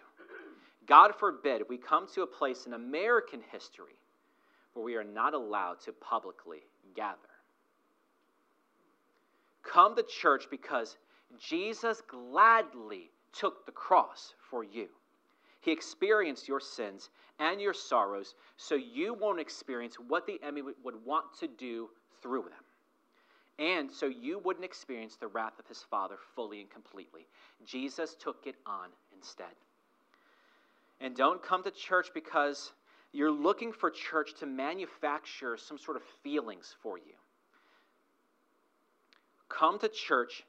God 0.88 1.14
forbid 1.18 1.62
we 1.68 1.76
come 1.76 2.06
to 2.14 2.22
a 2.22 2.26
place 2.26 2.66
in 2.66 2.72
American 2.72 3.40
history 3.52 3.98
where 4.72 4.84
we 4.84 4.96
are 4.96 5.04
not 5.04 5.34
allowed 5.34 5.80
to 5.82 5.92
publicly 5.92 6.60
gather. 6.96 7.18
Come 9.62 9.94
to 9.96 10.02
church 10.02 10.46
because 10.50 10.96
Jesus 11.38 12.00
gladly 12.08 13.10
took 13.32 13.66
the 13.66 13.72
cross 13.72 14.34
for 14.50 14.64
you. 14.64 14.88
He 15.60 15.72
experienced 15.72 16.48
your 16.48 16.60
sins 16.60 17.10
and 17.38 17.60
your 17.60 17.74
sorrows 17.74 18.34
so 18.56 18.74
you 18.74 19.12
won't 19.12 19.40
experience 19.40 19.96
what 20.08 20.26
the 20.26 20.40
enemy 20.42 20.62
would 20.82 21.04
want 21.04 21.26
to 21.40 21.48
do 21.48 21.90
through 22.22 22.44
them. 22.44 22.52
And 23.58 23.90
so 23.90 24.06
you 24.06 24.38
wouldn't 24.38 24.64
experience 24.64 25.16
the 25.16 25.26
wrath 25.26 25.58
of 25.58 25.66
his 25.66 25.82
Father 25.90 26.16
fully 26.34 26.60
and 26.60 26.70
completely. 26.70 27.26
Jesus 27.66 28.14
took 28.14 28.46
it 28.46 28.54
on 28.64 28.88
instead. 29.14 29.52
And 31.00 31.14
don't 31.16 31.42
come 31.42 31.62
to 31.64 31.70
church 31.70 32.08
because 32.14 32.72
you're 33.12 33.30
looking 33.30 33.72
for 33.72 33.90
church 33.90 34.34
to 34.40 34.46
manufacture 34.46 35.56
some 35.56 35.78
sort 35.78 35.96
of 35.96 36.02
feelings 36.22 36.74
for 36.82 36.98
you. 36.98 37.14
Come 39.48 39.78
to 39.78 39.88
church 39.88 40.44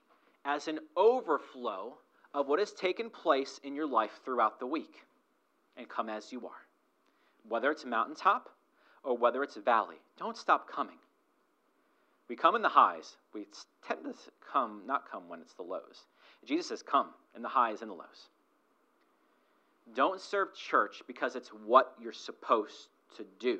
as 0.45 0.68
an 0.68 0.80
overflow 0.97 1.97
of 2.34 2.47
what 2.47 2.60
has 2.60 2.72
taken 2.72 3.10
place 3.10 3.60
in 3.64 3.76
your 3.76 3.88
life 3.88 4.20
throughout 4.26 4.60
the 4.60 4.66
week, 4.68 5.06
and 5.78 5.88
come 5.88 6.10
as 6.10 6.32
you 6.32 6.45
are. 6.47 6.66
whether 7.47 7.72
it's 7.72 7.84
a 7.84 7.88
mountaintop 7.88 8.50
or 9.04 9.18
whether 9.18 9.43
it's 9.43 9.58
a 9.58 9.62
valley. 9.62 9.95
Don't 10.18 10.38
stop 10.38 10.70
coming. 10.70 10.97
We 12.28 12.36
come 12.36 12.56
in 12.56 12.62
the 12.62 12.70
highs. 12.70 13.16
We 13.34 13.47
tend 13.88 14.04
to 14.04 14.14
come, 14.52 14.84
not 14.86 15.10
come 15.10 15.28
when 15.30 15.41
it's 15.41 15.54
the 15.54 15.64
lows. 15.64 16.06
Jesus 16.45 16.68
says, 16.68 16.84
Come 16.84 17.08
in 17.36 17.41
the 17.41 17.50
highs 17.50 17.82
and 17.82 17.89
the 17.89 17.95
lows. 17.95 18.30
Don't 19.96 20.22
serve 20.22 20.54
church 20.54 21.02
because 21.08 21.36
it's 21.36 21.50
what 21.50 21.94
you're 22.02 22.14
supposed 22.14 22.90
to 23.18 23.26
do. 23.40 23.60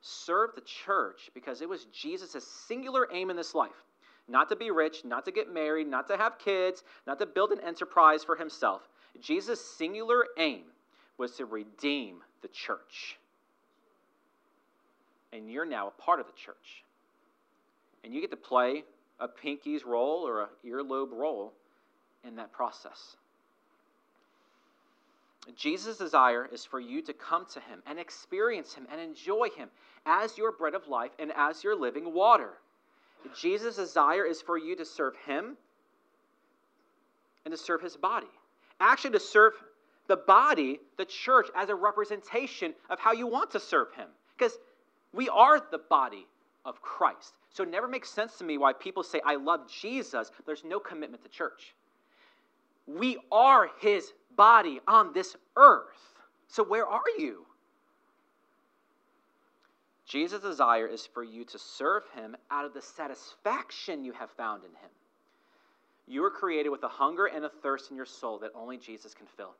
Serve 0.00 0.50
the 0.54 0.62
church 0.62 1.30
because 1.34 1.60
it 1.60 1.68
was 1.68 1.86
Jesus' 1.86 2.46
singular 2.68 3.08
aim 3.12 3.30
in 3.30 3.36
this 3.36 3.54
life 3.54 3.72
not 4.30 4.48
to 4.48 4.56
be 4.56 4.70
rich, 4.70 5.04
not 5.04 5.24
to 5.24 5.32
get 5.32 5.52
married, 5.52 5.88
not 5.88 6.08
to 6.08 6.16
have 6.16 6.38
kids, 6.38 6.84
not 7.06 7.18
to 7.18 7.26
build 7.26 7.50
an 7.50 7.60
enterprise 7.66 8.22
for 8.22 8.36
himself. 8.36 8.88
Jesus' 9.20 9.62
singular 9.76 10.24
aim 10.38 10.62
was 11.18 11.32
to 11.36 11.44
redeem 11.44 12.20
the 12.40 12.48
church. 12.48 13.18
And 15.32 15.50
you're 15.50 15.66
now 15.66 15.88
a 15.88 16.02
part 16.02 16.20
of 16.20 16.26
the 16.26 16.32
church. 16.32 16.84
And 18.04 18.14
you 18.14 18.20
get 18.20 18.30
to 18.30 18.36
play 18.36 18.84
a 19.18 19.28
pinky's 19.28 19.84
role 19.84 20.26
or 20.26 20.42
a 20.42 20.48
earlobe 20.64 21.12
role 21.12 21.52
in 22.24 22.36
that 22.36 22.52
process. 22.52 23.16
Jesus' 25.56 25.98
desire 25.98 26.48
is 26.52 26.64
for 26.64 26.80
you 26.80 27.02
to 27.02 27.12
come 27.12 27.46
to 27.52 27.60
him 27.60 27.82
and 27.86 27.98
experience 27.98 28.74
him 28.74 28.86
and 28.90 29.00
enjoy 29.00 29.48
him 29.56 29.68
as 30.06 30.36
your 30.36 30.52
bread 30.52 30.74
of 30.74 30.88
life 30.88 31.12
and 31.18 31.32
as 31.36 31.64
your 31.64 31.74
living 31.74 32.12
water. 32.12 32.50
Jesus' 33.38 33.76
desire 33.76 34.24
is 34.24 34.40
for 34.40 34.58
you 34.58 34.76
to 34.76 34.84
serve 34.84 35.14
him 35.26 35.56
and 37.44 37.52
to 37.52 37.58
serve 37.58 37.82
his 37.82 37.96
body. 37.96 38.26
Actually, 38.80 39.12
to 39.12 39.20
serve 39.20 39.52
the 40.08 40.16
body, 40.16 40.80
the 40.96 41.04
church, 41.04 41.48
as 41.54 41.68
a 41.68 41.74
representation 41.74 42.74
of 42.88 42.98
how 42.98 43.12
you 43.12 43.26
want 43.26 43.50
to 43.50 43.60
serve 43.60 43.92
him. 43.94 44.08
Because 44.36 44.58
we 45.12 45.28
are 45.28 45.60
the 45.70 45.78
body 45.78 46.26
of 46.64 46.80
Christ. 46.82 47.34
So 47.50 47.62
it 47.62 47.70
never 47.70 47.88
makes 47.88 48.10
sense 48.10 48.36
to 48.38 48.44
me 48.44 48.58
why 48.58 48.72
people 48.72 49.02
say, 49.02 49.20
I 49.24 49.36
love 49.36 49.70
Jesus, 49.70 50.30
there's 50.46 50.64
no 50.64 50.78
commitment 50.78 51.22
to 51.24 51.28
church. 51.28 51.74
We 52.86 53.18
are 53.30 53.68
his 53.80 54.12
body 54.36 54.80
on 54.86 55.12
this 55.12 55.36
earth. 55.56 56.14
So 56.48 56.64
where 56.64 56.86
are 56.86 57.02
you? 57.18 57.46
Jesus' 60.06 60.42
desire 60.42 60.88
is 60.88 61.06
for 61.06 61.22
you 61.22 61.44
to 61.44 61.58
serve 61.58 62.02
him 62.16 62.36
out 62.50 62.64
of 62.64 62.74
the 62.74 62.82
satisfaction 62.82 64.04
you 64.04 64.12
have 64.12 64.30
found 64.32 64.64
in 64.64 64.70
him. 64.70 64.90
You 66.08 66.22
were 66.22 66.30
created 66.30 66.70
with 66.70 66.82
a 66.82 66.88
hunger 66.88 67.26
and 67.26 67.44
a 67.44 67.48
thirst 67.48 67.92
in 67.92 67.96
your 67.96 68.06
soul 68.06 68.38
that 68.40 68.50
only 68.54 68.76
Jesus 68.76 69.14
can 69.14 69.26
fill. 69.36 69.54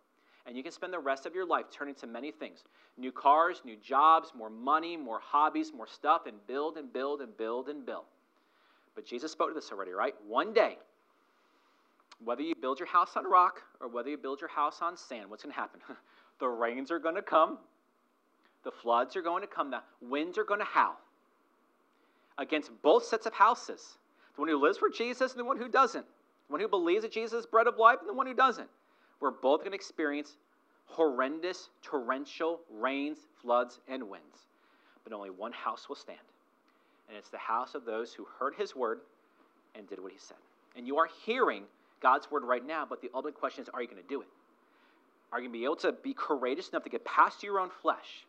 And 0.46 0.56
you 0.56 0.64
can 0.64 0.72
spend 0.72 0.92
the 0.92 0.98
rest 0.98 1.26
of 1.26 1.34
your 1.34 1.46
life 1.46 1.66
turning 1.70 1.94
to 1.96 2.08
many 2.08 2.32
things 2.32 2.64
new 2.98 3.12
cars, 3.12 3.62
new 3.64 3.76
jobs, 3.76 4.32
more 4.36 4.50
money, 4.50 4.96
more 4.96 5.20
hobbies, 5.20 5.72
more 5.72 5.86
stuff, 5.86 6.26
and 6.26 6.44
build 6.48 6.76
and 6.76 6.92
build 6.92 7.20
and 7.20 7.36
build 7.36 7.68
and 7.68 7.86
build. 7.86 8.06
But 8.96 9.06
Jesus 9.06 9.30
spoke 9.30 9.50
to 9.50 9.54
this 9.54 9.70
already, 9.70 9.92
right? 9.92 10.14
One 10.26 10.52
day, 10.52 10.78
whether 12.24 12.42
you 12.42 12.54
build 12.54 12.78
your 12.78 12.88
house 12.88 13.16
on 13.16 13.24
rock 13.24 13.62
or 13.80 13.88
whether 13.88 14.10
you 14.10 14.16
build 14.16 14.40
your 14.40 14.50
house 14.50 14.78
on 14.82 14.96
sand, 14.96 15.30
what's 15.30 15.42
going 15.42 15.54
to 15.54 15.60
happen? 15.60 15.80
the 16.38 16.48
rains 16.48 16.90
are 16.90 16.98
going 16.98 17.14
to 17.14 17.22
come, 17.22 17.58
the 18.64 18.70
floods 18.70 19.16
are 19.16 19.22
going 19.22 19.42
to 19.42 19.48
come, 19.48 19.70
the 19.70 19.80
winds 20.00 20.38
are 20.38 20.44
going 20.44 20.60
to 20.60 20.66
howl 20.66 20.98
against 22.38 22.70
both 22.82 23.04
sets 23.04 23.26
of 23.26 23.32
houses 23.32 23.96
the 24.40 24.40
one 24.40 24.48
who 24.48 24.56
lives 24.56 24.78
for 24.78 24.88
Jesus 24.88 25.32
and 25.32 25.40
the 25.40 25.44
one 25.44 25.58
who 25.58 25.68
doesn't, 25.68 26.04
the 26.04 26.52
one 26.52 26.60
who 26.60 26.68
believes 26.68 27.02
that 27.02 27.12
Jesus 27.12 27.40
is 27.40 27.46
bread 27.46 27.66
of 27.66 27.76
life 27.76 27.98
and 28.00 28.08
the 28.08 28.14
one 28.14 28.26
who 28.26 28.34
doesn't. 28.34 28.68
We're 29.20 29.30
both 29.30 29.60
going 29.60 29.72
to 29.72 29.76
experience 29.76 30.36
horrendous 30.86 31.68
torrential 31.82 32.60
rains, 32.70 33.18
floods, 33.42 33.80
and 33.86 34.08
winds. 34.08 34.46
But 35.04 35.12
only 35.12 35.30
one 35.30 35.52
house 35.52 35.88
will 35.88 35.96
stand, 35.96 36.18
and 37.08 37.18
it's 37.18 37.30
the 37.30 37.38
house 37.38 37.74
of 37.74 37.84
those 37.84 38.14
who 38.14 38.26
heard 38.38 38.54
his 38.54 38.74
word 38.74 39.00
and 39.74 39.88
did 39.88 40.00
what 40.00 40.12
he 40.12 40.18
said. 40.18 40.36
And 40.76 40.86
you 40.86 40.96
are 40.96 41.08
hearing 41.26 41.64
God's 42.01 42.30
word 42.30 42.44
right 42.44 42.66
now, 42.66 42.86
but 42.88 43.01
the 43.03 43.11
ultimate 43.14 43.34
question 43.34 43.62
is 43.62 43.68
are 43.72 43.82
you 43.82 43.88
going 43.88 44.03
to 44.03 44.09
do 44.09 44.20
it? 44.20 44.28
Are 45.32 45.38
you 45.38 45.48
going 45.48 45.53
to 45.53 45.59
be 45.59 45.64
able 45.64 45.76
to 45.76 45.92
be 45.92 46.14
courageous 46.14 46.68
enough 46.70 46.82
to 46.84 46.90
get 46.90 47.05
past 47.05 47.42
your 47.42 47.61
own 47.61 47.70
flesh 47.82 48.26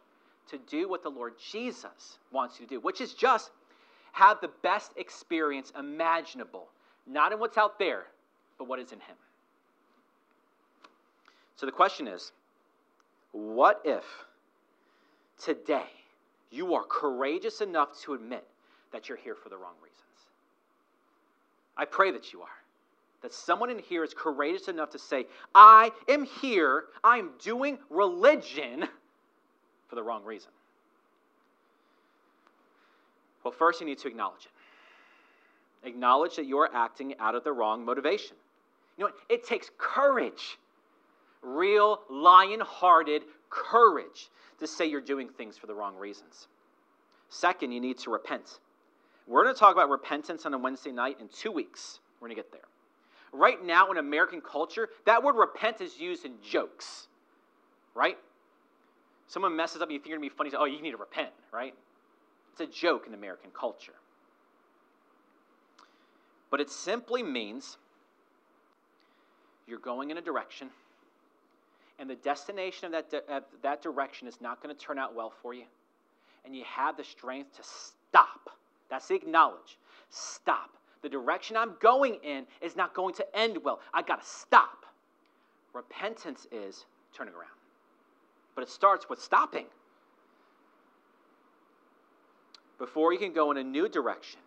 to 0.49 0.57
do 0.69 0.87
what 0.87 1.03
the 1.03 1.09
Lord 1.09 1.33
Jesus 1.51 2.17
wants 2.31 2.59
you 2.59 2.65
to 2.65 2.75
do, 2.75 2.79
which 2.79 3.01
is 3.01 3.13
just 3.13 3.51
have 4.11 4.39
the 4.41 4.49
best 4.61 4.91
experience 4.97 5.71
imaginable, 5.77 6.67
not 7.07 7.31
in 7.31 7.39
what's 7.39 7.57
out 7.57 7.79
there, 7.79 8.03
but 8.57 8.67
what 8.67 8.79
is 8.79 8.91
in 8.91 8.99
Him. 8.99 9.15
So 11.55 11.65
the 11.65 11.71
question 11.71 12.07
is 12.07 12.31
what 13.31 13.81
if 13.85 14.03
today 15.41 15.87
you 16.49 16.73
are 16.73 16.83
courageous 16.83 17.61
enough 17.61 17.89
to 18.01 18.13
admit 18.13 18.45
that 18.91 19.07
you're 19.07 19.17
here 19.17 19.35
for 19.35 19.49
the 19.49 19.55
wrong 19.55 19.75
reasons? 19.81 20.01
I 21.77 21.85
pray 21.85 22.11
that 22.11 22.33
you 22.33 22.41
are 22.41 22.60
that 23.21 23.33
someone 23.33 23.69
in 23.69 23.79
here 23.79 24.03
is 24.03 24.13
courageous 24.13 24.67
enough 24.67 24.89
to 24.91 24.99
say, 24.99 25.25
I 25.53 25.91
am 26.07 26.25
here, 26.25 26.85
I 27.03 27.17
am 27.17 27.31
doing 27.41 27.77
religion 27.89 28.87
for 29.87 29.95
the 29.95 30.03
wrong 30.03 30.23
reason? 30.23 30.51
Well, 33.43 33.51
first, 33.51 33.79
you 33.79 33.87
need 33.87 33.99
to 33.99 34.07
acknowledge 34.07 34.45
it. 34.45 35.87
Acknowledge 35.87 36.35
that 36.35 36.45
you 36.45 36.59
are 36.59 36.69
acting 36.73 37.15
out 37.19 37.35
of 37.35 37.43
the 37.43 37.51
wrong 37.51 37.83
motivation. 37.83 38.35
You 38.97 39.05
know 39.05 39.07
what? 39.07 39.15
It 39.29 39.45
takes 39.45 39.71
courage, 39.77 40.59
real, 41.41 42.01
lion 42.09 42.59
hearted 42.59 43.23
courage 43.49 44.29
to 44.59 44.67
say 44.67 44.85
you're 44.85 45.01
doing 45.01 45.27
things 45.27 45.57
for 45.57 45.67
the 45.67 45.73
wrong 45.73 45.97
reasons. 45.97 46.47
Second, 47.29 47.71
you 47.71 47.79
need 47.79 47.97
to 47.99 48.11
repent. 48.11 48.59
We're 49.27 49.43
going 49.43 49.55
to 49.55 49.59
talk 49.59 49.73
about 49.73 49.89
repentance 49.89 50.45
on 50.45 50.53
a 50.53 50.57
Wednesday 50.57 50.91
night 50.91 51.17
in 51.19 51.29
two 51.29 51.51
weeks. 51.51 51.99
We're 52.19 52.27
going 52.27 52.35
to 52.35 52.43
get 52.43 52.51
there. 52.51 52.70
Right 53.33 53.63
now, 53.63 53.91
in 53.91 53.97
American 53.97 54.41
culture, 54.41 54.89
that 55.05 55.23
word 55.23 55.35
repent 55.35 55.79
is 55.79 55.99
used 55.99 56.25
in 56.25 56.33
jokes, 56.43 57.07
right? 57.95 58.17
Someone 59.27 59.55
messes 59.55 59.81
up 59.81 59.83
and 59.83 59.93
you 59.93 59.99
think 59.99 60.09
you're 60.09 60.17
going 60.17 60.29
to 60.29 60.33
be 60.33 60.37
funny, 60.37 60.49
say, 60.49 60.57
oh, 60.59 60.65
you 60.65 60.81
need 60.81 60.91
to 60.91 60.97
repent, 60.97 61.29
right? 61.53 61.73
It's 62.51 62.61
a 62.61 62.67
joke 62.67 63.07
in 63.07 63.13
American 63.13 63.51
culture. 63.57 63.93
But 66.49 66.59
it 66.59 66.69
simply 66.69 67.23
means 67.23 67.77
you're 69.65 69.79
going 69.79 70.11
in 70.11 70.17
a 70.17 70.21
direction, 70.21 70.69
and 71.97 72.09
the 72.09 72.15
destination 72.15 72.87
of 72.87 72.91
that, 72.91 73.09
di- 73.09 73.33
of 73.33 73.43
that 73.61 73.81
direction 73.81 74.27
is 74.27 74.41
not 74.41 74.61
going 74.61 74.75
to 74.75 74.81
turn 74.81 74.99
out 74.99 75.15
well 75.15 75.31
for 75.41 75.53
you. 75.53 75.63
And 76.43 76.53
you 76.53 76.65
have 76.65 76.97
the 76.97 77.03
strength 77.05 77.55
to 77.55 77.63
stop. 77.63 78.49
That's 78.89 79.07
the 79.07 79.15
acknowledge. 79.15 79.77
Stop 80.09 80.71
the 81.01 81.09
direction 81.09 81.57
I'm 81.57 81.73
going 81.81 82.15
in 82.23 82.45
is 82.61 82.75
not 82.75 82.93
going 82.93 83.13
to 83.15 83.37
end 83.37 83.57
well. 83.63 83.79
I 83.93 84.01
got 84.01 84.21
to 84.21 84.27
stop. 84.27 84.85
Repentance 85.73 86.47
is 86.51 86.85
turning 87.15 87.33
around. 87.33 87.47
But 88.55 88.63
it 88.63 88.69
starts 88.69 89.09
with 89.09 89.21
stopping. 89.21 89.65
Before 92.77 93.13
you 93.13 93.19
can 93.19 93.33
go 93.33 93.51
in 93.51 93.57
a 93.57 93.63
new 93.63 93.87
direction, 93.87 94.39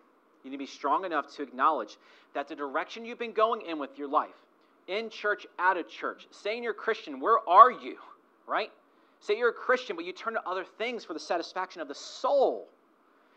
you 0.43 0.51
need 0.51 0.57
to 0.57 0.63
be 0.63 0.67
strong 0.67 1.05
enough 1.05 1.33
to 1.35 1.43
acknowledge 1.43 1.97
that 2.33 2.47
the 2.47 2.55
direction 2.55 3.05
you've 3.05 3.19
been 3.19 3.33
going 3.33 3.61
in 3.61 3.79
with 3.79 3.97
your 3.97 4.07
life, 4.07 4.35
in 4.87 5.09
church, 5.09 5.47
out 5.57 5.77
of 5.77 5.89
church, 5.89 6.27
saying 6.31 6.63
you're 6.63 6.73
Christian, 6.73 7.19
where 7.19 7.39
are 7.49 7.71
you? 7.71 7.97
Right? 8.45 8.71
Say 9.21 9.37
you're 9.37 9.49
a 9.49 9.53
Christian, 9.53 9.95
but 9.95 10.05
you 10.05 10.13
turn 10.13 10.33
to 10.33 10.47
other 10.47 10.65
things 10.77 11.03
for 11.03 11.13
the 11.13 11.19
satisfaction 11.19 11.81
of 11.81 11.87
the 11.87 11.95
soul. 11.95 12.67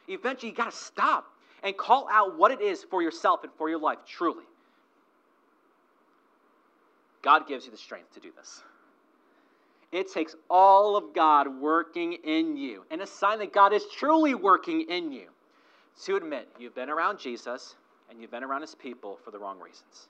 Eventually, 0.08 0.50
you 0.50 0.56
got 0.56 0.70
to 0.70 0.76
stop 0.76 1.32
and 1.62 1.76
call 1.76 2.08
out 2.10 2.38
what 2.38 2.50
it 2.50 2.60
is 2.60 2.84
for 2.84 3.02
yourself 3.02 3.44
and 3.44 3.52
for 3.54 3.68
your 3.68 3.78
life, 3.78 3.98
truly. 4.06 4.44
God 7.22 7.48
gives 7.48 7.64
you 7.64 7.70
the 7.70 7.78
strength 7.78 8.14
to 8.14 8.20
do 8.20 8.30
this. 8.36 8.62
It 9.90 10.12
takes 10.12 10.36
all 10.50 10.96
of 10.96 11.14
God 11.14 11.60
working 11.60 12.14
in 12.24 12.56
you, 12.56 12.84
and 12.90 13.00
a 13.00 13.06
sign 13.06 13.38
that 13.38 13.52
God 13.52 13.72
is 13.72 13.84
truly 13.96 14.34
working 14.34 14.82
in 14.82 15.10
you, 15.12 15.28
to 16.04 16.16
admit 16.16 16.48
you've 16.58 16.74
been 16.74 16.90
around 16.90 17.18
Jesus 17.18 17.74
and 18.10 18.20
you've 18.20 18.30
been 18.30 18.44
around 18.44 18.60
his 18.60 18.74
people 18.74 19.18
for 19.24 19.30
the 19.30 19.38
wrong 19.38 19.58
reasons. 19.58 20.08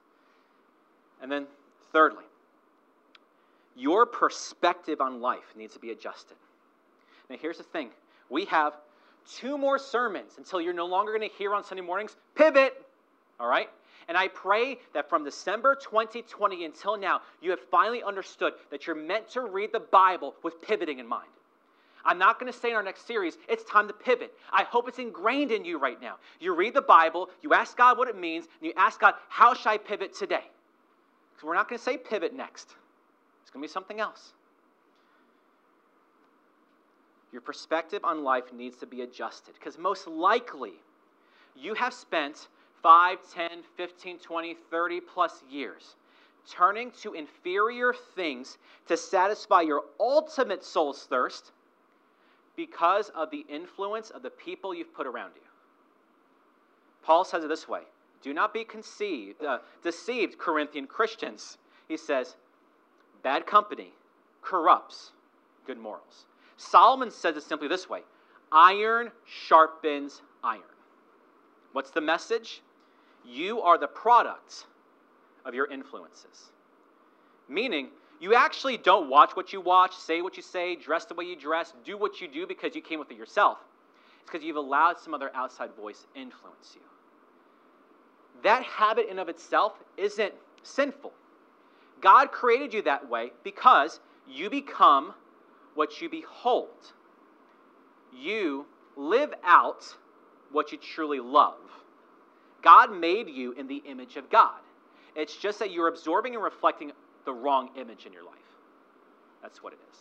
And 1.23 1.31
then, 1.33 1.47
thirdly, 1.93 2.25
your 3.77 4.07
perspective 4.07 5.01
on 5.01 5.21
life 5.21 5.55
needs 5.57 5.75
to 5.75 5.81
be 5.81 5.91
adjusted. 5.91 6.37
Now, 7.31 7.37
here's 7.41 7.59
the 7.59 7.65
thing 7.65 7.91
we 8.29 8.45
have 8.47 8.75
two 9.37 9.59
more 9.59 9.79
sermons 9.79 10.33
until 10.39 10.61
you're 10.61 10.73
no 10.73 10.87
longer 10.87 11.13
going 11.17 11.29
to 11.29 11.37
hear 11.37 11.55
on 11.55 11.65
Sunday 11.65 11.83
mornings. 11.83 12.17
Pivot, 12.35 12.75
all 13.39 13.49
right? 13.49 13.69
And 14.09 14.17
I 14.17 14.29
pray 14.29 14.79
that 14.95 15.09
from 15.09 15.25
December 15.25 15.75
2020 15.75 16.65
until 16.65 16.97
now, 16.97 17.21
you 17.43 17.51
have 17.51 17.61
finally 17.71 18.03
understood 18.03 18.55
that 18.71 18.87
you're 18.87 18.97
meant 18.97 19.29
to 19.31 19.43
read 19.43 19.71
the 19.73 19.81
Bible 19.81 20.35
with 20.43 20.63
pivoting 20.63 20.99
in 20.99 21.07
mind. 21.07 21.29
I'm 22.05 22.17
not 22.17 22.41
going 22.41 22.51
to 22.51 22.59
say 22.59 22.71
in 22.71 22.77
our 22.77 22.83
next 22.83 23.07
series, 23.07 23.37
it's 23.49 23.65
time 23.65 23.87
to 23.89 23.93
pivot. 23.93 24.33
I 24.51 24.63
hope 24.63 24.89
it's 24.89 24.99
ingrained 24.99 25.51
in 25.51 25.65
you 25.65 25.79
right 25.79 26.01
now. 26.01 26.17
You 26.41 26.55
read 26.55 26.73
the 26.73 26.81
Bible, 26.81 27.29
you 27.43 27.53
ask 27.53 27.77
God 27.77 27.99
what 27.99 28.09
it 28.09 28.17
means, 28.17 28.47
and 28.61 28.67
you 28.67 28.73
ask 28.77 28.99
God, 28.99 29.15
how 29.29 29.53
should 29.53 29.69
I 29.69 29.77
pivot 29.77 30.15
today? 30.15 30.45
Because 31.35 31.47
we're 31.47 31.55
not 31.55 31.69
going 31.69 31.79
to 31.79 31.85
say 31.85 31.99
pivot 31.99 32.35
next, 32.35 32.75
it's 33.43 33.51
going 33.51 33.63
to 33.63 33.69
be 33.69 33.73
something 33.73 34.01
else. 34.01 34.33
Your 37.33 37.43
perspective 37.43 38.05
on 38.05 38.25
life 38.25 38.53
needs 38.53 38.79
to 38.79 38.87
be 38.87 39.03
adjusted 39.03 39.55
because 39.55 39.79
most 39.79 40.07
likely 40.07 40.73
you 41.55 41.75
have 41.75 41.93
spent 41.93 42.49
5, 42.83 43.19
10, 43.33 43.51
15, 43.77 44.19
20, 44.19 44.55
30 44.71 45.01
plus 45.01 45.43
years 45.51 45.97
turning 46.49 46.91
to 47.03 47.13
inferior 47.13 47.93
things 48.15 48.59
to 48.87 48.97
satisfy 48.97 49.61
your 49.61 49.85
ultimate 50.01 50.65
soul's 50.65 51.05
thirst 51.05 51.53
because 52.57 53.11
of 53.11 53.31
the 53.31 53.45
influence 53.49 54.11
of 54.11 54.23
the 54.23 54.31
people 54.31 54.75
you've 54.75 54.95
put 54.95 55.07
around 55.07 55.33
you. 55.37 55.43
Paul 57.03 57.25
says 57.25 57.45
it 57.45 57.49
this 57.49 57.69
way 57.69 57.83
Do 58.23 58.33
not 58.33 58.55
be 58.55 58.65
conceived, 58.65 59.45
uh, 59.45 59.59
deceived, 59.83 60.39
Corinthian 60.39 60.87
Christians. 60.87 61.59
He 61.87 61.97
says, 61.97 62.37
Bad 63.23 63.47
company 63.47 63.93
corrupts 64.43 65.13
good 65.67 65.79
morals. 65.79 66.27
Solomon 66.59 67.11
says 67.11 67.37
it 67.37 67.45
simply 67.45 67.69
this 67.69 67.89
way 67.89 68.03
Iron 68.53 69.11
sharpens 69.25 70.21
iron. 70.45 70.63
What's 71.73 71.91
the 71.91 72.01
message? 72.01 72.61
You 73.25 73.61
are 73.63 73.79
the 73.79 73.89
product 73.89 74.67
of 75.45 75.55
your 75.55 75.67
influences. 75.71 76.51
Meaning, 77.49 77.89
you 78.21 78.35
actually 78.35 78.77
don't 78.77 79.09
watch 79.09 79.37
what 79.37 79.53
you 79.53 79.61
watch, 79.61 79.95
say 79.95 80.23
what 80.23 80.37
you 80.37 80.43
say, 80.43 80.77
dress 80.77 81.05
the 81.05 81.15
way 81.15 81.25
you 81.25 81.37
dress, 81.37 81.73
do 81.85 81.97
what 81.97 82.21
you 82.21 82.29
do 82.29 82.47
because 82.47 82.75
you 82.75 82.83
came 82.83 82.99
with 82.99 83.11
it 83.11 83.17
yourself. 83.17 83.59
It's 84.21 84.31
because 84.31 84.45
you've 84.45 84.57
allowed 84.57 84.99
some 84.99 85.15
other 85.15 85.31
outside 85.35 85.71
voice 85.75 86.07
influence 86.15 86.73
you. 86.75 86.81
That 88.43 88.63
habit 88.65 89.09
in 89.09 89.19
of 89.19 89.29
itself 89.29 89.75
isn't 89.97 90.33
sinful. 90.63 91.13
God 92.01 92.33
created 92.33 92.75
you 92.75 92.83
that 92.83 93.09
way 93.09 93.31
because 93.45 94.01
you 94.29 94.51
become 94.51 95.15
what 95.75 96.01
you 96.01 96.09
behold. 96.09 96.93
You 98.13 98.67
live 98.97 99.33
out 99.45 99.97
what 100.51 100.73
you 100.73 100.79
truly 100.79 101.21
love. 101.21 101.61
God 102.63 102.93
made 102.93 103.29
you 103.29 103.53
in 103.53 103.69
the 103.69 103.83
image 103.87 104.17
of 104.17 104.31
God. 104.31 104.61
It's 105.15 105.37
just 105.37 105.59
that 105.59 105.71
you're 105.71 105.89
absorbing 105.89 106.35
and 106.35 106.43
reflecting 106.43 106.93
the 107.25 107.33
wrong 107.33 107.71
image 107.77 108.07
in 108.07 108.13
your 108.13 108.25
life. 108.25 108.35
That's 109.43 109.63
what 109.63 109.73
it 109.73 109.79
is. 109.91 109.99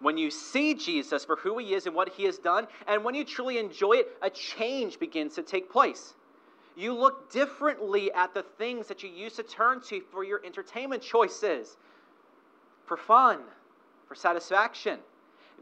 When 0.00 0.16
you 0.16 0.30
see 0.30 0.74
Jesus 0.74 1.24
for 1.24 1.36
who 1.36 1.58
he 1.58 1.74
is 1.74 1.86
and 1.86 1.94
what 1.94 2.08
he 2.10 2.24
has 2.24 2.38
done, 2.38 2.68
and 2.86 3.02
when 3.04 3.14
you 3.14 3.24
truly 3.24 3.58
enjoy 3.58 3.94
it, 3.94 4.08
a 4.22 4.30
change 4.30 5.00
begins 5.00 5.34
to 5.34 5.42
take 5.42 5.70
place. 5.70 6.14
You 6.76 6.94
look 6.94 7.32
differently 7.32 8.12
at 8.12 8.32
the 8.34 8.44
things 8.58 8.86
that 8.86 9.02
you 9.02 9.08
used 9.08 9.36
to 9.36 9.42
turn 9.42 9.80
to 9.88 10.00
for 10.12 10.22
your 10.22 10.40
entertainment 10.44 11.02
choices, 11.02 11.76
for 12.86 12.96
fun, 12.96 13.40
for 14.08 14.14
satisfaction. 14.14 14.98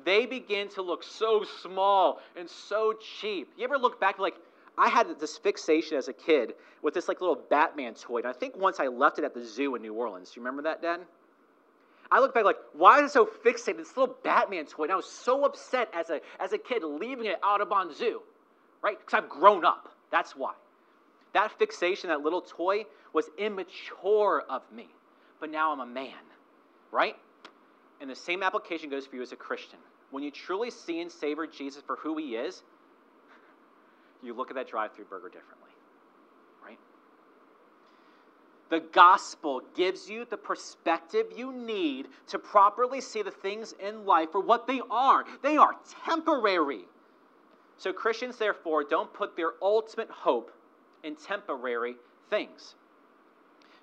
They 0.04 0.26
begin 0.26 0.68
to 0.70 0.82
look 0.82 1.02
so 1.02 1.44
small 1.62 2.20
and 2.36 2.48
so 2.48 2.94
cheap. 3.20 3.48
You 3.56 3.64
ever 3.64 3.78
look 3.78 4.00
back 4.00 4.18
like, 4.18 4.34
I 4.78 4.88
had 4.88 5.18
this 5.18 5.36
fixation 5.38 5.96
as 5.96 6.08
a 6.08 6.12
kid 6.12 6.54
with 6.82 6.94
this 6.94 7.08
like 7.08 7.20
little 7.20 7.40
Batman 7.50 7.94
toy, 7.94 8.18
and 8.18 8.26
I 8.26 8.32
think 8.32 8.56
once 8.56 8.78
I 8.78 8.86
left 8.88 9.18
it 9.18 9.24
at 9.24 9.34
the 9.34 9.44
zoo 9.44 9.74
in 9.74 9.82
New 9.82 9.94
Orleans. 9.94 10.32
You 10.36 10.42
remember 10.42 10.62
that, 10.62 10.82
Dan? 10.82 11.00
I 12.10 12.20
look 12.20 12.34
back 12.34 12.44
like, 12.44 12.58
why 12.72 13.00
is 13.00 13.10
it 13.10 13.14
so 13.14 13.26
fixated? 13.26 13.78
This 13.78 13.96
little 13.96 14.14
Batman 14.22 14.66
toy, 14.66 14.84
and 14.84 14.92
I 14.92 14.96
was 14.96 15.10
so 15.10 15.44
upset 15.44 15.88
as 15.92 16.10
a 16.10 16.20
as 16.38 16.52
a 16.52 16.58
kid 16.58 16.84
leaving 16.84 17.26
it 17.26 17.38
out 17.42 17.60
of 17.60 17.72
Audubon 17.72 17.94
Zoo, 17.94 18.20
right? 18.82 18.98
Because 18.98 19.22
I've 19.24 19.28
grown 19.28 19.64
up. 19.64 19.88
That's 20.12 20.36
why. 20.36 20.52
That 21.32 21.58
fixation, 21.58 22.10
that 22.10 22.20
little 22.20 22.42
toy, 22.42 22.84
was 23.12 23.28
immature 23.38 24.44
of 24.48 24.62
me. 24.72 24.88
But 25.40 25.50
now 25.50 25.72
I'm 25.72 25.80
a 25.80 25.86
man, 25.86 26.12
right? 26.92 27.16
And 28.00 28.10
the 28.10 28.14
same 28.14 28.42
application 28.42 28.90
goes 28.90 29.06
for 29.06 29.16
you 29.16 29.22
as 29.22 29.32
a 29.32 29.36
Christian. 29.36 29.78
When 30.10 30.22
you 30.22 30.30
truly 30.30 30.70
see 30.70 31.00
and 31.00 31.10
savor 31.10 31.46
Jesus 31.46 31.82
for 31.86 31.96
who 31.96 32.16
he 32.16 32.36
is, 32.36 32.62
you 34.22 34.34
look 34.34 34.50
at 34.50 34.56
that 34.56 34.68
drive 34.68 34.92
through 34.92 35.06
burger 35.06 35.28
differently, 35.28 35.70
right? 36.64 36.78
The 38.70 38.80
gospel 38.92 39.62
gives 39.74 40.08
you 40.08 40.24
the 40.24 40.36
perspective 40.36 41.26
you 41.36 41.52
need 41.52 42.08
to 42.28 42.38
properly 42.38 43.00
see 43.00 43.22
the 43.22 43.30
things 43.30 43.74
in 43.80 44.04
life 44.04 44.32
for 44.32 44.40
what 44.40 44.66
they 44.66 44.80
are. 44.90 45.24
They 45.42 45.56
are 45.56 45.76
temporary. 46.04 46.84
So, 47.78 47.92
Christians, 47.92 48.38
therefore, 48.38 48.84
don't 48.84 49.12
put 49.12 49.36
their 49.36 49.52
ultimate 49.60 50.10
hope 50.10 50.50
in 51.04 51.14
temporary 51.14 51.96
things. 52.30 52.74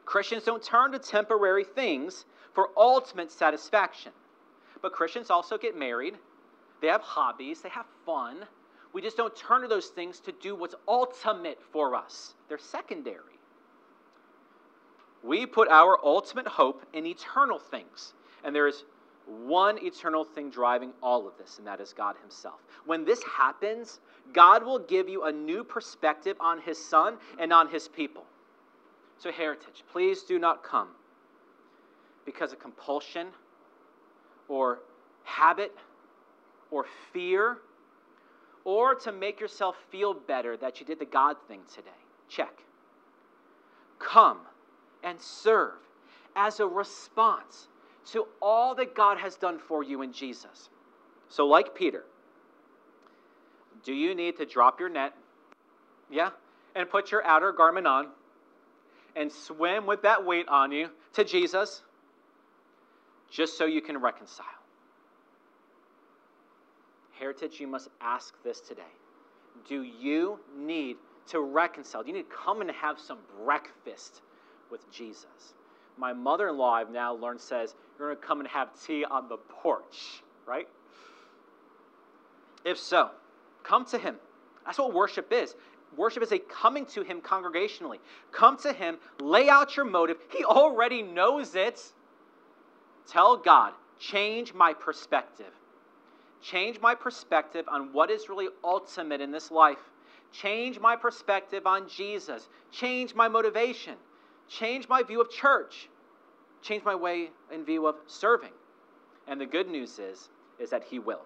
Christians 0.05 0.43
don't 0.43 0.63
turn 0.63 0.91
to 0.91 0.99
temporary 0.99 1.63
things 1.63 2.25
for 2.53 2.69
ultimate 2.77 3.31
satisfaction. 3.31 4.11
But 4.81 4.93
Christians 4.93 5.29
also 5.29 5.57
get 5.57 5.77
married, 5.77 6.15
they 6.81 6.87
have 6.87 7.01
hobbies, 7.01 7.61
they 7.61 7.69
have 7.69 7.85
fun, 8.05 8.45
we 8.93 9.01
just 9.01 9.17
don't 9.17 9.35
turn 9.35 9.61
to 9.61 9.67
those 9.67 9.87
things 9.87 10.19
to 10.21 10.31
do 10.31 10.55
what's 10.55 10.75
ultimate 10.87 11.59
for 11.71 11.95
us, 11.95 12.35
they're 12.47 12.57
secondary. 12.57 13.33
We 15.23 15.45
put 15.45 15.69
our 15.69 15.97
ultimate 16.03 16.47
hope 16.47 16.85
in 16.93 17.05
eternal 17.05 17.57
things. 17.57 18.13
And 18.43 18.53
there 18.53 18.67
is 18.67 18.83
one 19.25 19.81
eternal 19.81 20.25
thing 20.25 20.49
driving 20.49 20.91
all 21.01 21.25
of 21.27 21.37
this, 21.37 21.57
and 21.57 21.67
that 21.67 21.79
is 21.79 21.93
God 21.93 22.17
Himself. 22.21 22.59
When 22.85 23.05
this 23.05 23.23
happens, 23.23 24.01
God 24.33 24.65
will 24.65 24.79
give 24.79 25.07
you 25.07 25.23
a 25.23 25.31
new 25.31 25.63
perspective 25.63 26.35
on 26.41 26.59
His 26.59 26.77
Son 26.77 27.15
and 27.39 27.53
on 27.53 27.69
His 27.69 27.87
people. 27.87 28.25
So, 29.17 29.31
heritage, 29.31 29.83
please 29.91 30.23
do 30.23 30.37
not 30.37 30.63
come 30.63 30.89
because 32.25 32.51
of 32.51 32.59
compulsion 32.59 33.27
or 34.47 34.79
habit 35.23 35.75
or 36.71 36.85
fear 37.11 37.57
or 38.65 38.95
to 38.95 39.11
make 39.11 39.39
yourself 39.39 39.75
feel 39.91 40.13
better 40.13 40.57
that 40.57 40.79
you 40.79 40.85
did 40.85 40.99
the 40.99 41.05
God 41.05 41.35
thing 41.47 41.61
today. 41.73 41.89
Check. 42.29 42.59
Come 43.99 44.39
and 45.03 45.19
serve 45.19 45.73
as 46.35 46.59
a 46.59 46.67
response 46.67 47.67
to 48.11 48.25
all 48.41 48.75
that 48.75 48.95
God 48.95 49.17
has 49.17 49.35
done 49.35 49.59
for 49.59 49.83
you 49.83 50.01
in 50.01 50.11
Jesus. 50.11 50.69
So, 51.29 51.45
like 51.45 51.75
Peter, 51.75 52.03
do 53.83 53.93
you 53.93 54.15
need 54.15 54.37
to 54.37 54.45
drop 54.45 54.79
your 54.79 54.89
net? 54.89 55.13
Yeah? 56.09 56.29
And 56.75 56.89
put 56.89 57.11
your 57.11 57.23
outer 57.25 57.51
garment 57.51 57.87
on 57.87 58.07
and 59.15 59.31
swim 59.31 59.85
with 59.85 60.01
that 60.03 60.25
weight 60.25 60.47
on 60.47 60.71
you 60.71 60.89
to 61.13 61.23
Jesus 61.23 61.83
just 63.29 63.57
so 63.57 63.65
you 63.65 63.81
can 63.81 63.97
reconcile? 63.99 64.45
Heritage, 67.19 67.59
you 67.59 67.67
must 67.67 67.89
ask 68.01 68.33
this 68.43 68.59
today. 68.59 68.81
Do 69.67 69.83
you 69.83 70.39
need 70.57 70.97
to 71.27 71.39
reconcile? 71.39 72.03
Do 72.03 72.09
you 72.09 72.15
need 72.15 72.29
to 72.29 72.35
come 72.35 72.61
and 72.61 72.71
have 72.71 72.99
some 72.99 73.19
breakfast 73.43 74.21
with 74.71 74.91
Jesus? 74.91 75.53
My 75.97 76.11
mother 76.11 76.49
in 76.49 76.57
law, 76.57 76.73
I've 76.73 76.89
now 76.89 77.13
learned, 77.13 77.39
says, 77.39 77.75
You're 77.97 78.09
going 78.09 78.19
to 78.19 78.27
come 78.27 78.39
and 78.39 78.49
have 78.49 78.69
tea 78.83 79.05
on 79.05 79.29
the 79.29 79.37
porch, 79.37 80.23
right? 80.47 80.67
If 82.65 82.77
so, 82.77 83.11
come 83.63 83.85
to 83.85 83.97
Him. 83.97 84.15
That's 84.65 84.77
what 84.77 84.93
worship 84.93 85.31
is. 85.31 85.55
Worship 85.97 86.23
is 86.23 86.31
a 86.31 86.39
coming 86.39 86.85
to 86.87 87.03
Him 87.03 87.21
congregationally. 87.21 87.99
Come 88.31 88.57
to 88.57 88.73
Him, 88.73 88.97
lay 89.19 89.49
out 89.49 89.75
your 89.75 89.85
motive. 89.85 90.17
He 90.29 90.43
already 90.43 91.01
knows 91.01 91.55
it. 91.55 91.81
Tell 93.07 93.37
God, 93.37 93.73
change 93.99 94.53
my 94.53 94.73
perspective 94.73 95.53
change 96.43 96.79
my 96.81 96.93
perspective 96.93 97.65
on 97.67 97.93
what 97.93 98.11
is 98.11 98.29
really 98.29 98.49
ultimate 98.63 99.21
in 99.21 99.31
this 99.31 99.49
life. 99.49 99.79
Change 100.31 100.79
my 100.79 100.95
perspective 100.95 101.65
on 101.65 101.87
Jesus. 101.87 102.49
Change 102.71 103.15
my 103.15 103.27
motivation. 103.27 103.95
Change 104.49 104.89
my 104.89 105.01
view 105.03 105.21
of 105.21 105.31
church. 105.31 105.89
Change 106.61 106.83
my 106.83 106.95
way 106.95 107.29
and 107.51 107.65
view 107.65 107.87
of 107.87 107.95
serving. 108.07 108.51
And 109.27 109.39
the 109.39 109.45
good 109.45 109.69
news 109.69 109.99
is, 109.99 110.29
is 110.59 110.69
that 110.71 110.83
He 110.83 110.99
will. 110.99 111.21